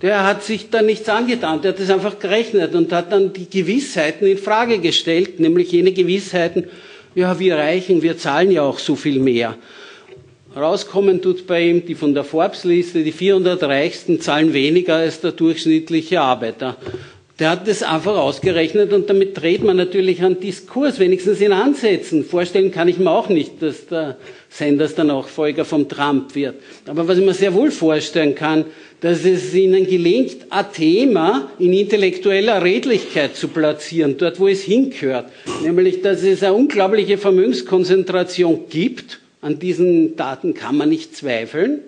der 0.00 0.24
hat 0.24 0.44
sich 0.44 0.70
da 0.70 0.80
nichts 0.80 1.08
angetan, 1.08 1.60
der 1.60 1.72
hat 1.72 1.80
das 1.80 1.90
einfach 1.90 2.20
gerechnet 2.20 2.72
und 2.76 2.92
hat 2.92 3.10
dann 3.10 3.32
die 3.32 3.50
Gewissheiten 3.50 4.28
in 4.28 4.38
Frage 4.38 4.78
gestellt, 4.78 5.40
nämlich 5.40 5.72
jene 5.72 5.90
Gewissheiten, 5.90 6.66
ja, 7.16 7.36
wir 7.40 7.56
reichen, 7.56 8.00
wir 8.00 8.16
zahlen 8.16 8.52
ja 8.52 8.62
auch 8.62 8.78
so 8.78 8.94
viel 8.94 9.18
mehr. 9.18 9.56
Rauskommen 10.54 11.20
tut 11.20 11.48
bei 11.48 11.62
ihm 11.62 11.84
die 11.84 11.96
von 11.96 12.14
der 12.14 12.22
Forbes-Liste, 12.22 13.02
die 13.02 13.10
400 13.10 13.60
Reichsten 13.64 14.20
zahlen 14.20 14.52
weniger 14.52 14.96
als 14.96 15.20
der 15.20 15.32
durchschnittliche 15.32 16.20
Arbeiter. 16.20 16.76
Der 17.38 17.50
hat 17.50 17.68
das 17.68 17.84
einfach 17.84 18.16
ausgerechnet 18.16 18.92
und 18.92 19.08
damit 19.08 19.40
dreht 19.40 19.62
man 19.62 19.76
natürlich 19.76 20.24
einen 20.24 20.40
Diskurs, 20.40 20.98
wenigstens 20.98 21.40
in 21.40 21.52
Ansätzen. 21.52 22.24
Vorstellen 22.24 22.72
kann 22.72 22.88
ich 22.88 22.98
mir 22.98 23.12
auch 23.12 23.28
nicht, 23.28 23.62
dass 23.62 23.86
der 23.86 24.16
Sanders 24.48 24.96
dann 24.96 25.12
auch 25.12 25.28
Folger 25.28 25.64
vom 25.64 25.88
Trump 25.88 26.34
wird. 26.34 26.56
Aber 26.86 27.06
was 27.06 27.18
ich 27.18 27.24
mir 27.24 27.34
sehr 27.34 27.54
wohl 27.54 27.70
vorstellen 27.70 28.34
kann, 28.34 28.64
dass 29.00 29.24
es 29.24 29.54
ihnen 29.54 29.86
gelingt, 29.86 30.46
ein 30.50 30.66
Thema 30.72 31.48
in 31.60 31.72
intellektueller 31.72 32.64
Redlichkeit 32.64 33.36
zu 33.36 33.46
platzieren, 33.46 34.16
dort 34.18 34.40
wo 34.40 34.48
es 34.48 34.62
hingehört. 34.62 35.26
Nämlich, 35.62 36.02
dass 36.02 36.24
es 36.24 36.42
eine 36.42 36.54
unglaubliche 36.54 37.18
Vermögenskonzentration 37.18 38.64
gibt. 38.68 39.20
An 39.40 39.60
diesen 39.60 40.16
Daten 40.16 40.54
kann 40.54 40.76
man 40.76 40.88
nicht 40.88 41.16
zweifeln. 41.16 41.82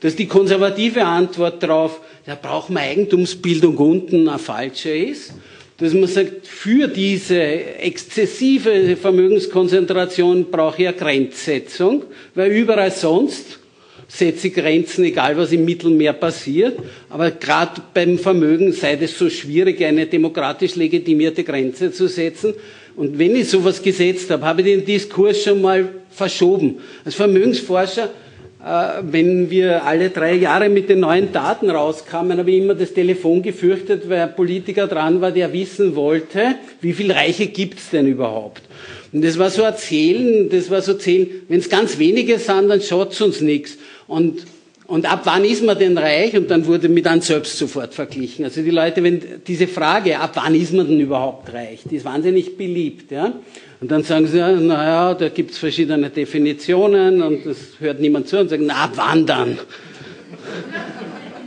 Dass 0.00 0.14
die 0.14 0.26
konservative 0.26 1.04
Antwort 1.04 1.64
darauf, 1.64 2.00
da 2.28 2.34
braucht 2.34 2.68
man 2.68 2.82
Eigentumsbildung 2.82 3.78
unten, 3.78 4.28
eine 4.28 4.38
falsche 4.38 4.90
ist. 4.90 5.32
Dass 5.78 5.94
man 5.94 6.08
sagt, 6.08 6.46
für 6.46 6.86
diese 6.86 7.40
exzessive 7.40 8.96
Vermögenskonzentration 8.96 10.50
brauche 10.50 10.82
ich 10.82 10.88
eine 10.88 10.96
Grenzsetzung, 10.98 12.04
weil 12.34 12.50
überall 12.50 12.90
sonst 12.90 13.58
setze 14.08 14.48
ich 14.48 14.54
Grenzen, 14.54 15.04
egal 15.04 15.38
was 15.38 15.52
im 15.52 15.64
Mittelmeer 15.64 16.12
passiert. 16.12 16.78
Aber 17.08 17.30
gerade 17.30 17.80
beim 17.94 18.18
Vermögen 18.18 18.72
sei 18.72 18.98
es 19.00 19.16
so 19.16 19.30
schwierig, 19.30 19.82
eine 19.82 20.04
demokratisch 20.04 20.74
legitimierte 20.74 21.44
Grenze 21.44 21.92
zu 21.92 22.08
setzen. 22.08 22.52
Und 22.94 23.18
wenn 23.18 23.36
ich 23.36 23.48
sowas 23.48 23.82
gesetzt 23.82 24.30
habe, 24.30 24.44
habe 24.44 24.60
ich 24.60 24.66
den 24.66 24.84
Diskurs 24.84 25.44
schon 25.44 25.62
mal 25.62 25.88
verschoben. 26.10 26.76
Als 27.06 27.14
Vermögensforscher 27.14 28.10
wenn 28.60 29.50
wir 29.50 29.84
alle 29.84 30.10
drei 30.10 30.34
Jahre 30.34 30.68
mit 30.68 30.88
den 30.88 31.00
neuen 31.00 31.32
Daten 31.32 31.70
rauskamen, 31.70 32.38
habe 32.38 32.50
ich 32.50 32.58
immer 32.58 32.74
das 32.74 32.92
Telefon 32.92 33.40
gefürchtet, 33.42 34.08
weil 34.08 34.20
ein 34.20 34.34
Politiker 34.34 34.88
dran 34.88 35.20
war, 35.20 35.30
der 35.30 35.52
wissen 35.52 35.94
wollte, 35.94 36.56
wie 36.80 36.92
viele 36.92 37.14
Reiche 37.14 37.46
gibt 37.46 37.78
es 37.78 37.90
denn 37.90 38.08
überhaupt. 38.08 38.62
Und 39.12 39.24
das 39.24 39.38
war 39.38 39.50
so 39.50 39.62
erzählen, 39.62 40.48
das 40.50 40.70
war 40.70 40.82
so 40.82 40.94
zählen, 40.94 41.28
wenn 41.48 41.60
es 41.60 41.68
ganz 41.68 41.98
wenige 41.98 42.38
sind, 42.38 42.68
dann 42.68 42.82
schaut 42.82 43.12
es 43.12 43.20
uns 43.20 43.40
nichts. 43.40 43.78
Und, 44.06 44.44
und 44.88 45.04
ab 45.04 45.20
wann 45.24 45.44
ist 45.44 45.62
man 45.62 45.78
denn 45.78 45.98
reich? 45.98 46.34
Und 46.34 46.50
dann 46.50 46.64
wurde 46.64 46.88
mit 46.88 47.06
einem 47.06 47.20
selbst 47.20 47.58
sofort 47.58 47.92
verglichen. 47.92 48.46
Also 48.46 48.62
die 48.62 48.70
Leute, 48.70 49.02
wenn 49.02 49.20
diese 49.46 49.68
Frage, 49.68 50.18
ab 50.18 50.32
wann 50.36 50.54
ist 50.54 50.72
man 50.72 50.88
denn 50.88 50.98
überhaupt 50.98 51.52
reich, 51.52 51.80
die 51.84 51.96
ist 51.96 52.06
wahnsinnig 52.06 52.56
beliebt. 52.56 53.12
Ja? 53.12 53.34
Und 53.82 53.90
dann 53.90 54.02
sagen 54.02 54.26
sie, 54.26 54.38
naja, 54.38 55.12
da 55.12 55.28
gibt 55.28 55.50
es 55.50 55.58
verschiedene 55.58 56.08
Definitionen 56.08 57.20
und 57.20 57.44
das 57.44 57.58
hört 57.78 58.00
niemand 58.00 58.28
zu 58.28 58.38
und 58.38 58.48
sagen, 58.48 58.64
na, 58.64 58.84
ab 58.84 58.92
wann 58.94 59.26
dann? 59.26 59.58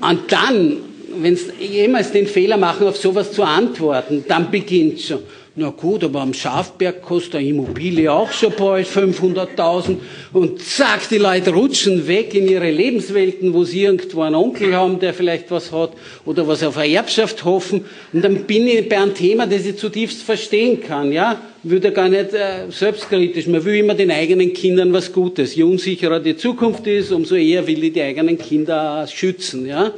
Und 0.01 0.31
dann, 0.31 0.77
wenn 1.19 1.35
sie 1.35 1.51
jemals 1.59 2.11
den 2.11 2.27
Fehler 2.27 2.57
machen, 2.57 2.85
auf 2.85 2.97
sowas 2.97 3.31
zu 3.31 3.41
antworten, 3.41 4.23
dann 4.27 4.51
beginnt 4.51 5.01
schon. 5.01 5.23
Na 5.53 5.69
gut, 5.69 6.01
aber 6.05 6.21
am 6.21 6.33
Schafberg 6.33 7.01
kostet 7.01 7.35
eine 7.35 7.49
Immobilie 7.49 8.09
auch 8.09 8.31
schon 8.31 8.53
bald 8.57 8.87
500.000 8.87 9.97
und 10.31 10.61
zack, 10.61 11.09
die 11.09 11.17
Leute 11.17 11.51
rutschen 11.51 12.07
weg 12.07 12.33
in 12.33 12.47
ihre 12.47 12.71
Lebenswelten, 12.71 13.53
wo 13.53 13.65
sie 13.65 13.83
irgendwo 13.83 14.21
einen 14.21 14.35
Onkel 14.35 14.73
haben, 14.73 15.01
der 15.01 15.13
vielleicht 15.13 15.51
was 15.51 15.73
hat 15.73 15.91
oder 16.23 16.47
was 16.47 16.63
auf 16.63 16.77
eine 16.77 16.93
Erbschaft 16.93 17.43
hoffen 17.43 17.83
und 18.13 18.23
dann 18.23 18.45
bin 18.45 18.65
ich 18.65 18.87
bei 18.87 18.97
einem 18.97 19.13
Thema, 19.13 19.45
das 19.45 19.65
ich 19.65 19.75
zutiefst 19.75 20.21
verstehen 20.21 20.81
kann, 20.81 21.11
ja, 21.11 21.41
würde 21.63 21.91
gar 21.91 22.07
nicht 22.07 22.33
äh, 22.33 22.69
selbstkritisch, 22.69 23.47
man 23.47 23.65
will 23.65 23.75
immer 23.75 23.93
den 23.93 24.09
eigenen 24.09 24.53
Kindern 24.53 24.93
was 24.93 25.11
Gutes. 25.11 25.53
Je 25.53 25.63
unsicherer 25.63 26.21
die 26.21 26.37
Zukunft 26.37 26.87
ist, 26.87 27.11
umso 27.11 27.35
eher 27.35 27.67
will 27.67 27.83
ich 27.83 27.91
die 27.91 28.01
eigenen 28.01 28.37
Kinder 28.37 29.05
schützen, 29.05 29.67
ja. 29.67 29.91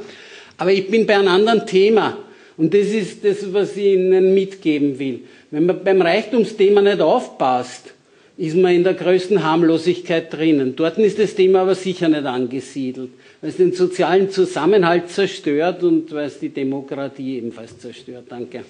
Aber 0.58 0.72
ich 0.72 0.88
bin 0.88 1.06
bei 1.06 1.14
einem 1.14 1.28
anderen 1.28 1.64
Thema 1.64 2.18
und 2.56 2.72
das 2.72 2.88
ist 2.88 3.24
das, 3.24 3.52
was 3.52 3.76
ich 3.76 3.94
Ihnen 3.94 4.34
mitgeben 4.34 4.98
will. 4.98 5.20
Wenn 5.54 5.66
man 5.66 5.84
beim 5.84 6.02
Reichtumsthema 6.02 6.82
nicht 6.82 7.00
aufpasst, 7.00 7.94
ist 8.36 8.56
man 8.56 8.74
in 8.74 8.82
der 8.82 8.94
größten 8.94 9.44
Harmlosigkeit 9.44 10.32
drinnen. 10.32 10.74
Dort 10.74 10.98
ist 10.98 11.20
das 11.20 11.36
Thema 11.36 11.60
aber 11.60 11.76
sicher 11.76 12.08
nicht 12.08 12.24
angesiedelt, 12.24 13.10
weil 13.40 13.50
es 13.50 13.56
den 13.58 13.72
sozialen 13.72 14.30
Zusammenhalt 14.30 15.10
zerstört 15.10 15.84
und 15.84 16.10
weil 16.10 16.26
es 16.26 16.40
die 16.40 16.48
Demokratie 16.48 17.36
ebenfalls 17.36 17.78
zerstört. 17.78 18.24
Danke. 18.30 18.64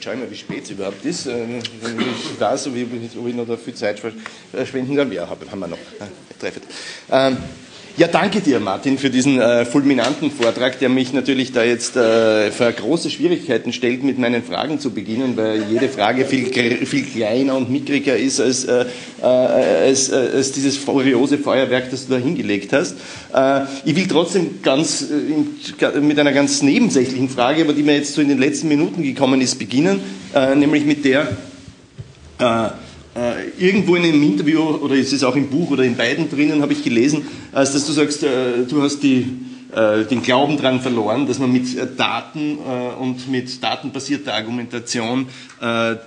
Schau 0.00 0.12
ich 0.12 0.18
mal, 0.18 0.30
wie 0.30 0.36
spät 0.36 0.64
es 0.64 0.70
überhaupt 0.70 1.04
ist. 1.04 1.26
Wenn 1.26 1.58
ich 1.58 2.40
ob 2.66 2.76
ich, 2.76 3.18
ob 3.18 3.26
ich 3.26 3.34
noch 3.34 3.46
da 3.46 3.56
viel 3.56 3.74
Zeit 3.74 4.00
verschwenden 4.52 4.96
kann. 4.96 5.10
Ja, 5.12 5.28
haben 5.28 5.60
wir 5.60 5.68
noch. 5.68 5.78
Treffend. 6.38 6.66
Ähm, 7.10 7.36
ja, 7.98 8.06
danke 8.06 8.40
dir, 8.40 8.60
Martin, 8.60 8.96
für 8.96 9.10
diesen 9.10 9.40
äh, 9.40 9.64
fulminanten 9.64 10.30
Vortrag, 10.30 10.78
der 10.78 10.88
mich 10.88 11.12
natürlich 11.12 11.50
da 11.50 11.64
jetzt 11.64 11.96
äh, 11.96 12.52
vor 12.52 12.70
große 12.70 13.10
Schwierigkeiten 13.10 13.72
stellt, 13.72 14.04
mit 14.04 14.20
meinen 14.20 14.44
Fragen 14.44 14.78
zu 14.78 14.90
beginnen, 14.90 15.36
weil 15.36 15.64
jede 15.68 15.88
Frage 15.88 16.24
viel, 16.24 16.46
viel 16.46 17.02
kleiner 17.02 17.56
und 17.56 17.70
mickriger 17.70 18.16
ist 18.16 18.40
als, 18.40 18.66
äh, 18.66 18.84
äh 19.20 19.24
als, 19.24 20.10
äh, 20.10 20.14
als 20.14 20.52
dieses 20.52 20.76
furiose 20.76 21.38
Feuerwerk, 21.38 21.90
das 21.90 22.06
du 22.06 22.14
da 22.14 22.20
hingelegt 22.20 22.72
hast. 22.72 22.94
Äh, 23.34 23.62
ich 23.84 23.96
will 23.96 24.06
trotzdem 24.06 24.62
ganz, 24.62 25.06
mit 26.00 26.20
einer 26.20 26.32
ganz 26.32 26.62
nebensächlichen 26.62 27.28
Frage, 27.28 27.62
aber 27.62 27.72
die 27.72 27.82
mir 27.82 27.96
jetzt 27.96 28.14
so 28.14 28.22
in 28.22 28.28
den 28.28 28.38
letzten 28.38 28.68
Minuten 28.68 29.02
gekommen 29.02 29.40
ist, 29.40 29.58
beginnen, 29.58 30.00
nämlich 30.56 30.84
mit 30.84 31.04
der, 31.04 31.28
irgendwo 33.58 33.96
in 33.96 34.04
einem 34.04 34.22
Interview, 34.22 34.60
oder 34.60 34.94
ist 34.94 35.12
es 35.12 35.24
auch 35.24 35.36
im 35.36 35.48
Buch 35.48 35.70
oder 35.70 35.82
in 35.82 35.96
beiden 35.96 36.30
drinnen, 36.30 36.62
habe 36.62 36.72
ich 36.72 36.84
gelesen, 36.84 37.26
als 37.58 37.72
dass 37.72 37.86
du 37.86 37.92
sagst, 37.92 38.22
äh, 38.22 38.64
du 38.68 38.82
hast 38.82 39.00
die, 39.00 39.26
äh, 39.74 40.04
den 40.04 40.22
Glauben 40.22 40.56
daran 40.56 40.80
verloren, 40.80 41.26
dass 41.26 41.40
man 41.40 41.52
mit 41.52 41.76
äh, 41.76 41.88
Daten 41.96 42.56
und 43.00 43.28
mit 43.28 43.62
datenbasierter 43.62 44.34
Argumentation 44.34 45.26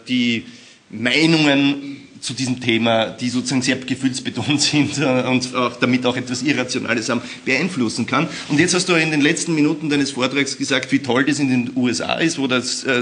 die 0.08 0.45
Meinungen 0.89 1.91
zu 2.22 2.34
diesem 2.34 2.62
Thema, 2.62 3.08
die 3.08 3.30
sozusagen 3.30 3.64
sehr 3.64 3.78
gefühlsbetont 3.78 4.62
sind 4.62 5.00
äh, 5.00 5.24
und 5.28 5.54
auch 5.56 5.76
damit 5.78 6.06
auch 6.06 6.16
etwas 6.16 6.44
Irrationales 6.44 7.10
haben, 7.10 7.22
beeinflussen 7.46 8.06
kann. 8.06 8.28
Und 8.48 8.60
jetzt 8.60 8.76
hast 8.76 8.88
du 8.90 8.94
in 8.94 9.10
den 9.10 9.22
letzten 9.22 9.56
Minuten 9.56 9.90
deines 9.90 10.12
Vortrags 10.12 10.58
gesagt, 10.58 10.92
wie 10.92 11.00
toll 11.00 11.26
das 11.26 11.40
in 11.40 11.50
den 11.50 11.72
USA 11.76 12.16
ist, 12.16 12.38
wo 12.38 12.46
das 12.46 12.84
äh, 12.84 13.02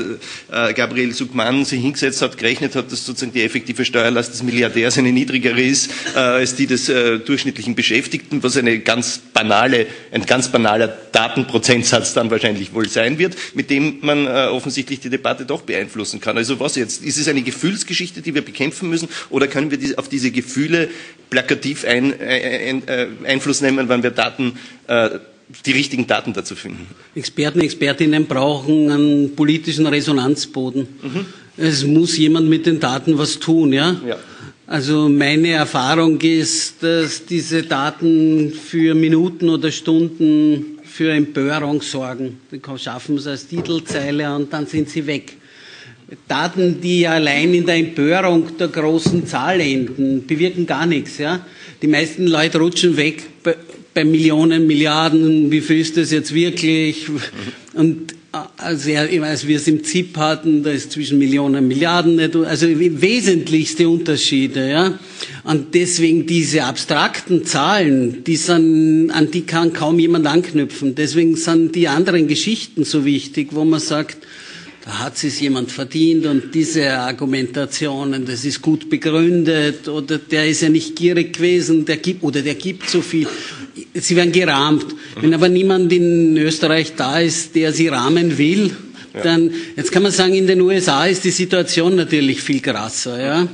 äh, 0.51 0.73
Gabriel 0.73 1.13
Suckmann 1.13 1.65
sich 1.65 1.81
hingesetzt 1.81 2.21
hat, 2.21 2.37
gerechnet 2.37 2.75
hat, 2.75 2.91
dass 2.91 3.05
sozusagen 3.05 3.33
die 3.33 3.43
effektive 3.43 3.83
Steuerlast 3.83 4.33
des 4.33 4.41
Milliardärs 4.41 4.97
eine 4.97 5.11
niedrigere 5.11 5.61
ist 5.61 5.91
äh, 6.15 6.19
als 6.19 6.55
die 6.55 6.65
des 6.65 6.87
äh, 6.87 7.19
durchschnittlichen 7.19 7.75
Beschäftigten, 7.75 8.41
was 8.41 8.55
eine 8.55 8.79
ganz 8.79 9.19
banale, 9.33 9.87
ein 10.11 10.25
ganz 10.25 10.47
banaler 10.47 10.87
Datenprozentsatz 11.11 12.13
dann 12.13 12.31
wahrscheinlich 12.31 12.73
wohl 12.73 12.87
sein 12.87 13.17
wird, 13.17 13.35
mit 13.53 13.69
dem 13.69 13.97
man 14.01 14.27
äh, 14.27 14.47
offensichtlich 14.49 15.01
die 15.01 15.09
Debatte 15.09 15.45
doch 15.45 15.61
beeinflussen 15.61 16.21
kann. 16.21 16.37
Also 16.37 16.61
was 16.61 16.75
jetzt? 16.75 17.03
Ist 17.03 17.17
es 17.17 17.27
eine 17.27 17.41
Gefühlsgeschichte, 17.41 18.21
die 18.21 18.33
wir 18.33 18.43
bekämpfen 18.43 18.89
müssen? 18.89 19.08
Oder 19.29 19.47
können 19.47 19.71
wir 19.71 19.99
auf 19.99 20.09
diese 20.09 20.31
Gefühle 20.31 20.89
plakativ 21.29 21.85
ein, 21.85 22.13
ein, 22.19 22.87
äh, 22.87 23.07
Einfluss 23.25 23.61
nehmen, 23.61 23.89
wenn 23.89 24.03
wir 24.03 24.11
Daten, 24.11 24.53
äh, 24.87 25.19
die 25.65 25.71
richtigen 25.71 26.07
Daten 26.07 26.33
dazu 26.33 26.55
finden? 26.55 26.87
Experten, 27.15 27.61
Expertinnen 27.61 28.25
brauchen 28.25 28.91
einen 28.91 29.35
politischen 29.35 29.87
Resonanzboden. 29.87 30.87
Mhm. 31.01 31.25
Es 31.57 31.83
muss 31.83 32.17
jemand 32.17 32.47
mit 32.47 32.65
den 32.65 32.79
Daten 32.79 33.17
was 33.17 33.39
tun, 33.39 33.73
ja? 33.73 33.99
ja. 34.07 34.17
Also 34.65 35.09
meine 35.09 35.49
Erfahrung 35.49 36.21
ist, 36.21 36.83
dass 36.83 37.25
diese 37.25 37.63
Daten 37.63 38.53
für 38.53 38.93
Minuten 38.93 39.49
oder 39.49 39.71
Stunden 39.71 40.77
für 40.83 41.11
Empörung 41.11 41.81
sorgen. 41.81 42.39
Dann 42.51 42.77
schaffen 42.77 43.17
sie 43.17 43.31
als 43.31 43.47
Titelzeile 43.47 44.35
und 44.35 44.53
dann 44.53 44.67
sind 44.67 44.89
sie 44.89 45.07
weg. 45.07 45.37
Daten, 46.27 46.81
die 46.81 47.07
allein 47.07 47.53
in 47.53 47.65
der 47.65 47.75
Empörung 47.75 48.57
der 48.57 48.69
großen 48.69 49.27
Zahl 49.27 49.59
enden, 49.61 50.25
bewirken 50.25 50.65
gar 50.65 50.85
nichts. 50.85 51.17
Ja? 51.17 51.45
Die 51.81 51.87
meisten 51.87 52.27
Leute 52.27 52.57
rutschen 52.59 52.97
weg 52.97 53.23
bei, 53.43 54.03
Millionen, 54.03 54.65
Milliarden. 54.65 55.51
Wie 55.51 55.61
viel 55.61 55.79
ist 55.79 55.97
das 55.97 56.11
jetzt 56.11 56.33
wirklich? 56.33 57.07
Und 57.73 58.15
also 58.57 58.91
als 58.93 59.47
wir 59.47 59.57
es 59.57 59.67
im 59.67 59.83
ZIP 59.83 60.15
hatten, 60.17 60.63
da 60.63 60.71
ist 60.71 60.91
zwischen 60.91 61.17
Millionen 61.17 61.55
und 61.55 61.67
Milliarden 61.67 62.15
nicht, 62.15 62.35
also 62.35 62.67
wesentlichste 62.69 63.89
Unterschiede, 63.89 64.69
ja. 64.69 64.99
Und 65.43 65.73
deswegen 65.73 66.27
diese 66.27 66.63
abstrakten 66.63 67.45
Zahlen, 67.45 68.23
die 68.23 68.35
sind, 68.35 69.09
an 69.11 69.31
die 69.31 69.41
kann 69.41 69.73
kaum 69.73 69.99
jemand 69.99 70.27
anknüpfen. 70.27 70.93
Deswegen 70.93 71.35
sind 71.35 71.75
die 71.75 71.87
anderen 71.87 72.27
Geschichten 72.27 72.83
so 72.83 73.03
wichtig, 73.03 73.49
wo 73.51 73.65
man 73.65 73.79
sagt, 73.79 74.17
hat 74.89 75.23
es 75.23 75.39
jemand 75.39 75.71
verdient 75.71 76.25
und 76.25 76.55
diese 76.55 76.91
Argumentationen, 76.91 78.25
das 78.25 78.45
ist 78.45 78.61
gut 78.61 78.89
begründet 78.89 79.87
oder 79.87 80.17
der 80.17 80.47
ist 80.47 80.61
ja 80.61 80.69
nicht 80.69 80.95
gierig 80.95 81.33
gewesen, 81.33 81.85
der 81.85 81.97
gibt 81.97 82.23
oder 82.23 82.41
der 82.41 82.55
gibt 82.55 82.89
so 82.89 83.01
viel. 83.01 83.27
Sie 83.93 84.15
werden 84.15 84.31
gerahmt. 84.31 84.85
Wenn 85.19 85.33
aber 85.33 85.49
niemand 85.49 85.91
in 85.93 86.35
Österreich 86.37 86.93
da 86.95 87.19
ist, 87.19 87.55
der 87.55 87.71
sie 87.73 87.87
rahmen 87.87 88.37
will, 88.37 88.75
dann, 89.23 89.51
jetzt 89.75 89.91
kann 89.91 90.03
man 90.03 90.11
sagen, 90.11 90.33
in 90.33 90.47
den 90.47 90.61
USA 90.61 91.05
ist 91.05 91.23
die 91.23 91.31
Situation 91.31 91.95
natürlich 91.95 92.41
viel 92.41 92.59
krasser, 92.59 93.21
ja. 93.21 93.47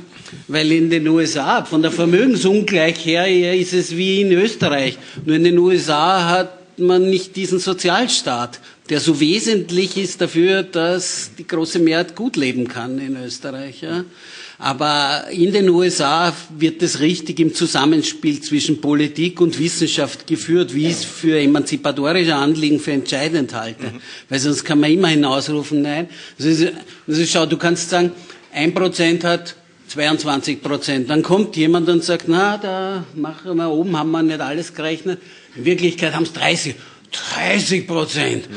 Weil 0.48 0.72
in 0.72 0.90
den 0.90 1.06
USA, 1.08 1.64
von 1.64 1.82
der 1.82 1.92
Vermögensungleich 1.92 3.04
her, 3.06 3.54
ist 3.54 3.72
es 3.72 3.96
wie 3.96 4.22
in 4.22 4.32
Österreich. 4.32 4.98
Nur 5.24 5.36
in 5.36 5.44
den 5.44 5.58
USA 5.58 6.28
hat 6.28 6.55
man 6.78 7.08
nicht 7.08 7.36
diesen 7.36 7.58
Sozialstaat 7.58 8.60
der 8.88 9.00
so 9.00 9.20
wesentlich 9.20 9.96
ist 9.96 10.20
dafür, 10.20 10.62
dass 10.62 11.30
die 11.36 11.46
große 11.46 11.78
Mehrheit 11.78 12.14
gut 12.14 12.36
leben 12.36 12.68
kann 12.68 12.98
in 12.98 13.16
Österreich. 13.16 13.82
Ja. 13.82 14.04
Aber 14.58 15.24
in 15.30 15.52
den 15.52 15.68
USA 15.68 16.32
wird 16.56 16.82
es 16.82 17.00
richtig 17.00 17.40
im 17.40 17.52
Zusammenspiel 17.52 18.40
zwischen 18.40 18.80
Politik 18.80 19.40
und 19.40 19.58
Wissenschaft 19.58 20.26
geführt, 20.26 20.74
wie 20.74 20.86
ich 20.86 20.92
es 20.92 21.04
für 21.04 21.38
emanzipatorische 21.38 22.34
Anliegen 22.34 22.80
für 22.80 22.92
entscheidend 22.92 23.52
halte. 23.54 23.84
Mhm. 23.84 24.00
Weil 24.28 24.38
sonst 24.38 24.64
kann 24.64 24.80
man 24.80 24.90
immer 24.90 25.08
hinausrufen, 25.08 25.82
nein. 25.82 26.08
Also, 26.38 26.68
also 27.06 27.26
schau, 27.26 27.46
du 27.46 27.58
kannst 27.58 27.90
sagen, 27.90 28.12
ein 28.52 28.72
Prozent 28.72 29.24
hat 29.24 29.56
22 29.88 30.62
Prozent. 30.62 31.10
Dann 31.10 31.22
kommt 31.22 31.56
jemand 31.56 31.88
und 31.88 32.02
sagt, 32.02 32.24
na, 32.26 32.56
da 32.56 33.04
machen 33.14 33.56
wir 33.56 33.70
oben, 33.70 33.96
haben 33.96 34.10
wir 34.10 34.22
nicht 34.22 34.40
alles 34.40 34.74
gerechnet. 34.74 35.20
In 35.56 35.64
Wirklichkeit 35.64 36.14
haben 36.14 36.24
es 36.24 36.32
30. 36.32 36.74
30 37.34 37.86
Prozent. 37.86 38.48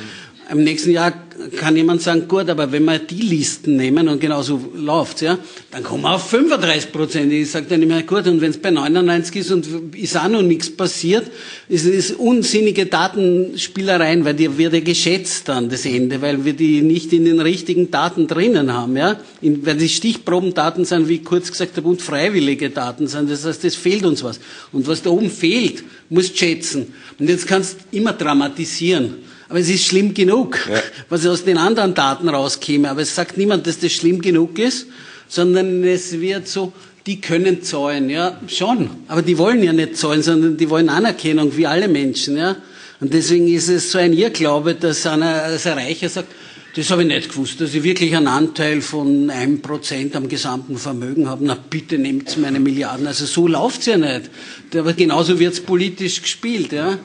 Im 0.51 0.63
nächsten 0.63 0.91
Jahr 0.91 1.13
kann 1.57 1.75
jemand 1.75 2.01
sagen, 2.01 2.27
gut, 2.27 2.49
aber 2.49 2.71
wenn 2.71 2.83
wir 2.85 2.99
die 2.99 3.21
Listen 3.21 3.77
nehmen 3.77 4.07
und 4.09 4.19
genauso 4.19 4.59
läuft's, 4.75 5.21
ja, 5.21 5.37
dann 5.71 5.83
kommen 5.83 6.03
wir 6.03 6.15
auf 6.15 6.29
35 6.29 6.91
Prozent. 6.91 7.31
Ich 7.31 7.51
sage 7.51 7.67
dann 7.69 7.81
immer, 7.81 8.01
gut, 8.03 8.27
und 8.27 8.41
wenn 8.41 8.49
es 8.49 8.57
bei 8.57 8.71
99 8.71 9.35
ist 9.35 9.51
und 9.51 9.95
ist 9.95 10.17
auch 10.17 10.27
noch 10.27 10.41
nichts 10.41 10.75
passiert, 10.75 11.25
ist 11.67 11.85
es 11.85 12.11
unsinnige 12.11 12.87
Datenspielereien, 12.87 14.25
weil 14.25 14.33
die 14.33 14.57
wird 14.57 14.73
ja 14.73 14.79
geschätzt 14.79 15.47
dann, 15.47 15.69
das 15.69 15.85
Ende, 15.85 16.21
weil 16.21 16.43
wir 16.43 16.53
die 16.53 16.81
nicht 16.81 17.13
in 17.13 17.25
den 17.25 17.39
richtigen 17.39 17.91
Daten 17.91 18.27
drinnen 18.27 18.73
haben, 18.73 18.97
ja. 18.97 19.19
In, 19.41 19.65
weil 19.65 19.77
die 19.77 19.89
Stichprobendaten 19.89 20.83
sind, 20.83 21.07
wie 21.07 21.19
kurz 21.19 21.51
gesagt 21.51 21.77
der 21.77 21.81
Bund, 21.81 22.01
freiwillige 22.01 22.69
Daten 22.71 23.07
sind. 23.07 23.29
Das 23.29 23.45
heißt, 23.45 23.63
es 23.65 23.75
fehlt 23.75 24.03
uns 24.03 24.23
was. 24.23 24.39
Und 24.71 24.87
was 24.87 25.03
da 25.03 25.11
oben 25.11 25.29
fehlt, 25.29 25.83
musst 26.09 26.37
schätzen. 26.37 26.93
Und 27.19 27.29
jetzt 27.29 27.47
kannst 27.47 27.77
du 27.91 27.97
immer 27.97 28.13
dramatisieren. 28.13 29.28
Aber 29.49 29.59
es 29.59 29.69
ist 29.69 29.85
schlimm 29.85 30.13
genug, 30.13 30.59
ja. 30.71 30.81
was 31.09 31.25
aus 31.25 31.43
den 31.43 31.57
anderen 31.57 31.95
Daten 31.95 32.29
rauskäme. 32.29 32.89
Aber 32.89 33.01
es 33.01 33.15
sagt 33.15 33.37
niemand, 33.37 33.65
dass 33.65 33.79
das 33.79 33.91
schlimm 33.91 34.21
genug 34.21 34.59
ist, 34.59 34.87
sondern 35.27 35.83
es 35.83 36.19
wird 36.19 36.47
so, 36.47 36.71
die 37.05 37.19
können 37.19 37.63
zahlen, 37.63 38.09
ja, 38.09 38.39
schon. 38.47 38.89
Aber 39.07 39.23
die 39.23 39.37
wollen 39.39 39.63
ja 39.63 39.73
nicht 39.73 39.97
zahlen, 39.97 40.21
sondern 40.21 40.57
die 40.57 40.69
wollen 40.69 40.89
Anerkennung, 40.89 41.57
wie 41.57 41.65
alle 41.65 41.87
Menschen, 41.87 42.37
ja. 42.37 42.57
Und 42.99 43.13
deswegen 43.13 43.47
ist 43.47 43.69
es 43.69 43.91
so 43.91 43.97
ein 43.97 44.13
Irrglaube, 44.13 44.75
dass 44.75 45.07
einer, 45.07 45.43
als 45.43 45.65
ein 45.65 45.77
Reicher 45.77 46.09
sagt, 46.09 46.27
das 46.75 46.91
habe 46.91 47.01
ich 47.01 47.07
nicht 47.07 47.29
gewusst, 47.29 47.59
dass 47.61 47.73
ich 47.73 47.83
wirklich 47.83 48.15
einen 48.15 48.27
Anteil 48.27 48.81
von 48.81 49.29
einem 49.29 49.61
Prozent 49.61 50.15
am 50.15 50.29
gesamten 50.29 50.77
Vermögen 50.77 51.27
habe. 51.27 51.43
Na 51.43 51.55
bitte 51.55 51.97
nehmt 51.97 52.37
meine 52.37 52.59
Milliarden. 52.59 53.07
Also 53.07 53.25
so 53.25 53.47
läuft's 53.47 53.87
ja 53.87 53.97
nicht. 53.97 54.29
Aber 54.75 54.93
genauso 54.93 55.39
wird's 55.39 55.61
politisch 55.61 56.21
gespielt, 56.21 56.71
ja. 56.71 56.99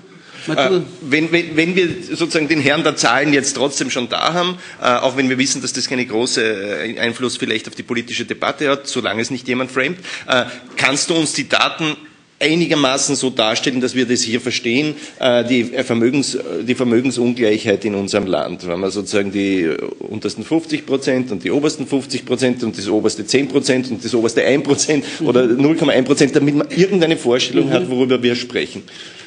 Äh, 0.48 0.80
wenn, 1.00 1.32
wenn, 1.32 1.56
wenn 1.56 1.76
wir 1.76 1.88
sozusagen 2.10 2.48
den 2.48 2.60
Herrn 2.60 2.82
der 2.82 2.96
Zahlen 2.96 3.32
jetzt 3.32 3.54
trotzdem 3.56 3.90
schon 3.90 4.08
da 4.08 4.32
haben, 4.34 4.58
äh, 4.80 4.86
auch 4.86 5.16
wenn 5.16 5.28
wir 5.28 5.38
wissen, 5.38 5.62
dass 5.62 5.72
das 5.72 5.88
keinen 5.88 6.06
großen 6.06 6.42
äh, 6.42 6.98
Einfluss 6.98 7.36
vielleicht 7.36 7.68
auf 7.68 7.74
die 7.74 7.82
politische 7.82 8.24
Debatte 8.24 8.68
hat, 8.68 8.86
solange 8.86 9.22
es 9.22 9.30
nicht 9.30 9.48
jemand 9.48 9.70
framet, 9.70 9.98
äh, 10.28 10.44
kannst 10.76 11.10
du 11.10 11.14
uns 11.14 11.32
die 11.32 11.48
Daten 11.48 11.96
einigermaßen 12.40 13.14
so 13.16 13.30
darstellen, 13.30 13.80
dass 13.80 13.94
wir 13.94 14.06
das 14.06 14.22
hier 14.22 14.40
verstehen, 14.40 14.94
äh, 15.18 15.44
die, 15.44 15.64
Vermögens, 15.64 16.36
die 16.62 16.74
Vermögensungleichheit 16.74 17.84
in 17.84 17.94
unserem 17.94 18.26
Land. 18.26 18.66
Wenn 18.66 18.80
man 18.80 18.90
sozusagen 18.90 19.32
die 19.32 19.68
untersten 20.00 20.44
50 20.44 20.84
Prozent 20.84 21.32
und 21.32 21.44
die 21.44 21.50
obersten 21.50 21.86
50 21.86 22.26
Prozent 22.26 22.62
und 22.62 22.76
das 22.76 22.88
oberste 22.88 23.24
10 23.24 23.48
Prozent 23.48 23.90
und 23.90 24.04
das 24.04 24.14
oberste 24.14 24.44
1 24.44 24.64
Prozent 24.64 25.04
oder 25.22 25.42
0,1 25.44 26.02
Prozent, 26.02 26.36
damit 26.36 26.54
man 26.54 26.68
irgendeine 26.70 27.16
Vorstellung 27.16 27.68
mhm. 27.68 27.72
hat, 27.72 27.88
worüber 27.88 28.22
wir 28.22 28.34
sprechen. 28.34 28.82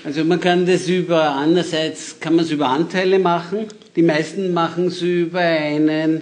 Also 0.08 0.24
man 0.24 0.40
kann 0.40 0.66
das 0.66 0.88
über, 0.88 1.32
andererseits 1.32 2.18
kann 2.22 2.38
man 2.38 2.46
es 2.46 2.52
über 2.52 2.70
Anteile 2.70 3.20
machen. 3.20 3.66
Die 3.98 4.02
meisten 4.02 4.54
machen 4.54 4.88
es 4.88 5.02
über 5.02 5.42
einen 5.42 6.22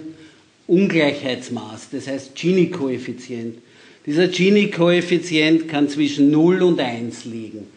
Ungleichheitsmaß, 0.66 1.90
das 1.92 2.08
heißt 2.08 2.34
Gini-Koeffizient. 2.34 3.58
Dieser 4.04 4.26
Gini-Koeffizient 4.26 5.68
kann 5.68 5.88
zwischen 5.88 6.32
0 6.32 6.64
und 6.64 6.80
1 6.80 7.26
liegen. 7.26 7.68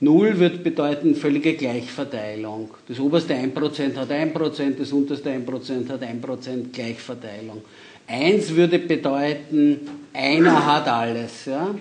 0 0.00 0.38
wird 0.38 0.62
bedeuten 0.62 1.14
völlige 1.14 1.54
Gleichverteilung. 1.54 2.68
Das 2.86 3.00
oberste 3.00 3.32
1% 3.32 3.96
hat 3.96 4.10
1%, 4.10 4.76
das 4.78 4.92
unterste 4.92 5.30
1% 5.30 5.88
hat 5.88 6.02
1% 6.02 6.70
Gleichverteilung. 6.70 7.62
1 8.06 8.56
würde 8.56 8.78
bedeuten, 8.78 9.78
einer 10.12 10.66
hat 10.66 10.86
alles. 10.86 11.46
Ja? 11.46 11.74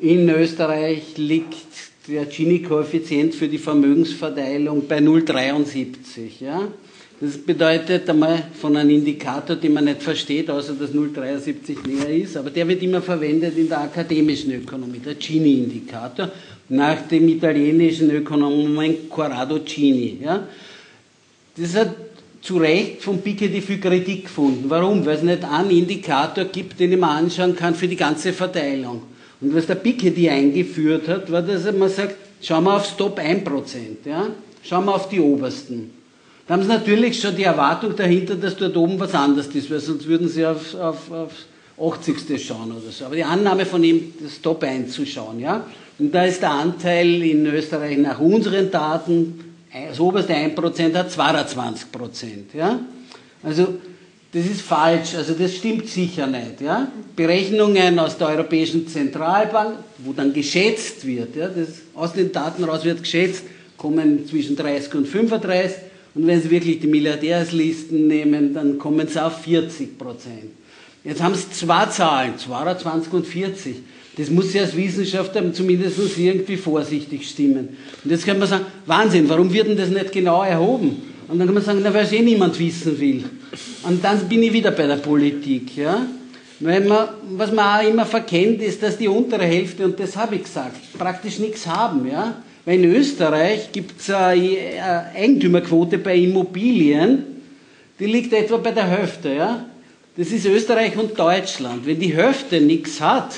In 0.00 0.26
Österreich 0.30 1.18
liegt 1.18 1.93
der 2.06 2.26
Gini-Koeffizient 2.26 3.34
für 3.34 3.48
die 3.48 3.58
Vermögensverteilung 3.58 4.86
bei 4.86 4.98
0,73. 4.98 6.40
Ja? 6.40 6.68
Das 7.20 7.38
bedeutet 7.38 8.08
einmal 8.10 8.48
von 8.60 8.76
einem 8.76 8.90
Indikator, 8.90 9.56
den 9.56 9.72
man 9.72 9.84
nicht 9.84 10.02
versteht, 10.02 10.50
außer 10.50 10.74
dass 10.74 10.90
0,73 10.90 11.86
näher 11.86 12.10
ist, 12.10 12.36
aber 12.36 12.50
der 12.50 12.68
wird 12.68 12.82
immer 12.82 13.00
verwendet 13.00 13.56
in 13.56 13.68
der 13.68 13.82
akademischen 13.82 14.52
Ökonomie, 14.52 14.98
der 14.98 15.14
Gini-Indikator, 15.14 16.30
nach 16.68 17.08
dem 17.08 17.28
italienischen 17.28 18.10
Ökonomen 18.10 19.08
Corrado 19.08 19.60
Gini. 19.60 20.18
Ja? 20.22 20.46
Das 21.56 21.74
hat 21.74 21.94
zu 22.42 22.58
Recht 22.58 23.02
von 23.02 23.22
Piketty 23.22 23.62
viel 23.62 23.80
Kritik 23.80 24.24
gefunden. 24.24 24.64
Warum? 24.68 25.06
Weil 25.06 25.16
es 25.16 25.22
nicht 25.22 25.44
einen 25.44 25.70
Indikator 25.70 26.44
gibt, 26.44 26.78
den 26.78 26.98
man 27.00 27.24
anschauen 27.24 27.56
kann 27.56 27.74
für 27.74 27.88
die 27.88 27.96
ganze 27.96 28.34
Verteilung. 28.34 29.13
Und 29.44 29.54
was 29.54 29.66
der 29.66 29.74
Piketty 29.74 30.30
eingeführt 30.30 31.06
hat, 31.06 31.30
war, 31.30 31.42
dass 31.42 31.70
man 31.70 31.90
sagt, 31.90 32.16
schauen 32.40 32.64
wir 32.64 32.76
aufs 32.76 32.96
Top 32.96 33.18
1%, 33.18 33.44
ja? 34.06 34.28
schauen 34.62 34.86
wir 34.86 34.94
auf 34.94 35.10
die 35.10 35.20
obersten. 35.20 35.90
Da 36.46 36.54
haben 36.54 36.62
sie 36.62 36.68
natürlich 36.68 37.20
schon 37.20 37.36
die 37.36 37.42
Erwartung 37.42 37.94
dahinter, 37.94 38.36
dass 38.36 38.56
dort 38.56 38.74
oben 38.76 38.98
was 38.98 39.14
anderes 39.14 39.48
ist, 39.48 39.70
weil 39.70 39.80
sonst 39.80 40.06
würden 40.06 40.28
sie 40.28 40.46
auf, 40.46 40.74
auf, 40.74 41.10
aufs 41.10 42.08
80. 42.08 42.42
schauen 42.42 42.72
oder 42.72 42.90
so. 42.90 43.04
Aber 43.04 43.16
die 43.16 43.24
Annahme 43.24 43.66
von 43.66 43.84
ihm, 43.84 44.14
das 44.18 44.40
Top 44.40 44.62
1 44.62 44.92
zu 44.92 45.04
schauen, 45.04 45.40
ja. 45.40 45.66
Und 45.98 46.14
da 46.14 46.24
ist 46.24 46.40
der 46.40 46.50
Anteil 46.50 47.22
in 47.22 47.46
Österreich 47.46 47.98
nach 47.98 48.18
unseren 48.18 48.70
Daten, 48.70 49.40
das 49.88 50.00
oberste 50.00 50.32
1% 50.34 50.94
hat 50.94 51.10
22%, 51.10 52.56
ja. 52.56 52.80
Also, 53.42 53.74
das 54.34 54.46
ist 54.46 54.62
falsch, 54.62 55.14
also 55.14 55.32
das 55.34 55.54
stimmt 55.54 55.88
sicher 55.88 56.26
nicht. 56.26 56.60
Ja? 56.60 56.88
Berechnungen 57.14 58.00
aus 58.00 58.18
der 58.18 58.28
Europäischen 58.28 58.88
Zentralbank, 58.88 59.76
wo 59.98 60.12
dann 60.12 60.32
geschätzt 60.32 61.06
wird, 61.06 61.36
ja, 61.36 61.48
das, 61.48 61.68
aus 61.94 62.14
den 62.14 62.32
Daten 62.32 62.64
raus 62.64 62.84
wird 62.84 63.00
geschätzt, 63.00 63.44
kommen 63.76 64.26
zwischen 64.26 64.56
30 64.56 64.94
und 64.96 65.06
35 65.06 65.76
und 66.16 66.26
wenn 66.26 66.42
Sie 66.42 66.50
wirklich 66.50 66.80
die 66.80 66.88
Milliardärslisten 66.88 68.08
nehmen, 68.08 68.52
dann 68.54 68.76
kommen 68.76 69.06
Sie 69.06 69.22
auf 69.22 69.42
40 69.42 69.96
Prozent. 69.96 70.50
Jetzt 71.04 71.22
haben 71.22 71.34
Sie 71.36 71.50
zwei 71.52 71.86
Zahlen, 71.86 72.36
22 72.36 73.12
und 73.12 73.26
40. 73.26 73.76
Das 74.16 74.30
muss 74.30 74.52
ja 74.52 74.62
als 74.62 74.76
Wissenschaftler 74.76 75.52
zumindest 75.52 75.98
irgendwie 76.18 76.56
vorsichtig 76.56 77.28
stimmen. 77.28 77.76
Und 78.02 78.10
jetzt 78.10 78.26
kann 78.26 78.38
man 78.38 78.48
sagen, 78.48 78.66
Wahnsinn, 78.86 79.28
warum 79.28 79.52
wird 79.52 79.68
denn 79.68 79.76
das 79.76 79.90
nicht 79.90 80.10
genau 80.10 80.42
erhoben? 80.42 81.13
Und 81.28 81.38
dann 81.38 81.46
kann 81.46 81.54
man 81.54 81.64
sagen, 81.64 81.80
na, 81.82 81.92
weil 81.92 82.04
es 82.04 82.12
eh 82.12 82.20
niemand 82.20 82.58
wissen 82.58 82.98
will. 83.00 83.24
Und 83.84 84.04
dann 84.04 84.28
bin 84.28 84.42
ich 84.42 84.52
wieder 84.52 84.70
bei 84.72 84.86
der 84.86 84.96
Politik. 84.96 85.76
Ja? 85.76 86.06
Weil 86.60 86.82
man, 86.82 87.08
was 87.30 87.52
man 87.52 87.80
auch 87.80 87.88
immer 87.88 88.04
verkennt, 88.04 88.60
ist, 88.62 88.82
dass 88.82 88.98
die 88.98 89.08
untere 89.08 89.44
Hälfte, 89.44 89.84
und 89.84 89.98
das 89.98 90.16
habe 90.16 90.36
ich 90.36 90.44
gesagt, 90.44 90.76
praktisch 90.98 91.38
nichts 91.38 91.66
haben. 91.66 92.06
Ja? 92.06 92.42
Weil 92.64 92.78
in 92.78 92.94
Österreich 92.94 93.72
gibt 93.72 94.00
es 94.00 94.10
eine 94.10 95.10
Eigentümerquote 95.14 95.98
bei 95.98 96.16
Immobilien, 96.16 97.24
die 97.98 98.06
liegt 98.06 98.32
etwa 98.32 98.56
bei 98.58 98.72
der 98.72 98.86
Hälfte. 98.86 99.34
Ja? 99.34 99.66
Das 100.16 100.28
ist 100.30 100.46
Österreich 100.46 100.96
und 100.96 101.18
Deutschland. 101.18 101.86
Wenn 101.86 101.98
die 101.98 102.14
Hälfte 102.14 102.60
nichts 102.60 103.00
hat, 103.00 103.34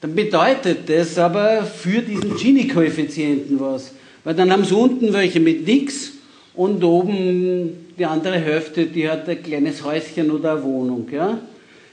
dann 0.00 0.14
bedeutet 0.16 0.88
das 0.88 1.16
aber 1.16 1.64
für 1.64 2.00
diesen 2.00 2.36
Gini-Koeffizienten 2.36 3.60
was. 3.60 3.92
Weil 4.24 4.34
dann 4.34 4.50
haben 4.50 4.64
sie 4.64 4.74
unten 4.74 5.12
welche 5.12 5.38
mit 5.38 5.66
nichts 5.66 6.12
und 6.54 6.84
oben 6.84 7.94
die 7.98 8.04
andere 8.04 8.38
Hälfte, 8.38 8.86
die 8.86 9.08
hat 9.08 9.28
ein 9.28 9.42
kleines 9.42 9.84
Häuschen 9.84 10.30
oder 10.30 10.52
eine 10.52 10.62
Wohnung. 10.64 11.06
Ja? 11.10 11.38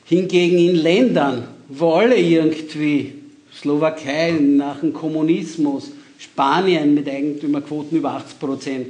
Hingegen 0.05 0.57
in 0.57 0.75
Ländern, 0.75 1.43
wo 1.67 1.91
alle 1.91 2.17
irgendwie, 2.17 3.13
Slowakei 3.53 4.31
nach 4.39 4.79
dem 4.79 4.93
Kommunismus, 4.93 5.91
Spanien 6.17 6.93
mit 6.93 7.07
Eigentümerquoten 7.07 7.97
über 7.97 8.11
80 8.11 8.39
Prozent, 8.39 8.87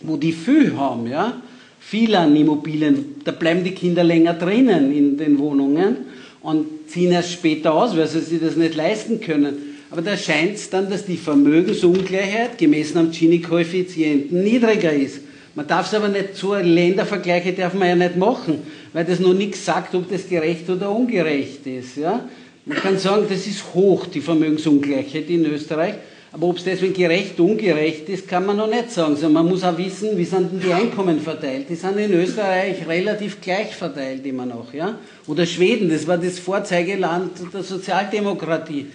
wo 0.00 0.16
die 0.16 0.32
viel 0.32 0.76
haben, 0.76 1.06
ja, 1.06 1.40
viel 1.78 2.14
an 2.14 2.34
Immobilien, 2.36 3.16
da 3.24 3.32
bleiben 3.32 3.64
die 3.64 3.70
Kinder 3.72 4.02
länger 4.04 4.34
drinnen 4.34 4.92
in 4.92 5.16
den 5.16 5.38
Wohnungen 5.38 5.96
und 6.42 6.66
ziehen 6.88 7.12
erst 7.12 7.32
später 7.32 7.74
aus, 7.74 7.96
weil 7.96 8.08
sie 8.08 8.20
sich 8.20 8.40
das 8.40 8.56
nicht 8.56 8.74
leisten 8.74 9.20
können. 9.20 9.67
Aber 9.90 10.02
da 10.02 10.16
scheint 10.16 10.56
es 10.56 10.68
dann, 10.68 10.90
dass 10.90 11.06
die 11.06 11.16
Vermögensungleichheit 11.16 12.58
gemessen 12.58 12.98
am 12.98 13.10
Gini-Koeffizienten 13.10 14.42
niedriger 14.44 14.92
ist. 14.92 15.20
Man 15.54 15.66
darf 15.66 15.88
es 15.88 15.94
aber 15.94 16.08
nicht 16.08 16.36
so, 16.36 16.54
Ländervergleiche 16.54 17.52
darf 17.52 17.74
man 17.74 17.88
ja 17.88 17.96
nicht 17.96 18.16
machen, 18.16 18.62
weil 18.92 19.04
das 19.04 19.18
noch 19.18 19.34
nichts 19.34 19.64
sagt, 19.64 19.94
ob 19.94 20.08
das 20.10 20.28
gerecht 20.28 20.68
oder 20.70 20.90
ungerecht 20.90 21.66
ist. 21.66 21.96
Ja? 21.96 22.28
Man 22.64 22.76
kann 22.76 22.98
sagen, 22.98 23.24
das 23.28 23.46
ist 23.46 23.74
hoch, 23.74 24.06
die 24.06 24.20
Vermögensungleichheit 24.20 25.28
in 25.30 25.46
Österreich. 25.46 25.94
Aber 26.30 26.48
ob 26.48 26.58
es 26.58 26.64
deswegen 26.64 26.92
gerecht 26.92 27.40
oder 27.40 27.50
ungerecht 27.50 28.08
ist, 28.10 28.28
kann 28.28 28.44
man 28.44 28.58
noch 28.58 28.68
nicht 28.68 28.92
sagen. 28.92 29.14
Also 29.14 29.30
man 29.30 29.46
muss 29.46 29.64
auch 29.64 29.78
wissen, 29.78 30.16
wie 30.18 30.26
sind 30.26 30.52
denn 30.52 30.60
die 30.60 30.72
Einkommen 30.72 31.18
verteilt. 31.20 31.66
Die 31.70 31.74
sind 31.74 31.96
in 31.98 32.12
Österreich 32.12 32.86
relativ 32.86 33.40
gleich 33.40 33.74
verteilt 33.74 34.26
immer 34.26 34.44
noch. 34.44 34.74
Ja? 34.74 34.98
Oder 35.26 35.46
Schweden, 35.46 35.88
das 35.88 36.06
war 36.06 36.18
das 36.18 36.38
Vorzeigeland 36.38 37.32
der 37.52 37.62
Sozialdemokratie. 37.62 38.86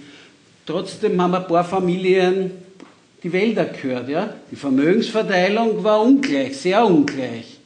Trotzdem 0.65 1.21
haben 1.21 1.35
ein 1.35 1.47
paar 1.47 1.63
Familien 1.63 2.51
die 3.21 3.31
Wälder 3.31 3.65
gehört. 3.65 4.09
Ja? 4.09 4.33
Die 4.51 4.55
Vermögensverteilung 4.55 5.83
war 5.83 6.01
ungleich, 6.01 6.57
sehr 6.57 6.85
ungleich. 6.85 7.59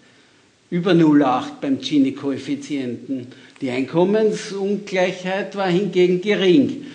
Über 0.70 0.92
0,8 0.92 1.44
beim 1.62 1.80
Gini-Koeffizienten. 1.80 3.28
Die 3.62 3.70
Einkommensungleichheit 3.70 5.56
war 5.56 5.68
hingegen 5.68 6.22
gering 6.22 6.86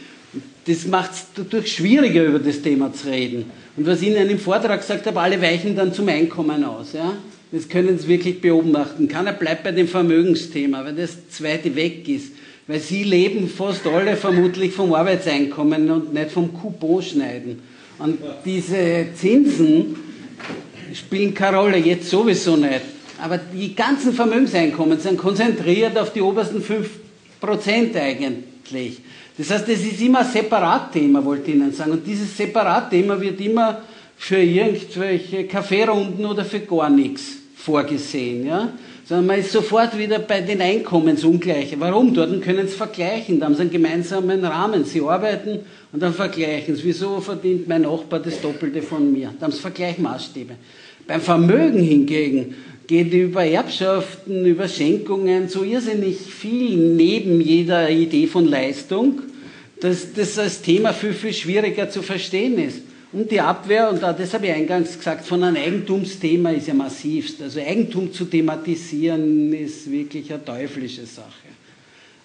das 0.67 0.87
macht 0.87 1.13
es 1.13 1.27
dadurch 1.35 1.73
schwieriger, 1.73 2.25
über 2.25 2.39
das 2.39 2.63
Thema 2.63 2.93
zu 2.93 3.09
reden. 3.09 3.47
Und 3.77 3.87
was 3.87 4.03
ich 4.03 4.09
Ihnen 4.09 4.31
im 4.31 4.39
Vortrag 4.39 4.81
gesagt 4.81 5.07
habe, 5.07 5.21
alle 5.21 5.41
weichen 5.41 5.75
dann 5.75 5.93
zum 5.93 6.09
Einkommen 6.09 6.63
aus. 6.65 6.93
Ja? 6.93 7.17
Das 7.51 7.69
können 7.69 7.99
Sie 7.99 8.07
wirklich 8.09 8.41
beobachten. 8.41 9.09
Keiner 9.09 9.33
bleibt 9.33 9.65
bei 9.65 9.73
dem 9.73 9.89
Vermögensthema, 9.89 10.85
weil 10.85 10.95
das 10.95 11.29
zweite 11.31 11.75
weg 11.75 12.09
ist. 12.09 12.33
Weil 12.73 12.81
Sie 12.81 13.05
leben 13.05 13.51
fast 13.51 13.87
alle 13.87 14.17
vermutlich 14.17 14.73
vom 14.73 14.95
Arbeitseinkommen 14.95 15.91
und 15.91 16.15
nicht 16.15 16.31
vom 16.31 16.55
Coupon 16.55 17.03
schneiden. 17.03 17.61
Und 17.99 18.19
diese 18.47 19.09
Zinsen 19.15 19.95
spielen 20.95 21.35
keine 21.35 21.59
Rolle, 21.59 21.77
jetzt 21.77 22.09
sowieso 22.09 22.57
nicht. 22.57 22.81
Aber 23.23 23.37
die 23.37 23.75
ganzen 23.75 24.15
Vermögenseinkommen 24.15 24.99
sind 24.99 25.19
konzentriert 25.19 25.99
auf 25.99 26.15
die 26.15 26.23
obersten 26.23 26.63
5% 26.63 27.95
eigentlich. 27.95 29.01
Das 29.37 29.51
heißt, 29.51 29.69
das 29.69 29.81
ist 29.81 30.01
immer 30.01 30.21
ein 30.21 30.33
Separatthema, 30.33 31.23
wollte 31.23 31.51
ich 31.51 31.57
Ihnen 31.59 31.75
sagen. 31.75 31.93
Und 31.93 32.07
dieses 32.07 32.35
Separatthema 32.35 33.21
wird 33.21 33.39
immer 33.43 33.83
für 34.17 34.39
irgendwelche 34.39 35.45
Kaffeerunden 35.45 36.25
oder 36.25 36.47
für 36.47 36.61
gar 36.61 36.89
nichts 36.89 37.37
vorgesehen. 37.55 38.47
Ja? 38.47 38.73
Sondern 39.05 39.27
man 39.27 39.41
ist 39.41 39.53
sofort 39.53 39.99
wieder 39.99 40.21
bei 40.21 40.41
den 40.41 40.61
Einkommensungleichen. 40.61 41.81
Warum? 41.81 42.15
Dort 42.15 42.41
können 42.43 42.69
Sie 42.69 42.75
vergleichen. 42.75 43.41
Da 43.41 43.47
haben 43.47 43.55
Sie 43.55 43.63
einen 43.63 43.71
gemeinsamen 43.71 44.45
Rahmen. 44.45 44.85
Sie 44.85 45.01
arbeiten 45.01 45.61
und 45.93 46.03
dann 46.03 46.15
vergleichen 46.15 46.77
Sie. 46.77 46.85
Wieso 46.85 47.21
verdient 47.21 47.67
mein 47.67 47.83
Nachbar 47.83 48.21
das 48.21 48.41
Doppelte 48.41 48.81
von 48.83 49.13
mir? 49.13 49.35
Da 49.39 49.47
haben 49.47 49.53
Sie 49.53 49.61
Vergleichmaßstäbe. 49.61 50.55
Beim 51.07 51.21
Vermögen 51.21 51.83
hingegen 51.83 52.55
geht 52.87 53.13
über 53.13 53.45
Erbschaften, 53.45 54.47
über 54.47 54.69
Schenkungen 54.69 55.49
so 55.49 55.65
irrsinnig 55.65 56.19
viel 56.19 56.77
neben 56.77 57.41
jeder 57.41 57.91
Idee 57.91 58.27
von 58.27 58.47
Leistung, 58.47 59.23
dass 59.81 60.13
das 60.13 60.39
als 60.39 60.63
Thema 60.63 60.93
viel, 60.93 61.13
viel 61.13 61.33
schwieriger 61.33 61.91
zu 61.91 62.03
verstehen 62.03 62.59
ist. 62.59 62.83
Und 63.13 63.31
die 63.31 63.41
Abwehr, 63.41 63.91
und 63.91 64.03
das 64.03 64.33
habe 64.33 64.47
ich 64.47 64.53
eingangs 64.53 64.97
gesagt, 64.97 65.27
von 65.27 65.43
einem 65.43 65.57
Eigentumsthema 65.57 66.51
ist 66.51 66.69
ja 66.69 66.75
massivst. 66.75 67.43
Also 67.43 67.61
Eigentum 67.61 68.13
zu 68.13 68.25
thematisieren 68.25 69.53
ist 69.53 69.91
wirklich 69.91 70.33
eine 70.33 70.45
teuflische 70.45 71.05
Sache. 71.05 71.27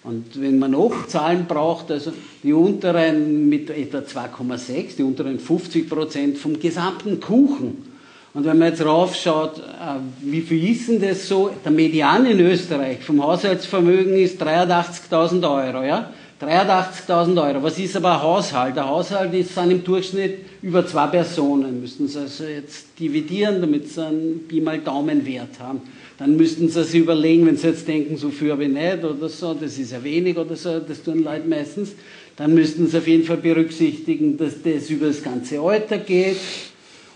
Und 0.02 0.40
wenn 0.40 0.58
man 0.58 0.70
noch 0.70 1.06
Zahlen 1.06 1.44
braucht, 1.46 1.90
also 1.90 2.12
die 2.42 2.54
unteren 2.54 3.48
mit 3.50 3.68
etwa 3.68 3.98
2,6, 3.98 4.96
die 4.96 5.02
unteren 5.02 5.38
50 5.38 5.88
Prozent 5.88 6.38
vom 6.38 6.58
gesamten 6.58 7.20
Kuchen, 7.20 7.88
und 8.34 8.44
wenn 8.44 8.58
man 8.58 8.68
jetzt 8.68 8.84
raufschaut, 8.84 9.58
äh, 9.58 9.98
wie 10.20 10.42
viel 10.42 10.70
ist 10.70 10.88
denn 10.88 11.00
das 11.00 11.26
so? 11.26 11.50
Der 11.64 11.72
Median 11.72 12.24
in 12.26 12.38
Österreich 12.40 12.98
vom 13.00 13.22
Haushaltsvermögen 13.22 14.14
ist 14.14 14.40
83.000 14.40 15.42
Euro. 15.42 15.82
Ja? 15.82 16.10
83.000 16.40 17.48
Euro. 17.48 17.62
Was 17.62 17.78
ist 17.78 17.96
aber 17.96 18.14
ein 18.14 18.22
Haushalt? 18.22 18.76
Der 18.76 18.88
Haushalt 18.88 19.34
ist 19.34 19.56
dann 19.56 19.70
im 19.70 19.82
Durchschnitt 19.82 20.38
über 20.62 20.86
zwei 20.86 21.08
Personen. 21.08 21.80
Müssen 21.80 22.06
Sie 22.06 22.18
also 22.18 22.44
jetzt 22.44 22.86
dividieren, 22.98 23.60
damit 23.60 23.88
Sie 23.88 24.04
einen 24.04 24.46
Pi 24.46 24.60
mal 24.60 24.78
Daumenwert 24.78 25.58
haben. 25.58 25.80
Dann 26.16 26.36
müssten 26.36 26.68
Sie 26.68 26.84
sich 26.84 27.00
überlegen, 27.00 27.46
wenn 27.46 27.56
Sie 27.56 27.68
jetzt 27.68 27.88
denken, 27.88 28.16
so 28.16 28.30
viel 28.30 28.52
habe 28.52 28.64
ich 28.64 28.70
nicht 28.70 29.04
oder 29.04 29.28
so, 29.28 29.54
das 29.54 29.78
ist 29.78 29.92
ja 29.92 30.02
wenig 30.02 30.36
oder 30.36 30.56
so, 30.56 30.78
das 30.78 31.02
tun 31.02 31.24
Leute 31.24 31.48
meistens, 31.48 31.92
dann 32.36 32.54
müssten 32.54 32.86
Sie 32.86 32.98
auf 32.98 33.06
jeden 33.06 33.24
Fall 33.24 33.36
berücksichtigen, 33.38 34.36
dass 34.36 34.62
das 34.62 34.90
über 34.90 35.06
das 35.06 35.22
ganze 35.22 35.60
Alter 35.60 35.98
geht, 35.98 36.36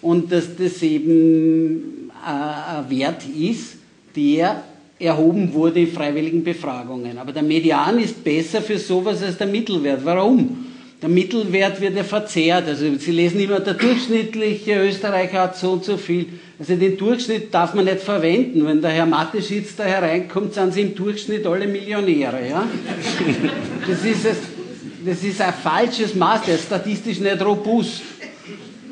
und 0.02 0.32
dass 0.32 0.56
das 0.56 0.82
eben 0.82 2.10
äh, 2.26 2.78
ein 2.78 2.90
Wert 2.90 3.22
ist, 3.26 3.76
der 4.14 4.64
erhoben 4.98 5.52
wurde 5.52 5.80
in 5.80 5.92
freiwilligen 5.92 6.44
Befragungen. 6.44 7.18
Aber 7.18 7.32
der 7.32 7.42
Median 7.42 7.98
ist 7.98 8.22
besser 8.22 8.62
für 8.62 8.78
sowas 8.78 9.22
als 9.22 9.36
der 9.36 9.46
Mittelwert. 9.46 10.04
Warum? 10.04 10.66
Der 11.02 11.08
Mittelwert 11.08 11.80
wird 11.80 11.96
ja 11.96 12.04
verzerrt. 12.04 12.68
Also 12.68 12.84
Sie 12.96 13.10
lesen 13.10 13.40
immer, 13.40 13.58
der 13.58 13.74
durchschnittliche 13.74 14.86
Österreicher 14.86 15.40
hat 15.42 15.56
so 15.56 15.72
und 15.72 15.84
so 15.84 15.96
viel. 15.96 16.26
Also 16.60 16.76
den 16.76 16.96
Durchschnitt 16.96 17.52
darf 17.52 17.74
man 17.74 17.86
nicht 17.86 18.00
verwenden. 18.00 18.64
Wenn 18.64 18.80
der 18.80 18.92
Herr 18.92 19.06
Mateschitz 19.06 19.74
da 19.74 19.82
hereinkommt, 19.82 20.54
sind 20.54 20.72
sie 20.74 20.82
im 20.82 20.94
Durchschnitt 20.94 21.44
alle 21.44 21.66
Millionäre. 21.66 22.48
Ja? 22.48 22.66
Das, 23.88 24.04
ist, 24.04 24.24
das 25.04 25.24
ist 25.24 25.40
ein 25.40 25.52
falsches 25.52 26.14
Maß, 26.14 26.42
der 26.46 26.54
ist 26.54 26.66
statistisch 26.66 27.18
nicht 27.18 27.44
robust. 27.44 28.02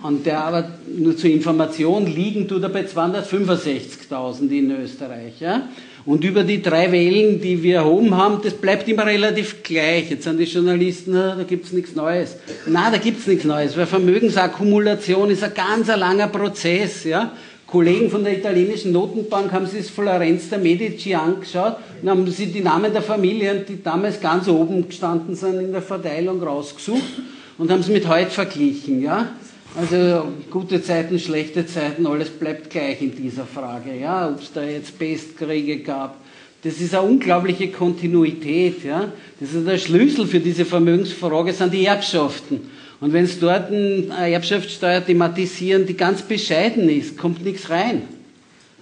Und 0.02 0.26
der 0.26 0.42
aber 0.42 0.68
nur 0.96 1.16
zur 1.16 1.30
Information 1.30 2.06
liegen 2.06 2.48
tut 2.48 2.64
er 2.64 2.70
bei 2.70 2.82
265.000 2.82 4.50
in 4.50 4.70
Österreich. 4.72 5.38
Ja? 5.38 5.68
Und 6.06 6.24
über 6.24 6.44
die 6.44 6.62
drei 6.62 6.90
Wellen, 6.92 7.40
die 7.40 7.62
wir 7.62 7.76
erhoben 7.76 8.16
haben, 8.16 8.40
das 8.42 8.54
bleibt 8.54 8.88
immer 8.88 9.04
relativ 9.04 9.62
gleich. 9.62 10.10
Jetzt 10.10 10.24
sind 10.24 10.38
die 10.38 10.44
Journalisten, 10.44 11.12
na, 11.12 11.36
da 11.36 11.42
gibt's 11.42 11.72
nichts 11.72 11.94
Neues. 11.94 12.36
Na, 12.66 12.90
da 12.90 12.96
gibt's 12.96 13.26
nichts 13.26 13.44
Neues, 13.44 13.76
weil 13.76 13.86
Vermögensakkumulation 13.86 15.30
ist 15.30 15.44
ein 15.44 15.52
ganz 15.54 15.88
langer 15.88 16.28
Prozess. 16.28 17.04
Ja? 17.04 17.32
Kollegen 17.66 18.10
von 18.10 18.24
der 18.24 18.36
italienischen 18.36 18.92
Notenbank 18.92 19.52
haben 19.52 19.66
sich 19.66 19.82
das 19.82 19.90
Florenz 19.90 20.48
der 20.48 20.58
Medici 20.58 21.14
angeschaut 21.14 21.76
und 22.02 22.10
haben 22.10 22.26
sich 22.30 22.52
die 22.52 22.62
Namen 22.62 22.92
der 22.92 23.02
Familien, 23.02 23.64
die 23.68 23.82
damals 23.82 24.20
ganz 24.20 24.48
oben 24.48 24.88
gestanden 24.88 25.36
sind 25.36 25.60
in 25.60 25.72
der 25.72 25.82
Verteilung, 25.82 26.42
rausgesucht 26.42 27.20
und 27.58 27.70
haben 27.70 27.80
es 27.80 27.88
mit 27.88 28.08
heute 28.08 28.30
verglichen. 28.30 29.02
Ja? 29.02 29.34
Also 29.76 30.32
gute 30.50 30.82
Zeiten, 30.82 31.18
schlechte 31.20 31.64
Zeiten, 31.64 32.04
alles 32.06 32.28
bleibt 32.28 32.70
gleich 32.70 33.00
in 33.00 33.14
dieser 33.14 33.46
Frage. 33.46 33.96
Ja, 33.96 34.28
ob 34.28 34.40
es 34.40 34.52
da 34.52 34.64
jetzt 34.64 34.98
Pestkriege 34.98 35.78
gab, 35.78 36.16
das 36.62 36.80
ist 36.80 36.92
eine 36.92 37.06
unglaubliche 37.06 37.68
Kontinuität. 37.68 38.82
Ja, 38.84 39.12
das 39.38 39.54
ist 39.54 39.66
der 39.66 39.78
Schlüssel 39.78 40.26
für 40.26 40.40
diese 40.40 40.64
Vermögensfrage 40.64 41.52
sind 41.52 41.72
die 41.72 41.86
Erbschaften. 41.86 42.68
Und 43.00 43.12
wenn 43.12 43.24
es 43.24 43.38
dort 43.38 43.70
eine 43.70 44.08
Erbschaftssteuer 44.32 45.06
thematisieren, 45.06 45.86
die 45.86 45.96
ganz 45.96 46.22
bescheiden 46.22 46.88
ist, 46.88 47.16
kommt 47.16 47.44
nichts 47.44 47.70
rein. 47.70 48.02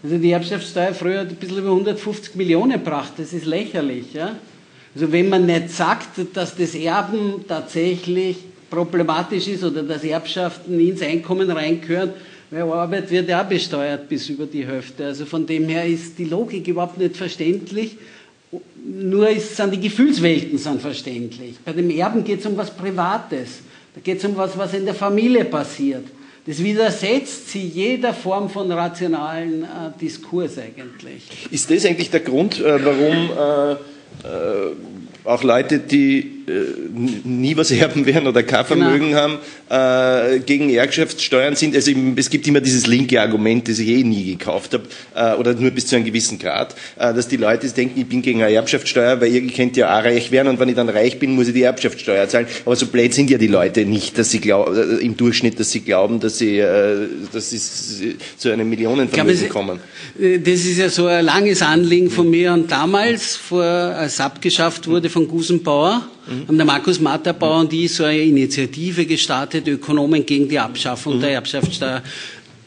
Also 0.02 0.16
die 0.16 0.30
Erbschaftssteuer 0.30 0.94
früher 0.94 1.20
hat 1.20 1.28
ein 1.28 1.36
bisschen 1.36 1.58
über 1.58 1.70
150 1.70 2.34
Millionen 2.34 2.72
gebracht. 2.72 3.12
Das 3.18 3.32
ist 3.34 3.44
lächerlich. 3.44 4.14
Ja? 4.14 4.36
Also 4.94 5.12
wenn 5.12 5.28
man 5.28 5.44
nicht 5.44 5.70
sagt, 5.70 6.18
dass 6.34 6.56
das 6.56 6.74
Erben 6.74 7.44
tatsächlich 7.46 8.38
problematisch 8.70 9.48
ist 9.48 9.64
oder 9.64 9.82
dass 9.82 10.04
Erbschaften 10.04 10.78
ins 10.80 11.02
Einkommen 11.02 11.50
reingehören, 11.50 12.10
weil 12.50 12.62
Arbeit 12.62 13.10
wird 13.10 13.28
ja 13.28 13.42
besteuert 13.42 14.08
bis 14.08 14.28
über 14.28 14.46
die 14.46 14.66
Hälfte. 14.66 15.06
Also 15.06 15.26
von 15.26 15.46
dem 15.46 15.68
her 15.68 15.84
ist 15.84 16.18
die 16.18 16.24
Logik 16.24 16.66
überhaupt 16.66 16.98
nicht 16.98 17.16
verständlich. 17.16 17.96
Nur 18.84 19.28
ist, 19.28 19.56
sind 19.56 19.74
die 19.74 19.80
Gefühlswelten 19.80 20.56
sind 20.56 20.80
verständlich. 20.80 21.56
Bei 21.64 21.72
dem 21.72 21.90
Erben 21.90 22.24
geht 22.24 22.40
es 22.40 22.46
um 22.46 22.56
was 22.56 22.70
Privates. 22.70 23.60
Da 23.94 24.00
geht 24.00 24.18
es 24.18 24.24
um 24.24 24.36
was, 24.36 24.56
was 24.56 24.72
in 24.72 24.86
der 24.86 24.94
Familie 24.94 25.44
passiert. 25.44 26.04
Das 26.46 26.62
widersetzt 26.62 27.50
sie 27.50 27.66
jeder 27.66 28.14
Form 28.14 28.48
von 28.48 28.72
rationalen 28.72 29.64
äh, 29.64 29.66
Diskurs 30.00 30.56
eigentlich. 30.56 31.24
Ist 31.50 31.70
das 31.70 31.84
eigentlich 31.84 32.10
der 32.10 32.20
Grund, 32.20 32.58
äh, 32.58 32.82
warum 32.82 33.30
äh, 33.36 33.72
äh 33.72 34.74
auch 35.24 35.42
Leute, 35.42 35.78
die 35.78 36.37
nie 37.24 37.56
was 37.56 37.70
erben 37.70 38.06
werden 38.06 38.26
oder 38.26 38.42
kein 38.42 38.64
genau. 38.66 38.86
Vermögen 38.86 39.10
genau. 39.10 39.38
haben, 39.68 40.36
äh, 40.36 40.40
gegen 40.40 40.70
Erbschaftssteuern 40.70 41.56
sind. 41.56 41.74
Also 41.74 41.92
es 42.16 42.30
gibt 42.30 42.46
immer 42.46 42.60
dieses 42.60 42.86
linke 42.86 43.20
Argument, 43.20 43.68
das 43.68 43.78
ich 43.78 43.88
eh 43.88 44.02
nie 44.02 44.36
gekauft 44.36 44.74
habe, 44.74 44.84
äh, 45.14 45.38
oder 45.38 45.54
nur 45.54 45.70
bis 45.70 45.86
zu 45.86 45.96
einem 45.96 46.04
gewissen 46.04 46.38
Grad, 46.38 46.74
äh, 46.98 47.12
dass 47.12 47.28
die 47.28 47.36
Leute 47.36 47.68
denken, 47.68 48.00
ich 48.00 48.06
bin 48.06 48.22
gegen 48.22 48.42
eine 48.42 48.54
Erbschaftssteuer, 48.54 49.20
weil 49.20 49.32
ihr 49.32 49.46
könnt 49.48 49.76
ja 49.76 49.98
auch 49.98 50.04
reich 50.04 50.30
werden 50.30 50.48
und 50.48 50.60
wenn 50.60 50.68
ich 50.68 50.74
dann 50.74 50.88
reich 50.88 51.18
bin, 51.18 51.34
muss 51.34 51.48
ich 51.48 51.54
die 51.54 51.62
Erbschaftssteuer 51.62 52.28
zahlen. 52.28 52.46
Aber 52.64 52.76
so 52.76 52.86
blöd 52.86 53.12
sind 53.14 53.30
ja 53.30 53.38
die 53.38 53.46
Leute 53.46 53.84
nicht, 53.84 54.18
dass 54.18 54.30
sie 54.30 54.40
glaub, 54.40 54.74
äh, 54.74 55.04
im 55.04 55.16
Durchschnitt, 55.16 55.60
dass 55.60 55.70
sie 55.70 55.80
glauben, 55.80 56.20
dass 56.20 56.38
sie, 56.38 56.58
äh, 56.58 57.08
dass 57.32 57.50
sie 57.50 58.16
zu 58.36 58.50
einem 58.50 58.68
Millionenvermögen 58.68 59.38
glaube, 59.38 59.52
kommen. 59.52 59.80
Das 60.18 60.64
ist 60.64 60.78
ja 60.78 60.88
so 60.88 61.06
ein 61.06 61.24
langes 61.24 61.62
Anliegen 61.62 62.10
von 62.10 62.28
mir 62.30 62.52
und 62.52 62.70
damals, 62.70 63.36
vor, 63.36 63.62
als 63.62 64.20
abgeschafft 64.20 64.88
wurde 64.88 65.10
von 65.10 65.28
Gusenbauer, 65.28 66.08
mhm. 66.28 66.48
haben 66.48 66.56
der 66.56 66.66
Markus 66.66 67.00
Matterbauer 67.00 67.60
und 67.60 67.72
ich 67.72 67.92
so 67.92 68.04
eine 68.04 68.22
Initiative 68.22 69.06
gestartet, 69.06 69.66
Ökonomen 69.66 70.24
gegen 70.24 70.48
die 70.48 70.58
Abschaffung 70.58 71.16
mhm. 71.16 71.20
der 71.20 71.30
Erbschaftssteuer 71.30 72.02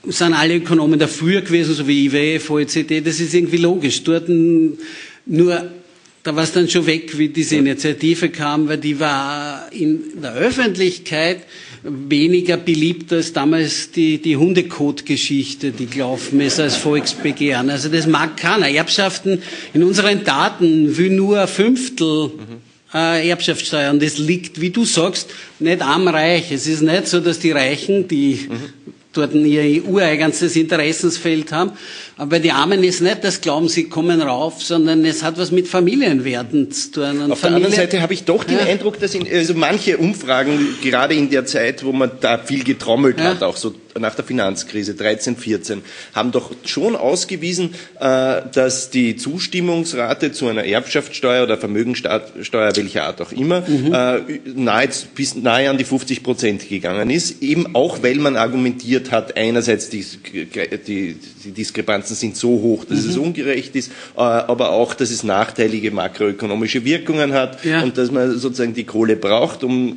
sind 0.05 0.33
alle 0.33 0.55
Ökonomen 0.55 0.99
dafür 0.99 1.41
gewesen, 1.41 1.73
so 1.73 1.87
wie 1.87 2.05
IWF, 2.05 2.49
OECD, 2.49 3.01
das 3.01 3.19
ist 3.19 3.33
irgendwie 3.33 3.57
logisch. 3.57 4.03
Dort 4.03 4.29
nur, 4.29 5.71
da 6.23 6.35
war 6.35 6.43
es 6.43 6.53
dann 6.53 6.67
schon 6.69 6.85
weg, 6.87 7.17
wie 7.17 7.29
diese 7.29 7.57
Initiative 7.57 8.29
kam, 8.29 8.67
weil 8.67 8.77
die 8.77 8.99
war 8.99 9.71
in 9.71 10.01
der 10.21 10.33
Öffentlichkeit 10.33 11.41
weniger 11.83 12.57
beliebt 12.57 13.11
als 13.11 13.33
damals 13.33 13.91
die, 13.91 14.19
die 14.19 14.37
Hundekot-Geschichte, 14.37 15.71
die 15.71 15.87
gelaufen 15.87 16.39
ist 16.41 16.59
als 16.59 16.75
Volksbegehren. 16.75 17.69
Also 17.69 17.89
das 17.89 18.05
mag 18.05 18.37
keiner. 18.37 18.69
Erbschaften 18.69 19.41
in 19.73 19.83
unseren 19.83 20.23
Daten 20.23 20.95
will 20.97 21.11
nur 21.11 21.41
ein 21.41 21.47
Fünftel 21.47 22.27
mhm 22.27 22.60
äh, 22.93 23.29
Erbschaftssteuer. 23.29 23.91
Und 23.91 24.01
das 24.01 24.17
liegt, 24.17 24.61
wie 24.61 24.69
du 24.69 24.85
sagst, 24.85 25.29
nicht 25.59 25.81
am 25.81 26.07
Reich. 26.07 26.51
Es 26.51 26.67
ist 26.67 26.81
nicht 26.81 27.07
so, 27.07 27.19
dass 27.19 27.39
die 27.39 27.51
Reichen, 27.51 28.07
die 28.07 28.47
mhm. 28.49 28.93
dort 29.13 29.33
ihr 29.33 29.85
ureigenste 29.85 30.47
Interessensfeld 30.59 31.51
haben, 31.51 31.71
aber 32.17 32.31
bei 32.31 32.39
den 32.39 32.51
Armen 32.51 32.83
ist 32.83 33.01
nicht 33.01 33.23
das 33.23 33.41
Glauben, 33.41 33.67
sie 33.67 33.85
kommen 33.85 34.21
rauf, 34.21 34.61
sondern 34.61 35.03
es 35.05 35.23
hat 35.23 35.39
was 35.39 35.51
mit 35.51 35.67
Familienwerten 35.67 36.71
zu 36.71 36.91
tun. 36.91 37.21
Und 37.21 37.31
Auf 37.31 37.39
Familie 37.39 37.61
der 37.61 37.67
anderen 37.69 37.73
Seite 37.73 38.01
habe 38.01 38.13
ich 38.13 38.25
doch 38.25 38.43
den 38.43 38.59
ja. 38.59 38.65
Eindruck, 38.65 38.99
dass 38.99 39.15
in, 39.15 39.27
also 39.27 39.55
manche 39.55 39.97
Umfragen, 39.97 40.75
gerade 40.83 41.15
in 41.15 41.29
der 41.29 41.45
Zeit, 41.45 41.83
wo 41.83 41.91
man 41.91 42.11
da 42.21 42.37
viel 42.37 42.63
getrommelt 42.63 43.19
ja. 43.19 43.25
hat, 43.25 43.43
auch 43.43 43.57
so 43.57 43.73
nach 43.99 44.15
der 44.15 44.25
Finanzkrise 44.25 44.95
13, 44.95 45.35
14, 45.37 45.81
haben 46.13 46.31
doch 46.31 46.51
schon 46.65 46.95
ausgewiesen, 46.95 47.73
äh, 47.99 48.41
dass 48.53 48.89
die 48.89 49.15
Zustimmungsrate 49.15 50.31
zu 50.31 50.47
einer 50.47 50.63
Erbschaftssteuer 50.63 51.43
oder 51.43 51.57
Vermögensteuer, 51.57 52.21
welcher 52.75 53.05
Art 53.05 53.21
auch 53.21 53.31
immer, 53.31 53.61
mhm. 53.61 53.93
Äh, 53.93 54.19
nahe, 54.55 54.89
bis 55.15 55.35
nahe 55.35 55.69
an 55.69 55.77
die 55.77 55.83
50 55.83 56.23
Prozent 56.23 56.69
gegangen 56.69 57.09
ist, 57.09 57.41
eben 57.41 57.75
auch 57.75 58.03
weil 58.03 58.15
man 58.15 58.35
argumentiert 58.35 59.11
hat, 59.11 59.37
einerseits 59.37 59.89
die, 59.89 60.05
die, 60.87 61.15
die 61.43 61.51
Diskrepanzen 61.51 62.15
sind 62.15 62.37
so 62.37 62.49
hoch, 62.49 62.85
dass 62.85 63.03
mhm. 63.03 63.09
es 63.09 63.17
ungerecht 63.17 63.75
ist, 63.75 63.91
äh, 64.15 64.21
aber 64.21 64.71
auch, 64.71 64.93
dass 64.93 65.11
es 65.11 65.23
nachteilige 65.23 65.91
makroökonomische 65.91 66.85
Wirkungen 66.85 67.33
hat 67.33 67.63
ja. 67.65 67.81
und 67.81 67.97
dass 67.97 68.11
man 68.11 68.37
sozusagen 68.37 68.73
die 68.73 68.85
Kohle 68.85 69.15
braucht, 69.15 69.63
um, 69.63 69.95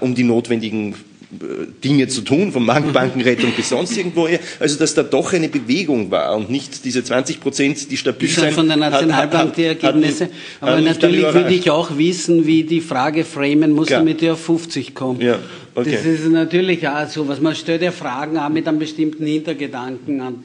um 0.00 0.14
die 0.14 0.22
notwendigen 0.22 0.94
Dinge 1.82 2.08
zu 2.08 2.22
tun, 2.22 2.52
von 2.52 2.66
Bankenrettung 2.66 3.52
bis 3.56 3.68
sonst 3.68 3.96
irgendwo. 3.96 4.28
Also 4.60 4.78
dass 4.78 4.94
da 4.94 5.02
doch 5.02 5.32
eine 5.32 5.48
Bewegung 5.48 6.10
war 6.10 6.36
und 6.36 6.50
nicht 6.50 6.84
diese 6.84 7.02
20 7.02 7.40
Prozent, 7.40 7.90
die 7.90 7.96
stabil 7.96 8.28
sind. 8.28 8.52
von 8.52 8.68
der 8.68 8.76
Nationalbank 8.76 9.50
hat, 9.50 9.56
die 9.56 9.64
Ergebnisse. 9.64 10.24
Hat, 10.24 10.30
hat, 10.60 10.68
Aber 10.68 10.80
natürlich 10.80 11.22
würde 11.22 11.54
ich 11.54 11.70
auch 11.70 11.96
wissen, 11.96 12.46
wie 12.46 12.64
die 12.64 12.80
Frage 12.80 13.24
framen 13.24 13.72
muss, 13.72 13.88
ja. 13.88 13.98
damit 13.98 14.22
ihr 14.22 14.34
auf 14.34 14.40
50 14.44 14.94
kommt. 14.94 15.22
Ja. 15.22 15.38
Okay. 15.74 15.90
Das 15.92 16.06
ist 16.06 16.26
natürlich 16.26 16.88
auch 16.88 17.06
so, 17.06 17.28
was 17.28 17.40
man 17.40 17.54
stellt 17.54 17.82
ja 17.82 17.92
Fragen 17.92 18.38
auch 18.38 18.48
mit 18.48 18.66
einem 18.66 18.78
bestimmten 18.78 19.26
Hintergedanken. 19.26 20.22
Und 20.22 20.44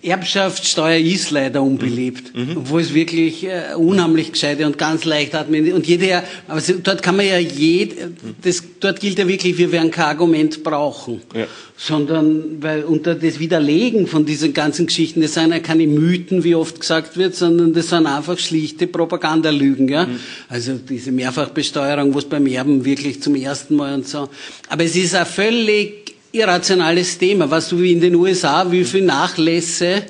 Erbschaftssteuer 0.00 0.98
ist 0.98 1.32
leider 1.32 1.60
unbeliebt, 1.60 2.32
mhm. 2.34 2.58
obwohl 2.58 2.80
es 2.80 2.94
wirklich 2.94 3.44
äh, 3.44 3.74
unheimlich 3.76 4.30
gescheite 4.30 4.64
und 4.64 4.78
ganz 4.78 5.04
leicht 5.04 5.34
administriert. 5.34 5.76
Und 5.76 5.86
jeder, 5.88 6.22
aber 6.46 6.60
dort 6.60 7.02
kann 7.02 7.16
man 7.16 7.26
ja 7.26 7.38
jed, 7.38 7.96
das, 8.42 8.62
dort 8.78 9.00
gilt 9.00 9.18
ja 9.18 9.26
wirklich, 9.26 9.58
wir 9.58 9.72
werden 9.72 9.90
kein 9.90 10.04
Argument 10.04 10.62
brauchen, 10.62 11.20
ja. 11.34 11.46
sondern 11.76 12.62
weil 12.62 12.84
unter 12.84 13.16
das 13.16 13.40
Widerlegen 13.40 14.06
von 14.06 14.24
diesen 14.24 14.54
ganzen 14.54 14.86
Geschichten, 14.86 15.20
das 15.20 15.34
sind 15.34 15.50
ja 15.50 15.58
keine 15.58 15.88
Mythen, 15.88 16.44
wie 16.44 16.54
oft 16.54 16.78
gesagt 16.78 17.16
wird, 17.16 17.34
sondern 17.34 17.72
das 17.72 17.88
sind 17.88 18.06
einfach 18.06 18.38
schlichte 18.38 18.86
Propagandalügen, 18.86 19.88
ja. 19.88 20.06
Mhm. 20.06 20.20
Also 20.48 20.74
diese 20.74 21.10
Mehrfachbesteuerung, 21.10 22.14
wo 22.14 22.18
es 22.18 22.24
beim 22.24 22.46
Erben 22.46 22.84
wirklich 22.84 23.20
zum 23.20 23.34
ersten 23.34 23.74
Mal 23.74 23.94
und 23.94 24.06
so. 24.06 24.28
Aber 24.68 24.84
es 24.84 24.94
ist 24.94 25.16
ein 25.16 25.26
völlig 25.26 26.08
irrationales 26.32 27.18
Thema. 27.18 27.50
Weißt 27.50 27.72
du, 27.72 27.80
wie 27.80 27.92
in 27.92 28.00
den 28.00 28.14
USA, 28.14 28.70
wie 28.70 28.84
viele 28.84 29.06
Nachlässe 29.06 30.02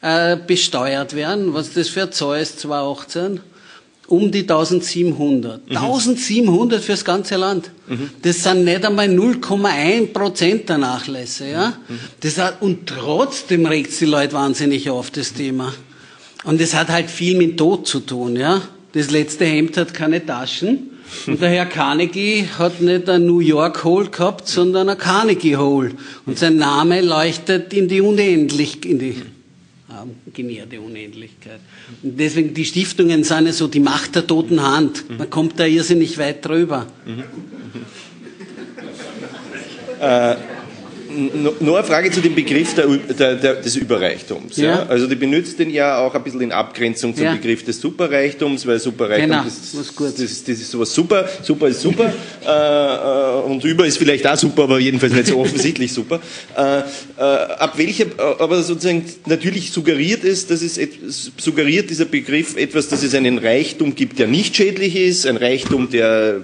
äh, 0.00 0.36
besteuert 0.36 1.14
werden? 1.14 1.52
Was 1.54 1.72
das 1.72 1.88
für 1.88 2.02
ein 2.02 2.12
Zahl 2.12 2.40
ist, 2.40 2.60
2018? 2.60 3.40
Um 4.08 4.30
die 4.30 4.42
1700. 4.42 5.68
Mhm. 5.68 5.76
1700 5.76 6.82
fürs 6.82 7.04
ganze 7.04 7.36
Land. 7.36 7.70
Mhm. 7.88 8.10
Das 8.22 8.42
sind 8.42 8.64
nicht 8.64 8.84
einmal 8.84 9.08
0,1 9.08 10.12
Prozent 10.12 10.68
der 10.68 10.78
Nachlässe, 10.78 11.48
ja? 11.48 11.72
Mhm. 11.88 11.98
Das 12.20 12.38
hat, 12.38 12.62
und 12.62 12.86
trotzdem 12.86 13.66
regt 13.66 14.00
die 14.00 14.04
Leute 14.04 14.32
wahnsinnig 14.34 14.88
auf, 14.90 15.10
das 15.10 15.32
Thema. 15.32 15.74
Und 16.44 16.60
es 16.60 16.74
hat 16.74 16.88
halt 16.88 17.10
viel 17.10 17.36
mit 17.36 17.58
Tod 17.58 17.88
zu 17.88 17.98
tun, 17.98 18.36
ja? 18.36 18.62
Das 18.92 19.10
letzte 19.10 19.44
Hemd 19.44 19.76
hat 19.76 19.92
keine 19.92 20.24
Taschen. 20.24 20.90
Und 21.26 21.40
der 21.40 21.50
Herr 21.50 21.66
Carnegie 21.66 22.48
hat 22.58 22.80
nicht 22.80 23.08
ein 23.08 23.26
New 23.26 23.40
York 23.40 23.84
Hole 23.84 24.08
gehabt, 24.10 24.48
sondern 24.48 24.88
ein 24.88 24.98
Carnegie 24.98 25.56
Hole. 25.56 25.92
Und 26.24 26.38
sein 26.38 26.56
Name 26.56 27.00
leuchtet 27.00 27.72
in 27.72 27.88
die 27.88 28.00
Unendlichkeit, 28.00 28.84
in 28.84 28.98
die 28.98 29.10
äh, 29.10 30.32
genährte 30.32 30.80
Unendlichkeit. 30.80 31.60
Und 32.02 32.18
deswegen, 32.18 32.54
die 32.54 32.64
Stiftungen 32.64 33.24
sind 33.24 33.46
ja 33.46 33.52
so 33.52 33.68
die 33.68 33.80
Macht 33.80 34.14
der 34.14 34.26
toten 34.26 34.62
Hand. 34.62 35.04
Man 35.16 35.30
kommt 35.30 35.58
da 35.58 35.64
irrsinnig 35.64 36.18
weit 36.18 36.44
drüber. 36.44 36.86
Mhm. 37.04 37.22
äh, 40.00 40.36
nur 41.16 41.78
eine 41.78 41.86
Frage 41.86 42.10
zu 42.10 42.20
dem 42.20 42.34
Begriff 42.34 42.74
der, 42.74 42.86
der, 42.86 43.34
der, 43.36 43.54
des 43.56 43.76
Überreichtums. 43.76 44.56
Ja. 44.56 44.64
ja. 44.64 44.86
Also 44.86 45.06
die 45.06 45.14
benutzt 45.14 45.58
den 45.58 45.70
ja 45.70 45.98
auch 45.98 46.14
ein 46.14 46.22
bisschen 46.22 46.40
in 46.40 46.52
Abgrenzung 46.52 47.14
zum 47.14 47.24
ja. 47.24 47.32
Begriff 47.34 47.64
des 47.64 47.80
Superreichtums, 47.80 48.66
weil 48.66 48.78
Superreichtum 48.78 49.30
genau. 49.30 49.44
ist, 49.46 49.74
das, 49.74 50.20
ist, 50.20 50.48
das 50.48 50.58
ist 50.58 50.70
sowas 50.70 50.92
super, 50.92 51.28
super 51.42 51.68
ist 51.68 51.80
super 51.80 52.12
äh, 52.46 52.48
äh, 52.48 53.50
und 53.50 53.64
über 53.64 53.86
ist 53.86 53.98
vielleicht 53.98 54.26
auch 54.26 54.36
super, 54.36 54.64
aber 54.64 54.78
jedenfalls 54.78 55.12
nicht 55.12 55.28
so 55.28 55.38
offensichtlich 55.40 55.92
super. 55.92 56.20
Äh, 56.56 56.78
äh, 57.18 57.22
ab 57.22 57.76
welcher, 57.76 58.06
aber 58.38 58.62
sozusagen 58.62 59.04
natürlich 59.26 59.72
suggeriert 59.72 60.24
es, 60.24 60.46
dass 60.46 60.62
es 60.62 60.78
suggeriert 61.36 61.90
dieser 61.90 62.04
Begriff 62.04 62.56
etwas, 62.56 62.88
dass 62.88 63.02
es 63.02 63.14
einen 63.14 63.38
Reichtum 63.38 63.94
gibt, 63.94 64.18
der 64.18 64.26
nicht 64.26 64.56
schädlich 64.56 64.96
ist, 64.96 65.26
ein 65.26 65.36
Reichtum, 65.36 65.90
der. 65.90 66.42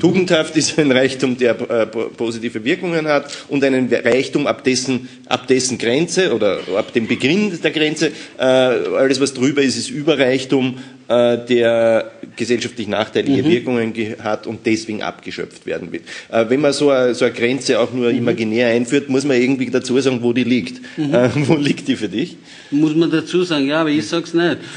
Tugendhaft 0.00 0.56
ist 0.56 0.78
ein 0.78 0.90
Reichtum, 0.90 1.36
der 1.36 1.58
äh, 1.70 1.86
positive 1.86 2.64
Wirkungen 2.64 3.06
hat 3.06 3.30
und 3.48 3.62
einen 3.64 3.92
Reichtum 3.92 4.46
ab 4.46 4.64
dessen, 4.64 5.08
ab 5.26 5.46
dessen 5.46 5.78
Grenze 5.78 6.34
oder 6.34 6.60
ab 6.76 6.92
dem 6.92 7.06
Beginn 7.06 7.58
der 7.62 7.70
Grenze, 7.70 8.12
äh, 8.38 8.42
alles 8.42 9.20
was 9.20 9.34
drüber 9.34 9.62
ist, 9.62 9.76
ist 9.76 9.90
Überreichtum, 9.90 10.78
äh, 11.08 11.38
der 11.46 12.10
gesellschaftlich 12.36 12.88
nachteilige 12.88 13.42
mhm. 13.42 13.48
Wirkungen 13.48 13.94
hat 14.22 14.46
und 14.46 14.64
deswegen 14.64 15.02
abgeschöpft 15.02 15.66
werden 15.66 15.92
will. 15.92 16.00
Äh, 16.30 16.46
wenn 16.48 16.60
man 16.60 16.72
so 16.72 16.90
eine, 16.90 17.14
so 17.14 17.24
eine 17.24 17.34
Grenze 17.34 17.78
auch 17.78 17.92
nur 17.92 18.10
mhm. 18.10 18.18
imaginär 18.18 18.68
einführt, 18.68 19.08
muss 19.08 19.24
man 19.24 19.40
irgendwie 19.40 19.70
dazu 19.70 20.00
sagen, 20.00 20.22
wo 20.22 20.32
die 20.32 20.44
liegt. 20.44 20.80
Mhm. 20.96 21.14
Äh, 21.14 21.28
wo 21.48 21.56
liegt 21.56 21.88
die 21.88 21.96
für 21.96 22.08
dich? 22.08 22.36
Muss 22.70 22.94
man 22.94 23.10
dazu 23.10 23.44
sagen, 23.44 23.66
ja, 23.66 23.82
aber 23.82 23.90
ich 23.90 24.06
sag's 24.06 24.32
nicht. 24.34 24.58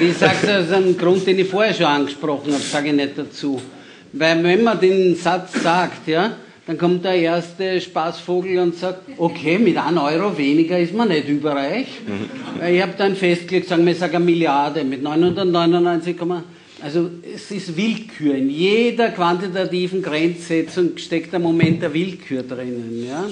ich 0.00 0.16
sag's 0.18 0.48
aus 0.48 0.72
einem 0.72 0.96
Grund, 0.96 1.26
den 1.26 1.38
ich 1.38 1.48
vorher 1.48 1.74
schon 1.74 1.86
angesprochen 1.86 2.52
habe, 2.52 2.62
sage 2.62 2.88
ich 2.88 2.94
nicht 2.94 3.18
dazu. 3.18 3.60
Weil 4.12 4.42
wenn 4.42 4.62
man 4.62 4.80
den 4.80 5.14
Satz 5.16 5.62
sagt, 5.62 6.08
ja, 6.08 6.36
dann 6.68 6.76
kommt 6.76 7.02
der 7.02 7.14
erste 7.14 7.80
Spaßvogel 7.80 8.58
und 8.58 8.76
sagt, 8.76 9.00
okay, 9.16 9.58
mit 9.58 9.78
einem 9.78 9.96
Euro 9.96 10.36
weniger 10.36 10.78
ist 10.78 10.92
man 10.92 11.08
nicht 11.08 11.26
überreich. 11.26 11.86
Mhm. 12.06 12.62
Ich 12.62 12.82
habe 12.82 12.92
dann 12.98 13.16
festgelegt, 13.16 13.68
sagen 13.68 13.86
wir, 13.86 13.92
ich 13.92 13.98
sage 13.98 14.16
eine 14.16 14.26
Milliarde 14.26 14.84
mit 14.84 15.02
999, 15.02 16.16
also 16.82 17.08
es 17.34 17.50
ist 17.50 17.74
Willkür. 17.74 18.34
In 18.34 18.50
jeder 18.50 19.08
quantitativen 19.08 20.02
Grenzsetzung 20.02 20.98
steckt 20.98 21.34
ein 21.34 21.40
Moment 21.40 21.80
der 21.80 21.94
Willkür 21.94 22.42
drinnen. 22.42 23.02
Ja? 23.08 23.24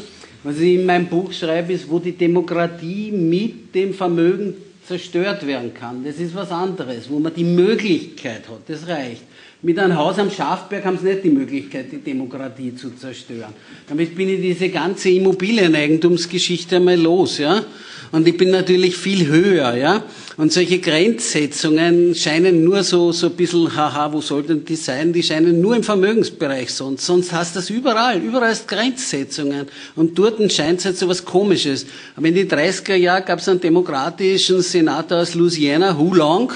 Was 0.43 0.59
ich 0.59 0.77
in 0.77 0.87
meinem 0.87 1.07
Buch 1.07 1.31
schreibe, 1.31 1.75
ist, 1.75 1.91
wo 1.91 1.99
die 1.99 2.13
Demokratie 2.13 3.13
mit 3.13 3.75
dem 3.75 3.93
Vermögen 3.93 4.55
zerstört 4.89 5.47
werden 5.47 5.75
kann. 5.75 6.03
Das 6.07 6.17
ist 6.17 6.35
was 6.35 6.51
anderes, 6.51 7.11
wo 7.11 7.19
man 7.19 7.35
die 7.35 7.45
Möglichkeit 7.45 8.49
hat, 8.49 8.61
das 8.67 8.89
reicht 8.89 9.25
Mit 9.67 9.81
einem 9.81 9.97
Haus 9.97 10.17
am 10.21 10.31
Schafberg 10.31 10.85
haben 10.85 10.97
sie 10.97 11.07
nicht 11.07 11.25
die 11.25 11.31
Möglichkeit, 11.31 11.91
die 11.91 11.99
Demokratie 11.99 12.77
zu 12.77 12.91
zerstören. 12.91 13.53
Damit 13.89 14.15
bin 14.15 14.29
ich 14.29 14.41
diese 14.41 14.69
ganze 14.69 15.09
Immobilieneigentumsgeschichte 15.09 16.77
einmal 16.77 16.95
los, 16.95 17.39
ja. 17.39 17.65
Und 18.13 18.29
ich 18.29 18.37
bin 18.37 18.53
natürlich 18.53 18.97
viel 18.97 19.27
höher, 19.27 19.75
ja. 19.75 20.05
Und 20.37 20.53
solche 20.53 20.79
Grenzsetzungen 20.79 22.15
scheinen 22.15 22.63
nur 22.63 22.85
so, 22.85 23.11
so 23.11 23.27
ein 23.27 23.33
bisschen, 23.33 23.75
haha, 23.75 24.13
wo 24.13 24.21
sollten 24.21 24.65
die 24.65 24.77
sein? 24.77 25.13
Die 25.13 25.25
scheinen 25.25 25.61
nur 25.61 25.75
im 25.75 25.83
Vermögensbereich 25.83 26.73
sonst. 26.73 27.05
Sonst 27.05 27.33
hast 27.33 27.57
du 27.57 27.59
das 27.59 27.69
überall. 27.69 28.23
Überall 28.23 28.53
ist 28.53 28.69
Grenzsetzungen. 28.69 29.67
Und 29.97 30.17
dort 30.17 30.53
scheint 30.53 30.79
es 30.79 30.85
halt 30.85 30.97
so 30.97 31.09
was 31.09 31.25
Komisches. 31.25 31.87
Aber 32.15 32.29
in 32.29 32.37
den 32.37 32.49
30er 32.49 32.95
Jahren 32.95 33.25
gab 33.25 33.41
es 33.41 33.49
einen 33.49 33.61
demokratischen 33.61 34.63
Senator 34.63 35.23
aus 35.23 35.35
Louisiana, 35.35 35.99
Hu 35.99 36.15
Long. 36.15 36.53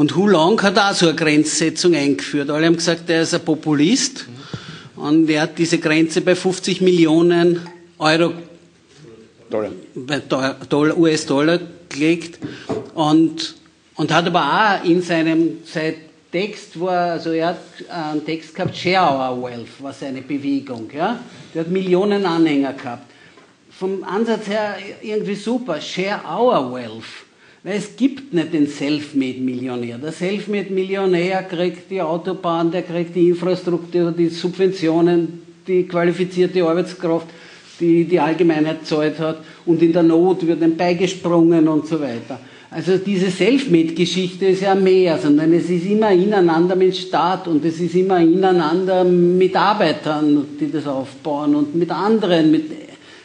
Und 0.00 0.16
Hu 0.16 0.26
Long 0.26 0.62
hat 0.62 0.78
auch 0.78 0.94
so 0.94 1.08
eine 1.08 1.14
Grenzsetzung 1.14 1.94
eingeführt. 1.94 2.48
Alle 2.48 2.64
haben 2.64 2.76
gesagt, 2.76 3.10
er 3.10 3.20
ist 3.20 3.34
ein 3.34 3.44
Populist. 3.44 4.24
Und 4.96 5.28
er 5.28 5.42
hat 5.42 5.58
diese 5.58 5.76
Grenze 5.76 6.22
bei 6.22 6.34
50 6.34 6.80
Millionen 6.80 7.60
Euro 7.98 8.32
Dollar. 9.50 10.96
US-Dollar 10.96 11.60
gelegt 11.90 12.38
und, 12.94 13.56
und 13.96 14.10
hat 14.10 14.26
aber 14.26 14.80
auch 14.80 14.84
in 14.88 15.02
seinem 15.02 15.58
sein 15.66 15.96
Text, 16.32 16.80
wo 16.80 16.86
er, 16.86 17.12
also 17.12 17.32
er 17.32 17.48
hat 17.48 17.60
einen 17.90 18.24
Text 18.24 18.54
gehabt, 18.54 18.74
Share 18.74 19.04
Our 19.06 19.42
Wealth, 19.42 19.82
war 19.82 19.92
seine 19.92 20.22
Bewegung, 20.22 20.88
ja. 20.96 21.20
Der 21.52 21.60
hat 21.60 21.70
Millionen 21.70 22.24
Anhänger 22.24 22.72
gehabt. 22.72 23.04
Vom 23.70 24.02
Ansatz 24.02 24.46
her 24.46 24.76
irgendwie 25.02 25.34
super, 25.34 25.78
Share 25.78 26.22
Our 26.24 26.72
Wealth. 26.72 27.29
Weil 27.62 27.76
es 27.76 27.94
gibt 27.96 28.32
nicht 28.32 28.54
den 28.54 28.66
Selfmade-Millionär. 28.66 29.98
Der 29.98 30.12
Selfmade-Millionär 30.12 31.42
kriegt 31.42 31.90
die 31.90 32.00
Autobahn, 32.00 32.70
der 32.70 32.82
kriegt 32.82 33.14
die 33.14 33.28
Infrastruktur, 33.28 34.12
die 34.12 34.28
Subventionen, 34.28 35.42
die 35.66 35.84
qualifizierte 35.84 36.64
Arbeitskraft 36.64 37.26
die 37.80 38.04
die 38.04 38.20
Allgemeinheit 38.20 38.86
zahlt 38.86 39.18
hat 39.18 39.38
und 39.66 39.82
in 39.82 39.92
der 39.92 40.02
Not 40.02 40.46
wird 40.46 40.62
ihm 40.62 40.76
beigesprungen 40.76 41.66
und 41.66 41.86
so 41.86 42.00
weiter. 42.00 42.38
Also 42.70 42.98
diese 42.98 43.30
Selfmade-Geschichte 43.30 44.46
ist 44.46 44.62
ja 44.62 44.76
mehr, 44.76 45.18
sondern 45.18 45.52
es 45.52 45.68
ist 45.68 45.86
immer 45.86 46.12
ineinander 46.12 46.76
mit 46.76 46.96
Staat 46.96 47.48
und 47.48 47.64
es 47.64 47.80
ist 47.80 47.96
immer 47.96 48.20
ineinander 48.20 49.02
mit 49.02 49.56
Arbeitern, 49.56 50.46
die 50.60 50.70
das 50.70 50.86
aufbauen 50.86 51.56
und 51.56 51.74
mit 51.74 51.90
anderen, 51.90 52.52
mit, 52.52 52.66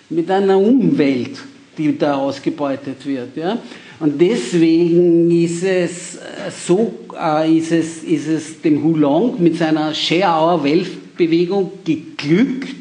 mit 0.09 0.31
einer 0.31 0.57
Umwelt, 0.57 1.37
die 1.77 1.95
da 1.95 2.15
ausgebeutet 2.15 3.05
wird. 3.05 3.37
Ja? 3.37 3.59
Und 3.99 4.19
deswegen 4.19 5.31
ist 5.31 5.63
es 5.63 6.17
so, 6.65 6.93
äh, 7.17 7.57
ist 7.57 7.71
es, 7.71 8.03
ist 8.03 8.27
es 8.27 8.61
dem 8.61 8.83
Hulong 8.83 9.41
mit 9.41 9.57
seiner 9.57 9.93
Share 9.93 10.41
Our 10.41 10.63
Wealth 10.63 11.15
Bewegung 11.15 11.71
geglückt, 11.85 12.75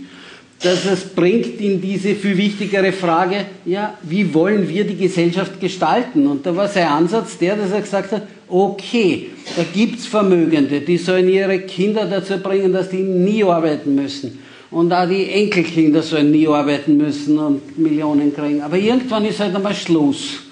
dass 0.61 0.87
es 0.87 1.05
bringt 1.05 1.61
in 1.61 1.81
diese 1.81 2.15
viel 2.15 2.37
wichtigere 2.37 2.91
Frage, 2.91 3.45
ja, 3.65 3.99
wie 4.03 4.33
wollen 4.33 4.69
wir 4.69 4.85
die 4.85 4.97
Gesellschaft 4.97 5.61
gestalten? 5.61 6.27
Und 6.27 6.45
da 6.47 6.57
war 6.57 6.69
sein 6.69 6.89
Ansatz 6.89 7.39
der, 7.39 7.57
dass 7.57 7.71
er 7.71 7.83
gesagt 7.83 8.13
hat, 8.13 8.23
okay, 8.49 9.27
da 9.57 9.63
gibt's 9.73 10.07
Vermögende, 10.07 10.81
die 10.81 10.97
sollen 10.97 11.29
ihre 11.29 11.61
Kinder 11.61 12.07
dazu 12.07 12.39
bringen, 12.39 12.73
dass 12.73 12.89
die 12.89 13.03
nie 13.03 13.45
arbeiten 13.45 13.95
müssen. 13.95 14.39
Und 14.71 14.93
auch 14.93 15.09
die 15.09 15.29
Enkelkinder 15.31 16.03
sollen 16.03 16.31
nie 16.31 16.49
arbeiten 16.49 16.97
müssen 16.97 17.39
und 17.39 17.79
Millionen 17.79 18.35
kriegen. 18.35 18.61
Aber 18.63 18.77
irgendwann 18.77 19.25
ist 19.25 19.39
halt 19.39 19.55
einmal 19.55 19.75
Schluss. 19.75 20.44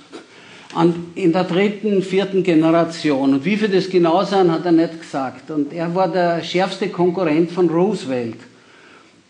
Und 0.74 1.16
in 1.16 1.32
der 1.32 1.44
dritten, 1.44 2.02
vierten 2.02 2.42
Generation. 2.42 3.34
Und 3.34 3.44
wie 3.44 3.56
viel 3.56 3.68
das 3.68 3.90
genau 3.90 4.24
sein, 4.24 4.50
hat 4.50 4.64
er 4.64 4.72
nicht 4.72 5.00
gesagt. 5.00 5.50
Und 5.50 5.72
er 5.72 5.94
war 5.94 6.08
der 6.08 6.42
schärfste 6.42 6.88
Konkurrent 6.88 7.50
von 7.50 7.68
Roosevelt. 7.68 8.38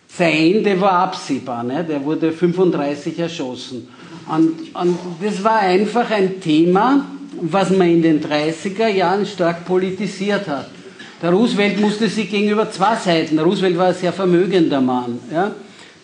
Sein 0.06 0.34
Ende 0.34 0.80
war 0.80 0.92
absehbar, 0.92 1.64
ne? 1.64 1.84
der 1.84 2.04
wurde 2.04 2.32
35 2.32 3.18
erschossen. 3.18 3.88
Und, 4.28 4.74
und 4.74 4.98
das 5.22 5.42
war 5.42 5.60
einfach 5.60 6.10
ein 6.10 6.38
Thema, 6.40 7.06
was 7.40 7.70
man 7.70 7.88
in 7.88 8.02
den 8.02 8.20
30er 8.22 8.88
Jahren 8.88 9.24
stark 9.24 9.64
politisiert 9.64 10.46
hat. 10.48 10.68
Der 11.22 11.30
Roosevelt 11.30 11.80
musste 11.80 12.08
sich 12.08 12.30
gegenüber 12.30 12.70
zwei 12.70 12.94
Seiten, 12.96 13.36
der 13.36 13.44
Roosevelt 13.44 13.78
war 13.78 13.86
ein 13.86 13.94
sehr 13.94 14.12
vermögender 14.12 14.80
Mann, 14.80 15.18
ja? 15.32 15.52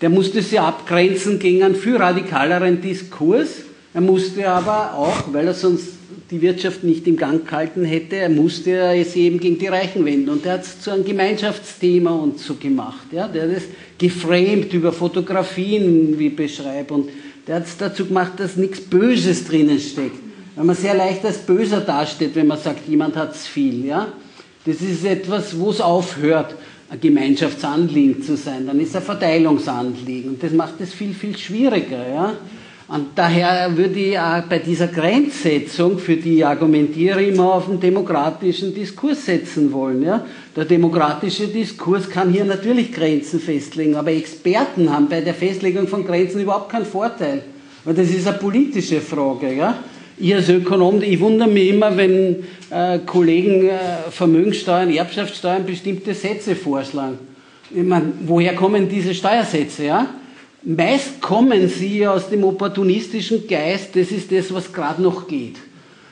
der 0.00 0.08
musste 0.08 0.40
sich 0.42 0.58
abgrenzen 0.58 1.38
gegen 1.38 1.62
einen 1.62 1.74
viel 1.74 1.96
radikaleren 1.96 2.80
Diskurs. 2.80 3.64
Er 3.94 4.00
musste 4.00 4.48
aber 4.48 4.94
auch, 4.94 5.32
weil 5.32 5.46
er 5.46 5.54
sonst 5.54 5.98
die 6.30 6.42
Wirtschaft 6.42 6.84
nicht 6.84 7.06
im 7.06 7.16
Gang 7.16 7.46
gehalten 7.46 7.84
hätte, 7.84 8.16
er 8.16 8.28
musste 8.28 8.70
es 8.94 9.16
eben 9.16 9.40
gegen 9.40 9.58
die 9.58 9.66
Reichen 9.66 10.04
wenden. 10.04 10.28
Und 10.28 10.44
er 10.44 10.54
hat 10.54 10.62
es 10.62 10.80
zu 10.80 10.90
einem 10.90 11.04
Gemeinschaftsthema 11.04 12.10
und 12.10 12.38
so 12.38 12.54
gemacht. 12.54 13.06
Ja? 13.12 13.28
Der 13.28 13.44
hat 13.44 13.56
es 13.56 13.64
geframed 13.96 14.72
über 14.74 14.92
Fotografien, 14.92 16.18
wie 16.18 16.26
ich 16.26 16.36
beschreibe. 16.36 16.94
Und 16.94 17.08
der 17.46 17.56
hat 17.56 17.66
es 17.66 17.76
dazu 17.78 18.04
gemacht, 18.04 18.32
dass 18.36 18.56
nichts 18.56 18.80
Böses 18.80 19.46
drinnen 19.46 19.78
steckt. 19.78 20.20
Weil 20.54 20.64
man 20.64 20.76
sehr 20.76 20.94
leicht 20.94 21.24
als 21.24 21.38
böser 21.38 21.80
dasteht, 21.80 22.34
wenn 22.34 22.48
man 22.48 22.58
sagt, 22.58 22.88
jemand 22.88 23.16
hat 23.16 23.34
es 23.34 23.46
viel. 23.46 23.86
Ja? 23.86 24.08
Das 24.66 24.82
ist 24.82 25.04
etwas, 25.04 25.58
wo 25.58 25.70
es 25.70 25.80
aufhört, 25.80 26.54
ein 26.90 27.00
Gemeinschaftsanliegen 27.00 28.22
zu 28.22 28.36
sein. 28.36 28.66
Dann 28.66 28.80
ist 28.80 28.90
es 28.90 28.96
ein 28.96 29.02
Verteilungsanliegen. 29.02 30.32
Und 30.32 30.42
das 30.42 30.52
macht 30.52 30.80
es 30.80 30.92
viel, 30.92 31.14
viel 31.14 31.36
schwieriger. 31.38 32.06
Ja? 32.06 32.34
Und 32.88 33.08
daher 33.16 33.76
würde 33.76 33.98
ich 33.98 34.18
auch 34.18 34.40
bei 34.48 34.60
dieser 34.60 34.86
Grenzsetzung, 34.86 35.98
für 35.98 36.16
die 36.16 36.38
ich 36.38 36.46
argumentiere, 36.46 37.22
immer 37.22 37.52
auf 37.52 37.66
den 37.66 37.78
demokratischen 37.78 38.74
Diskurs 38.74 39.26
setzen 39.26 39.70
wollen. 39.72 40.02
Ja? 40.02 40.24
Der 40.56 40.64
demokratische 40.64 41.48
Diskurs 41.48 42.08
kann 42.08 42.32
hier 42.32 42.46
natürlich 42.46 42.90
Grenzen 42.90 43.40
festlegen, 43.40 43.94
aber 43.94 44.10
Experten 44.12 44.90
haben 44.90 45.06
bei 45.06 45.20
der 45.20 45.34
Festlegung 45.34 45.86
von 45.86 46.06
Grenzen 46.06 46.40
überhaupt 46.40 46.70
keinen 46.72 46.86
Vorteil. 46.86 47.42
Weil 47.84 47.94
das 47.94 48.08
ist 48.08 48.26
eine 48.26 48.38
politische 48.38 49.02
Frage. 49.02 49.52
Ja? 49.52 49.78
Ich 50.16 50.34
als 50.34 50.48
Ökonom, 50.48 51.02
ich 51.02 51.20
wundere 51.20 51.50
mich 51.50 51.68
immer, 51.68 51.94
wenn 51.94 52.36
äh, 52.70 53.00
Kollegen 53.04 53.68
äh, 53.68 54.10
Vermögenssteuern, 54.10 54.90
Erbschaftssteuern 54.90 55.66
bestimmte 55.66 56.14
Sätze 56.14 56.56
vorschlagen. 56.56 57.18
Ich 57.70 57.84
meine, 57.84 58.12
woher 58.24 58.54
kommen 58.54 58.88
diese 58.88 59.12
Steuersätze? 59.12 59.84
Ja? 59.84 60.06
Meist 60.62 61.20
kommen 61.20 61.68
sie 61.68 62.06
aus 62.06 62.28
dem 62.30 62.42
opportunistischen 62.44 63.46
Geist, 63.46 63.94
das 63.94 64.10
ist 64.10 64.32
das, 64.32 64.52
was 64.52 64.72
gerade 64.72 65.00
noch 65.00 65.28
geht. 65.28 65.56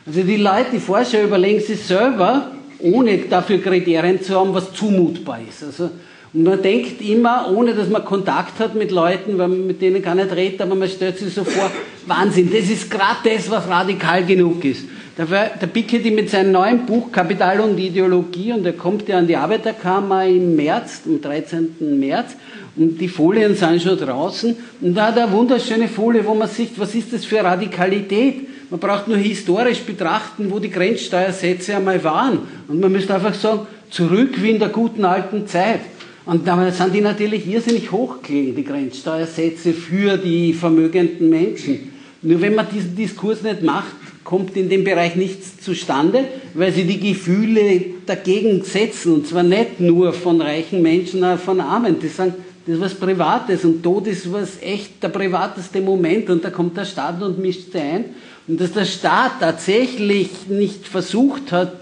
Also 0.07 0.22
die 0.22 0.36
Leute, 0.36 0.66
die 0.74 0.78
Forscher 0.78 1.24
überlegen 1.24 1.61
sich 1.61 1.80
selber, 1.80 2.53
ohne 2.78 3.18
dafür 3.18 3.61
Kriterien 3.61 4.22
zu 4.22 4.38
haben, 4.38 4.55
was 4.55 4.72
zumutbar 4.72 5.40
ist. 5.49 5.64
Also, 5.64 5.90
und 6.32 6.42
man 6.44 6.62
denkt 6.62 7.01
immer, 7.01 7.51
ohne 7.51 7.74
dass 7.74 7.88
man 7.88 8.05
Kontakt 8.05 8.61
hat 8.61 8.74
mit 8.74 8.92
Leuten, 8.92 9.38
weil 9.38 9.49
man 9.49 9.66
mit 9.66 9.80
denen 9.82 10.03
gar 10.03 10.14
nicht 10.14 10.30
redet, 10.30 10.61
aber 10.61 10.74
man 10.74 10.88
stellt 10.88 11.18
sich 11.18 11.34
so 11.34 11.42
vor, 11.42 11.70
Wahnsinn, 12.07 12.51
das 12.53 12.70
ist 12.70 12.88
gerade 12.90 13.16
das, 13.24 13.51
was 13.51 13.66
radikal 13.68 14.24
genug 14.24 14.64
ist. 14.64 14.84
Der, 15.18 15.24
der 15.24 15.66
Piketty 15.66 16.11
mit 16.11 16.28
seinem 16.28 16.53
neuen 16.53 16.84
Buch 16.84 17.11
Kapital 17.11 17.61
und 17.61 17.78
Ideologie, 17.78 18.53
und 18.53 18.66
er 18.66 18.74
kommt 18.74 19.09
ja 19.09 19.18
an 19.18 19.26
die 19.26 19.34
Arbeiterkammer 19.34 20.26
im 20.26 20.55
März, 20.55 21.03
am 21.07 21.20
13. 21.20 21.99
März, 21.99 22.36
und 22.76 23.00
die 23.00 23.08
Folien 23.08 23.54
sind 23.54 23.82
schon 23.82 23.98
draußen. 23.98 24.54
Und 24.82 24.94
da 24.94 25.06
hat 25.06 25.16
er 25.16 25.24
eine 25.24 25.32
wunderschöne 25.32 25.88
Folie, 25.88 26.24
wo 26.24 26.34
man 26.34 26.48
sieht, 26.48 26.78
was 26.78 26.94
ist 26.94 27.12
das 27.12 27.24
für 27.24 27.42
Radikalität. 27.42 28.46
Man 28.70 28.80
braucht 28.80 29.08
nur 29.08 29.16
historisch 29.16 29.80
betrachten, 29.80 30.50
wo 30.50 30.58
die 30.58 30.70
Grenzsteuersätze 30.70 31.76
einmal 31.76 32.02
waren. 32.04 32.40
Und 32.68 32.80
man 32.80 32.92
müsste 32.92 33.14
einfach 33.14 33.34
sagen, 33.34 33.60
zurück 33.90 34.42
wie 34.42 34.50
in 34.50 34.58
der 34.58 34.68
guten 34.68 35.04
alten 35.04 35.46
Zeit. 35.46 35.80
Und 36.26 36.46
da 36.46 36.70
sind 36.70 36.94
die 36.94 37.00
natürlich 37.00 37.46
irrsinnig 37.46 37.92
hochgelegen, 37.92 38.56
die 38.56 38.64
Grenzsteuersätze 38.64 39.72
für 39.72 40.18
die 40.18 40.52
vermögenden 40.52 41.30
Menschen. 41.30 41.92
Nur 42.20 42.40
wenn 42.40 42.56
man 42.56 42.66
diesen 42.68 42.96
Diskurs 42.96 43.42
nicht 43.42 43.62
macht, 43.62 43.94
kommt 44.24 44.56
in 44.56 44.68
dem 44.68 44.82
Bereich 44.82 45.14
nichts 45.14 45.60
zustande, 45.60 46.24
weil 46.54 46.72
sie 46.72 46.82
die 46.82 46.98
Gefühle 46.98 47.84
dagegen 48.04 48.64
setzen. 48.64 49.14
Und 49.14 49.28
zwar 49.28 49.44
nicht 49.44 49.78
nur 49.78 50.12
von 50.12 50.40
reichen 50.40 50.82
Menschen, 50.82 51.20
sondern 51.20 51.38
von 51.38 51.60
Armen. 51.60 52.00
Die 52.00 52.08
sagen, 52.08 52.34
das 52.66 52.74
ist 52.74 52.80
was 52.80 52.94
Privates 52.94 53.64
und 53.64 53.80
Tod 53.80 54.08
ist 54.08 54.32
was 54.32 54.60
echt 54.60 55.00
der 55.00 55.10
privateste 55.10 55.80
Moment 55.80 56.28
und 56.30 56.44
da 56.44 56.50
kommt 56.50 56.76
der 56.76 56.84
Staat 56.84 57.22
und 57.22 57.38
mischt 57.38 57.70
sich 57.70 57.80
ein. 57.80 58.06
Und 58.48 58.60
dass 58.60 58.72
der 58.72 58.84
Staat 58.84 59.38
tatsächlich 59.38 60.48
nicht 60.48 60.88
versucht 60.88 61.52
hat, 61.52 61.72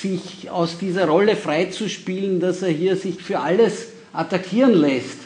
sich 0.00 0.50
aus 0.50 0.78
dieser 0.78 1.06
Rolle 1.06 1.34
freizuspielen, 1.34 2.40
dass 2.40 2.60
er 2.62 2.68
hier 2.68 2.96
sich 2.96 3.22
für 3.22 3.40
alles 3.40 3.88
attackieren 4.12 4.74
lässt, 4.74 5.18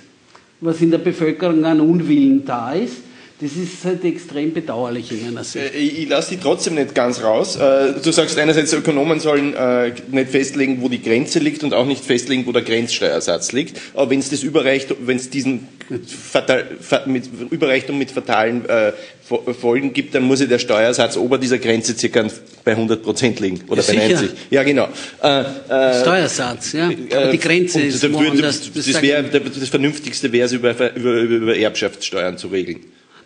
was 0.60 0.80
in 0.80 0.92
der 0.92 0.98
Bevölkerung 0.98 1.64
an 1.64 1.80
Unwillen 1.80 2.44
da 2.44 2.72
ist, 2.72 2.98
Das 3.42 3.50
ist 3.56 3.84
halt 3.84 4.04
extrem 4.04 4.52
bedauerlich 4.54 5.10
in 5.10 5.24
meiner 5.24 5.42
Sicht. 5.42 5.74
Äh, 5.74 5.78
Ich, 5.78 6.08
lasse 6.08 6.36
die 6.36 6.40
trotzdem 6.40 6.76
nicht 6.76 6.94
ganz 6.94 7.22
raus. 7.22 7.56
Äh, 7.56 7.94
Du 8.02 8.12
sagst 8.12 8.38
einerseits, 8.38 8.72
Ökonomen 8.72 9.18
sollen 9.18 9.54
äh, 9.54 9.92
nicht 10.10 10.30
festlegen, 10.30 10.80
wo 10.80 10.88
die 10.88 11.02
Grenze 11.02 11.40
liegt 11.40 11.64
und 11.64 11.74
auch 11.74 11.84
nicht 11.86 12.04
festlegen, 12.04 12.46
wo 12.46 12.52
der 12.52 12.62
Grenzsteuersatz 12.62 13.50
liegt. 13.52 13.80
Aber 13.94 14.10
wenn 14.10 14.20
es 14.20 14.30
das 14.30 14.42
überreicht, 14.44 14.94
wenn 15.04 15.16
es 15.16 15.28
diesen 15.28 15.66
fatal, 16.06 16.64
fa- 16.80 17.02
mit, 17.06 17.24
Überreichtung 17.50 17.98
mit 17.98 18.10
fatalen 18.12 18.62
Fo- 19.28 19.52
Folgen 19.52 19.92
gibt, 19.92 20.14
dann 20.14 20.22
muss 20.22 20.40
ja 20.40 20.46
der 20.46 20.58
Steuersatz 20.58 21.16
ober 21.16 21.38
dieser 21.38 21.58
Grenze 21.58 21.96
circa 21.96 22.26
bei 22.64 22.72
100 22.72 23.02
Prozent 23.02 23.40
liegen 23.40 23.60
oder 23.68 23.82
Ja, 23.82 23.86
bei 23.92 24.00
sicher. 24.08 24.20
90. 24.20 24.30
Ja, 24.50 24.62
genau. 24.62 24.88
Äh, 25.22 25.40
äh, 25.40 26.00
Steuersatz, 26.00 26.72
ja. 26.72 26.90
Aber 27.14 27.30
die 27.32 27.38
Grenze 27.38 27.80
ist 27.82 28.12
woanders. 28.12 28.70
Das, 28.72 28.86
Das 28.86 29.02
wäre, 29.02 29.24
das 29.24 29.68
Vernünftigste 29.68 30.30
wäre 30.32 30.46
es, 30.46 30.52
über, 30.52 30.70
über, 30.94 31.12
über 31.20 31.56
Erbschaftssteuern 31.56 32.38
zu 32.38 32.48
regeln. 32.48 32.80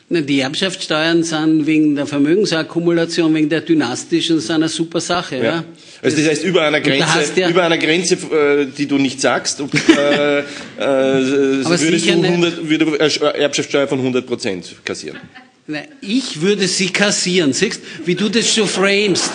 Na, 0.08 0.20
Die 0.20 0.38
Erbschaftssteuern 0.40 1.24
sind 1.24 1.66
wegen 1.66 1.96
der 1.96 2.06
Vermögensakkumulation, 2.06 3.34
wegen 3.34 3.48
der 3.48 3.60
dynastischen, 3.62 4.38
sind 4.38 4.54
eine 4.56 4.68
super 4.68 5.00
Sache. 5.00 5.36
Ja. 5.38 5.42
Ja. 5.44 5.64
Also 6.02 6.16
das 6.18 6.28
heißt, 6.28 6.44
über 6.44 6.62
einer 6.62 6.80
Grenze, 6.80 7.06
ja- 7.34 7.48
über 7.48 7.64
einer 7.64 7.78
Grenze, 7.78 8.14
äh, 8.14 8.66
die 8.66 8.86
du 8.86 8.98
nicht 8.98 9.20
sagst, 9.20 9.60
ob, 9.60 9.74
äh, 9.74 10.38
äh, 10.38 10.44
würdest 10.78 11.70
du 11.70 11.76
sicher 11.98 12.14
nicht. 12.16 12.30
100, 12.30 12.68
würde 12.68 12.84
äh, 13.00 13.40
Erbschaftssteuer 13.40 13.88
von 13.88 13.98
100 13.98 14.24
Prozent 14.26 14.76
kassieren. 14.84 15.18
Na, 15.66 15.80
Ich 16.00 16.40
würde 16.40 16.68
sie 16.68 16.90
kassieren. 16.90 17.52
Siehst 17.52 17.80
wie 18.04 18.14
du 18.14 18.28
das 18.28 18.54
schon 18.54 18.68
framest. 18.68 19.30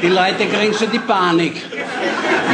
Die 0.00 0.06
Leute 0.08 0.44
kriegen 0.52 0.74
schon 0.78 0.92
die 0.92 0.98
Panik. 1.00 1.54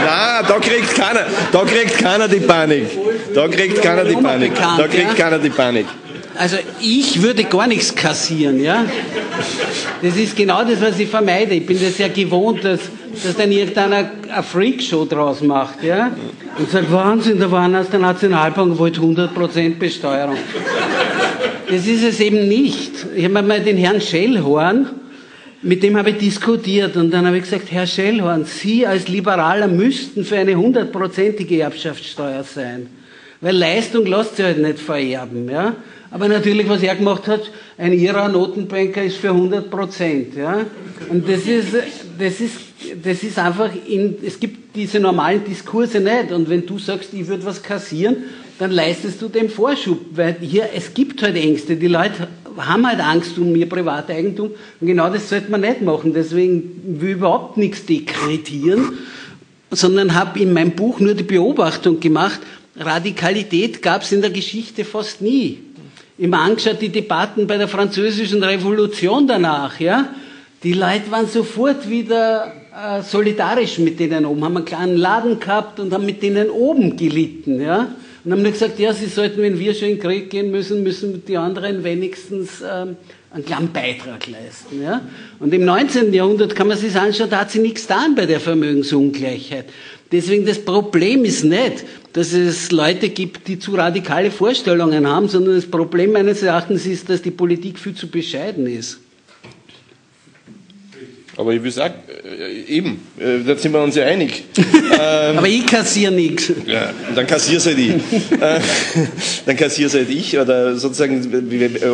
Na, 0.05 0.43
da 0.43 0.59
kriegt 0.59 0.95
keiner, 0.95 1.27
da 1.53 1.65
kriegt 1.65 1.99
keiner 1.99 2.29
die 2.29 2.41
Panik. 2.41 2.87
Da 3.35 3.47
kriegt 3.49 3.83
keiner 3.83 4.05
die 4.05 4.15
Panik. 4.15 4.53
Da 4.55 4.89
kriegt 4.89 5.17
keiner 5.17 5.39
die 5.39 5.51
Panik. 5.51 5.87
Also 6.39 6.57
ich 6.81 7.23
würde 7.23 7.45
gar 7.45 7.67
nichts 7.67 7.95
kassieren, 7.95 8.63
ja. 8.63 8.85
Das 10.01 10.17
ist 10.17 10.37
genau 10.37 10.65
das, 10.65 10.81
was 10.81 10.99
ich 10.99 11.09
vermeide. 11.09 11.55
Ich 11.55 11.67
bin 11.67 11.79
das 11.81 11.99
ja 11.99 12.09
gewohnt, 12.09 12.65
dass, 12.65 12.81
dass 13.23 13.37
dann 13.37 13.53
irgendeiner 13.53 14.11
eine 14.33 14.43
Freakshow 14.43 15.05
draus 15.05 15.43
macht, 15.43 15.83
ja. 15.83 16.11
Und 16.59 16.71
sagt, 16.71 16.91
Wahnsinn, 16.91 17.39
da 17.39 17.51
waren 17.51 17.75
aus 17.77 17.91
der 17.91 18.01
Nationalbank 18.01 18.79
wollte 18.79 19.01
100% 19.01 19.79
Besteuerung. 19.79 20.37
Das 21.69 21.87
ist 21.87 22.03
es 22.03 22.21
eben 22.21 22.49
nicht. 22.49 22.93
Ich 23.15 23.25
habe 23.25 23.43
mal 23.43 23.61
den 23.61 23.77
Herrn 23.77 24.01
Schellhorn, 24.01 24.89
mit 25.63 25.83
dem 25.83 25.97
habe 25.97 26.11
ich 26.11 26.19
diskutiert 26.19 26.97
und 26.97 27.13
dann 27.13 27.27
habe 27.27 27.37
ich 27.37 27.45
gesagt, 27.45 27.71
Herr 27.71 27.87
Schellhorn, 27.87 28.45
Sie 28.45 28.87
als 28.87 29.09
Liberaler 29.09 29.69
müssten 29.69 30.25
für 30.25 30.37
eine 30.37 30.57
hundertprozentige 30.57 31.61
Erbschaftssteuer 31.61 32.43
sein. 32.43 32.89
Weil 33.41 33.57
Leistung 33.57 34.07
lässt 34.07 34.37
sich 34.37 34.45
halt 34.45 34.59
nicht 34.59 34.79
vererben, 34.79 35.49
ja. 35.49 35.75
Aber 36.13 36.29
natürlich, 36.29 36.69
was 36.69 36.83
er 36.83 36.95
gemacht 36.95 37.27
hat, 37.27 37.51
ein 37.79 37.95
ihrer 37.95 38.29
Notenbanker 38.29 39.03
ist 39.03 39.17
für 39.17 39.31
100 39.31 39.71
Prozent, 39.71 40.37
ja. 40.37 40.67
Und 41.09 41.27
das 41.27 41.47
ist, 41.47 41.75
das 42.19 42.41
ist, 42.41 42.57
das 43.03 43.23
ist 43.23 43.39
einfach 43.39 43.71
in, 43.89 44.17
es 44.23 44.39
gibt 44.39 44.77
diese 44.77 45.01
normalen 45.01 45.43
Diskurse 45.43 46.01
nicht. 46.01 46.31
Und 46.31 46.51
wenn 46.51 46.67
du 46.67 46.79
sagst, 46.79 47.15
ich 47.15 47.27
würde 47.27 47.47
was 47.47 47.63
kassieren, 47.63 48.17
dann 48.59 48.71
leistest 48.71 49.23
du 49.23 49.29
dem 49.29 49.49
Vorschub, 49.49 49.99
weil 50.13 50.37
hier, 50.41 50.69
es 50.75 50.93
gibt 50.93 51.23
halt 51.23 51.37
Ängste. 51.37 51.77
Die 51.77 51.89
Leute 51.89 52.29
haben 52.59 52.87
halt 52.87 53.01
Angst 53.01 53.39
um 53.39 53.57
ihr 53.57 53.69
Privateigentum. 53.69 54.51
Und 54.81 54.87
genau 54.87 55.09
das 55.09 55.31
sollte 55.31 55.51
man 55.51 55.63
nicht 55.63 55.81
machen. 55.81 56.13
Deswegen 56.13 57.01
will 57.01 57.09
ich 57.09 57.17
überhaupt 57.17 57.57
nichts 57.57 57.87
dekretieren, 57.87 58.99
sondern 59.71 60.15
habe 60.15 60.41
in 60.41 60.53
meinem 60.53 60.73
Buch 60.73 61.01
nur 61.01 61.15
die 61.15 61.23
Beobachtung 61.23 62.01
gemacht, 62.01 62.41
Radikalität 62.77 63.83
gab 63.83 64.03
es 64.03 64.13
in 64.13 64.23
der 64.23 64.31
Geschichte 64.31 64.85
fast 64.85 65.21
nie. 65.21 65.59
Immer 66.19 66.41
angeschaut 66.41 66.81
die 66.81 66.91
Debatten 66.91 67.47
bei 67.47 67.57
der 67.57 67.69
französischen 67.69 68.43
Revolution 68.43 69.27
danach, 69.27 69.81
ja. 69.81 70.11
Die 70.63 70.75
Leute 70.75 71.11
waren 71.11 71.27
sofort 71.27 71.89
wieder 71.89 72.53
äh, 72.73 73.03
solidarisch 73.03 73.79
mit 73.79 73.99
denen 73.99 74.25
oben, 74.25 74.45
haben 74.45 74.57
einen 74.57 74.65
kleinen 74.65 74.97
Laden 74.97 75.41
gehabt 75.41 75.81
und 75.81 75.93
haben 75.93 76.07
mit 76.07 76.23
denen 76.23 76.51
oben 76.51 76.97
gelitten, 76.97 77.61
ja. 77.61 77.89
Und 78.25 78.31
haben 78.31 78.43
nur 78.43 78.53
gesagt, 78.53 78.79
ja, 78.79 78.93
sie 78.93 79.07
sollten, 79.07 79.43
wenn 79.43 79.59
wir 79.59 79.75
schon 79.75 79.89
in 79.89 79.95
den 79.97 80.03
Krieg 80.03 80.31
gehen 80.31 80.53
müssen, 80.53 80.85
müssen 80.85 81.25
die 81.27 81.37
anderen 81.37 81.83
wenigstens 81.83 82.63
ähm, 82.63 82.97
einen 83.33 83.45
kleinen 83.45 83.73
Beitrag 83.73 84.27
leisten. 84.29 84.83
Ja? 84.83 85.01
Und 85.41 85.53
im 85.53 85.65
19. 85.65 86.13
Jahrhundert 86.13 86.55
kann 86.55 86.69
man 86.69 86.77
sich 86.77 86.95
anschauen, 86.95 87.31
da 87.31 87.41
hat 87.41 87.51
sich 87.51 87.63
nichts 87.63 87.87
getan 87.87 88.15
bei 88.15 88.27
der 88.27 88.41
Vermögensungleichheit. 88.41 89.67
Deswegen 90.13 90.45
das 90.45 90.63
Problem 90.63 91.25
ist 91.25 91.43
nicht, 91.43 91.85
dass 92.13 92.35
es 92.35 92.71
Leute 92.71 93.09
gibt, 93.09 93.49
die 93.49 93.59
zu 93.59 93.75
radikale 93.75 94.31
Vorstellungen 94.31 95.07
haben, 95.07 95.29
sondern 95.29 95.55
das 95.55 95.67
Problem 95.67 96.13
meines 96.13 96.43
Erachtens 96.43 96.85
ist, 96.85 97.09
dass 97.09 97.23
die 97.23 97.31
Politik 97.31 97.79
viel 97.79 97.95
zu 97.95 98.09
bescheiden 98.09 98.67
ist. 98.67 99.01
Aber 101.37 101.55
ich 101.55 101.63
will 101.63 101.71
sagen, 101.71 101.95
eben, 102.69 103.01
äh, 103.19 103.45
da 103.47 103.57
sind 103.57 103.73
wir 103.73 103.83
uns 103.83 103.97
ja 103.97 104.05
einig. 104.05 104.45
Ähm, 104.95 105.39
Aber 105.39 105.49
ich 105.49 105.67
kassiere 105.67 106.13
nichts. 106.13 106.53
Ja, 106.67 106.93
dann 107.15 107.27
kassier's 107.27 107.65
halt 107.67 107.79
ich. 107.79 107.93
Äh, 107.93 108.61
dann 109.47 109.57
kassier's 109.57 109.95
halt 109.95 110.11
ich, 110.11 110.39
oder 110.39 110.77
sozusagen, 110.77 111.25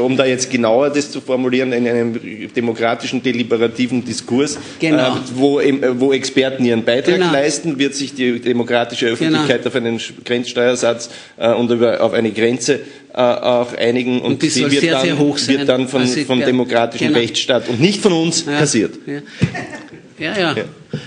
um 0.05 0.17
da 0.17 0.27
jetzt 0.27 0.51
genauer 0.51 0.91
das 0.91 1.11
zu 1.13 1.21
formulieren, 1.21 1.73
in 1.73 1.87
einem 1.87 2.19
demokratischen, 2.55 3.23
deliberativen 3.23 4.05
Diskurs, 4.05 4.59
Genau. 4.81 5.17
äh, 5.17 5.21
wo, 5.37 5.61
äh, 5.61 5.75
wo 6.01 6.13
Experten 6.13 6.65
ihren 6.65 6.85
Beitrag 6.85 7.15
Genau. 7.19 7.33
leisten, 7.33 7.79
wird 7.79 7.95
sich 7.95 8.15
die 8.15 8.41
demokratische 8.41 9.07
Öffentlichkeit 9.07 9.67
auf 9.67 9.75
einen 9.77 10.01
Grenzsteuersatz 10.25 11.09
äh, 11.39 11.53
und 11.53 11.71
über, 11.71 12.01
auf 12.01 12.13
eine 12.13 12.33
Grenze 12.33 12.81
äh, 13.15 13.21
auch 13.21 13.75
einigen 13.77 14.21
und, 14.21 14.33
Und 14.33 14.43
die 14.43 14.55
wird, 14.55 14.71
sehr, 14.73 14.93
dann, 14.93 15.03
sehr 15.05 15.19
wird 15.19 15.69
dann 15.69 15.89
von, 15.89 16.03
Also 16.03 16.21
vom 16.25 16.41
demokratischen 16.41 17.09
genau. 17.09 17.19
Rechtsstaat 17.21 17.69
und 17.69 17.81
nicht 17.81 18.03
von 18.03 18.13
uns 18.13 18.45
Ja. 18.45 18.59
kassiert. 18.59 18.95
Ja. 19.07 19.21
Ja, 20.19 20.39
ja. 20.39 20.57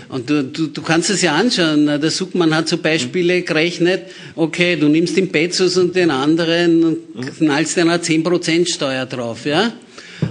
Und 0.09 0.29
du, 0.29 0.43
du, 0.43 0.67
du 0.67 0.81
kannst 0.81 1.09
es 1.09 1.21
ja 1.21 1.35
anschauen. 1.35 1.85
Der 1.85 2.11
Suchmann 2.11 2.55
hat 2.55 2.67
so 2.67 2.77
Beispiele 2.77 3.41
gerechnet. 3.41 4.03
Okay, 4.35 4.75
du 4.75 4.87
nimmst 4.87 5.17
den 5.17 5.29
Bezos 5.29 5.77
und 5.77 5.95
den 5.95 6.11
anderen 6.11 6.83
und 6.83 7.37
knallst 7.37 7.77
dann 7.77 7.89
eine 7.89 8.01
10% 8.01 8.71
Steuer 8.71 9.05
drauf, 9.05 9.45
ja? 9.45 9.73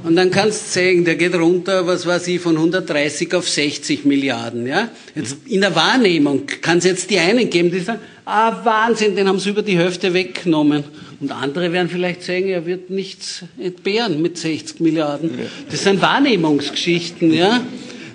Und 0.05 0.15
dann 0.15 0.31
kannst 0.31 0.67
du 0.67 0.81
sehen, 0.81 1.05
der 1.05 1.17
geht 1.17 1.35
runter, 1.35 1.87
was 1.87 2.07
weiß 2.07 2.29
ich, 2.29 2.41
von 2.41 2.57
130 2.57 3.35
auf 3.35 3.49
60 3.49 4.05
Milliarden, 4.05 4.67
ja? 4.67 4.89
Jetzt 5.15 5.37
in 5.47 5.61
der 5.61 5.75
Wahrnehmung 5.75 6.47
kann 6.47 6.79
es 6.79 6.85
jetzt 6.85 7.11
die 7.11 7.19
einen 7.19 7.51
geben, 7.51 7.71
die 7.71 7.81
sagen, 7.81 8.01
ah, 8.25 8.65
Wahnsinn, 8.65 9.17
den 9.17 9.27
haben 9.27 9.41
sie 9.41 9.51
über 9.51 9.63
die 9.63 9.77
Hälfte 9.77 10.15
weggenommen. 10.15 10.85
Und 11.21 11.33
andere 11.33 11.73
werden 11.73 11.91
vielleicht 11.91 12.23
sagen, 12.23 12.49
er 12.49 12.65
wird 12.65 12.89
nichts 12.89 13.43
entbehren 13.59 14.23
mit 14.23 14.39
60 14.39 14.81
Milliarden. 14.81 15.33
Das 15.71 15.83
sind 15.83 16.01
Wahrnehmungsgeschichten, 16.01 17.35
ja? 17.35 17.61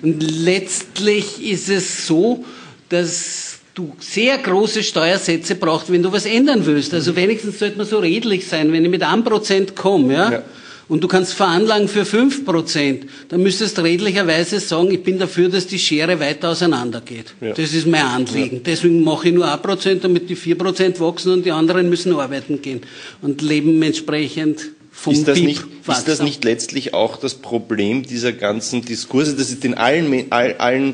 Und 0.05 0.21
letztlich 0.21 1.43
ist 1.43 1.67
es 1.67 2.05
so, 2.05 2.45
dass 2.89 3.57
du 3.73 3.91
sehr 3.99 4.37
große 4.37 4.83
Steuersätze 4.83 5.55
brauchst, 5.55 5.91
wenn 5.91 6.03
du 6.03 6.11
was 6.11 6.27
ändern 6.27 6.63
willst. 6.63 6.93
Also 6.93 7.15
wenigstens 7.15 7.57
sollte 7.57 7.77
man 7.77 7.87
so 7.87 7.97
redlich 7.97 8.47
sein, 8.47 8.71
wenn 8.71 8.85
ich 8.85 8.91
mit 8.91 9.01
einem 9.01 9.23
Prozent 9.23 9.75
komme, 9.75 10.13
ja? 10.13 10.31
Ja. 10.31 10.43
Und 10.87 11.03
du 11.03 11.07
kannst 11.07 11.33
veranlagen 11.33 11.87
für 11.87 12.05
fünf 12.05 12.45
Prozent, 12.45 13.07
dann 13.29 13.41
müsstest 13.41 13.79
du 13.79 13.81
redlicherweise 13.81 14.59
sagen, 14.59 14.91
ich 14.91 15.01
bin 15.01 15.17
dafür, 15.17 15.49
dass 15.49 15.65
die 15.65 15.79
Schere 15.79 16.19
weiter 16.19 16.49
auseinandergeht. 16.49 17.33
Ja. 17.41 17.53
Das 17.53 17.73
ist 17.73 17.87
mein 17.87 18.05
Anliegen. 18.05 18.61
Deswegen 18.63 19.03
mache 19.03 19.29
ich 19.29 19.33
nur 19.33 19.51
ein 19.51 19.59
Prozent, 19.63 20.03
damit 20.03 20.29
die 20.29 20.35
vier 20.35 20.55
Prozent 20.55 20.99
wachsen 20.99 21.31
und 21.31 21.43
die 21.43 21.51
anderen 21.51 21.89
müssen 21.89 22.13
arbeiten 22.13 22.61
gehen 22.61 22.81
und 23.23 23.41
leben 23.41 23.81
entsprechend 23.81 24.67
vom 25.05 25.13
Ist 25.13 25.27
das, 25.27 25.35
BIP 25.35 25.45
nicht, 25.45 25.63
ist 25.87 26.07
das 26.07 26.21
nicht 26.21 26.43
letztlich 26.43 26.95
auch 26.95 27.17
das 27.17 27.35
Problem 27.35 28.03
dieser 28.03 28.33
ganzen 28.33 28.83
Diskurse, 28.83 29.35
dass 29.35 29.49
es 29.49 29.59
den 29.59 29.75
allen, 29.75 30.31
allen, 30.31 30.93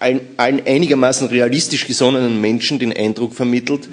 allen, 0.00 0.20
allen 0.36 0.66
einigermaßen 0.66 1.28
realistisch 1.28 1.86
gesonnenen 1.86 2.40
Menschen 2.40 2.80
den 2.80 2.92
Eindruck 2.92 3.34
vermittelt, 3.34 3.88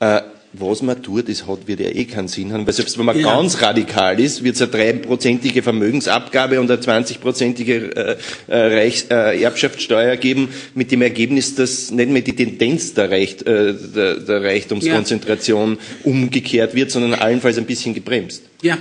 äh, 0.00 0.20
was 0.58 0.82
man 0.82 1.02
tut, 1.02 1.28
das 1.28 1.46
hat, 1.46 1.66
wird 1.66 1.80
ja 1.80 1.88
eh 1.88 2.04
keinen 2.04 2.28
Sinn 2.28 2.52
haben, 2.52 2.66
weil 2.66 2.72
selbst 2.72 2.98
wenn 2.98 3.04
man 3.04 3.18
Ja. 3.18 3.34
ganz 3.36 3.62
radikal 3.62 4.18
ist, 4.20 4.42
wird 4.42 4.56
es 4.56 4.62
eine 4.62 4.70
dreiprozentige 4.70 5.62
Vermögensabgabe 5.62 6.60
und 6.60 6.70
eine 6.70 6.80
zwanzigprozentige 6.80 7.96
äh, 7.96 8.16
äh, 8.48 8.56
Reichs, 8.78 9.06
äh, 9.10 9.40
Erbschaftssteuer 9.40 10.16
geben, 10.16 10.48
mit 10.74 10.90
dem 10.90 11.02
Ergebnis, 11.02 11.54
dass 11.54 11.90
nicht 11.90 12.10
mehr 12.10 12.22
die 12.22 12.34
Tendenz 12.34 12.94
der, 12.94 13.10
Reicht, 13.10 13.46
äh, 13.46 13.74
der, 13.74 14.16
der 14.16 14.42
Reichtumskonzentration 14.42 15.78
umgekehrt 16.04 16.74
wird, 16.74 16.90
sondern 16.90 17.14
allenfalls 17.14 17.58
ein 17.58 17.66
bisschen 17.66 17.94
gebremst. 17.94 18.42
Ja, 18.62 18.78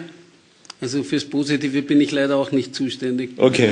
also 0.82 1.04
fürs 1.04 1.26
Positive 1.26 1.82
bin 1.84 2.02
ich 2.02 2.12
leider 2.12 2.36
auch 2.36 2.52
nicht 2.52 2.76
zuständig. 2.76 3.32
Okay. 3.38 3.70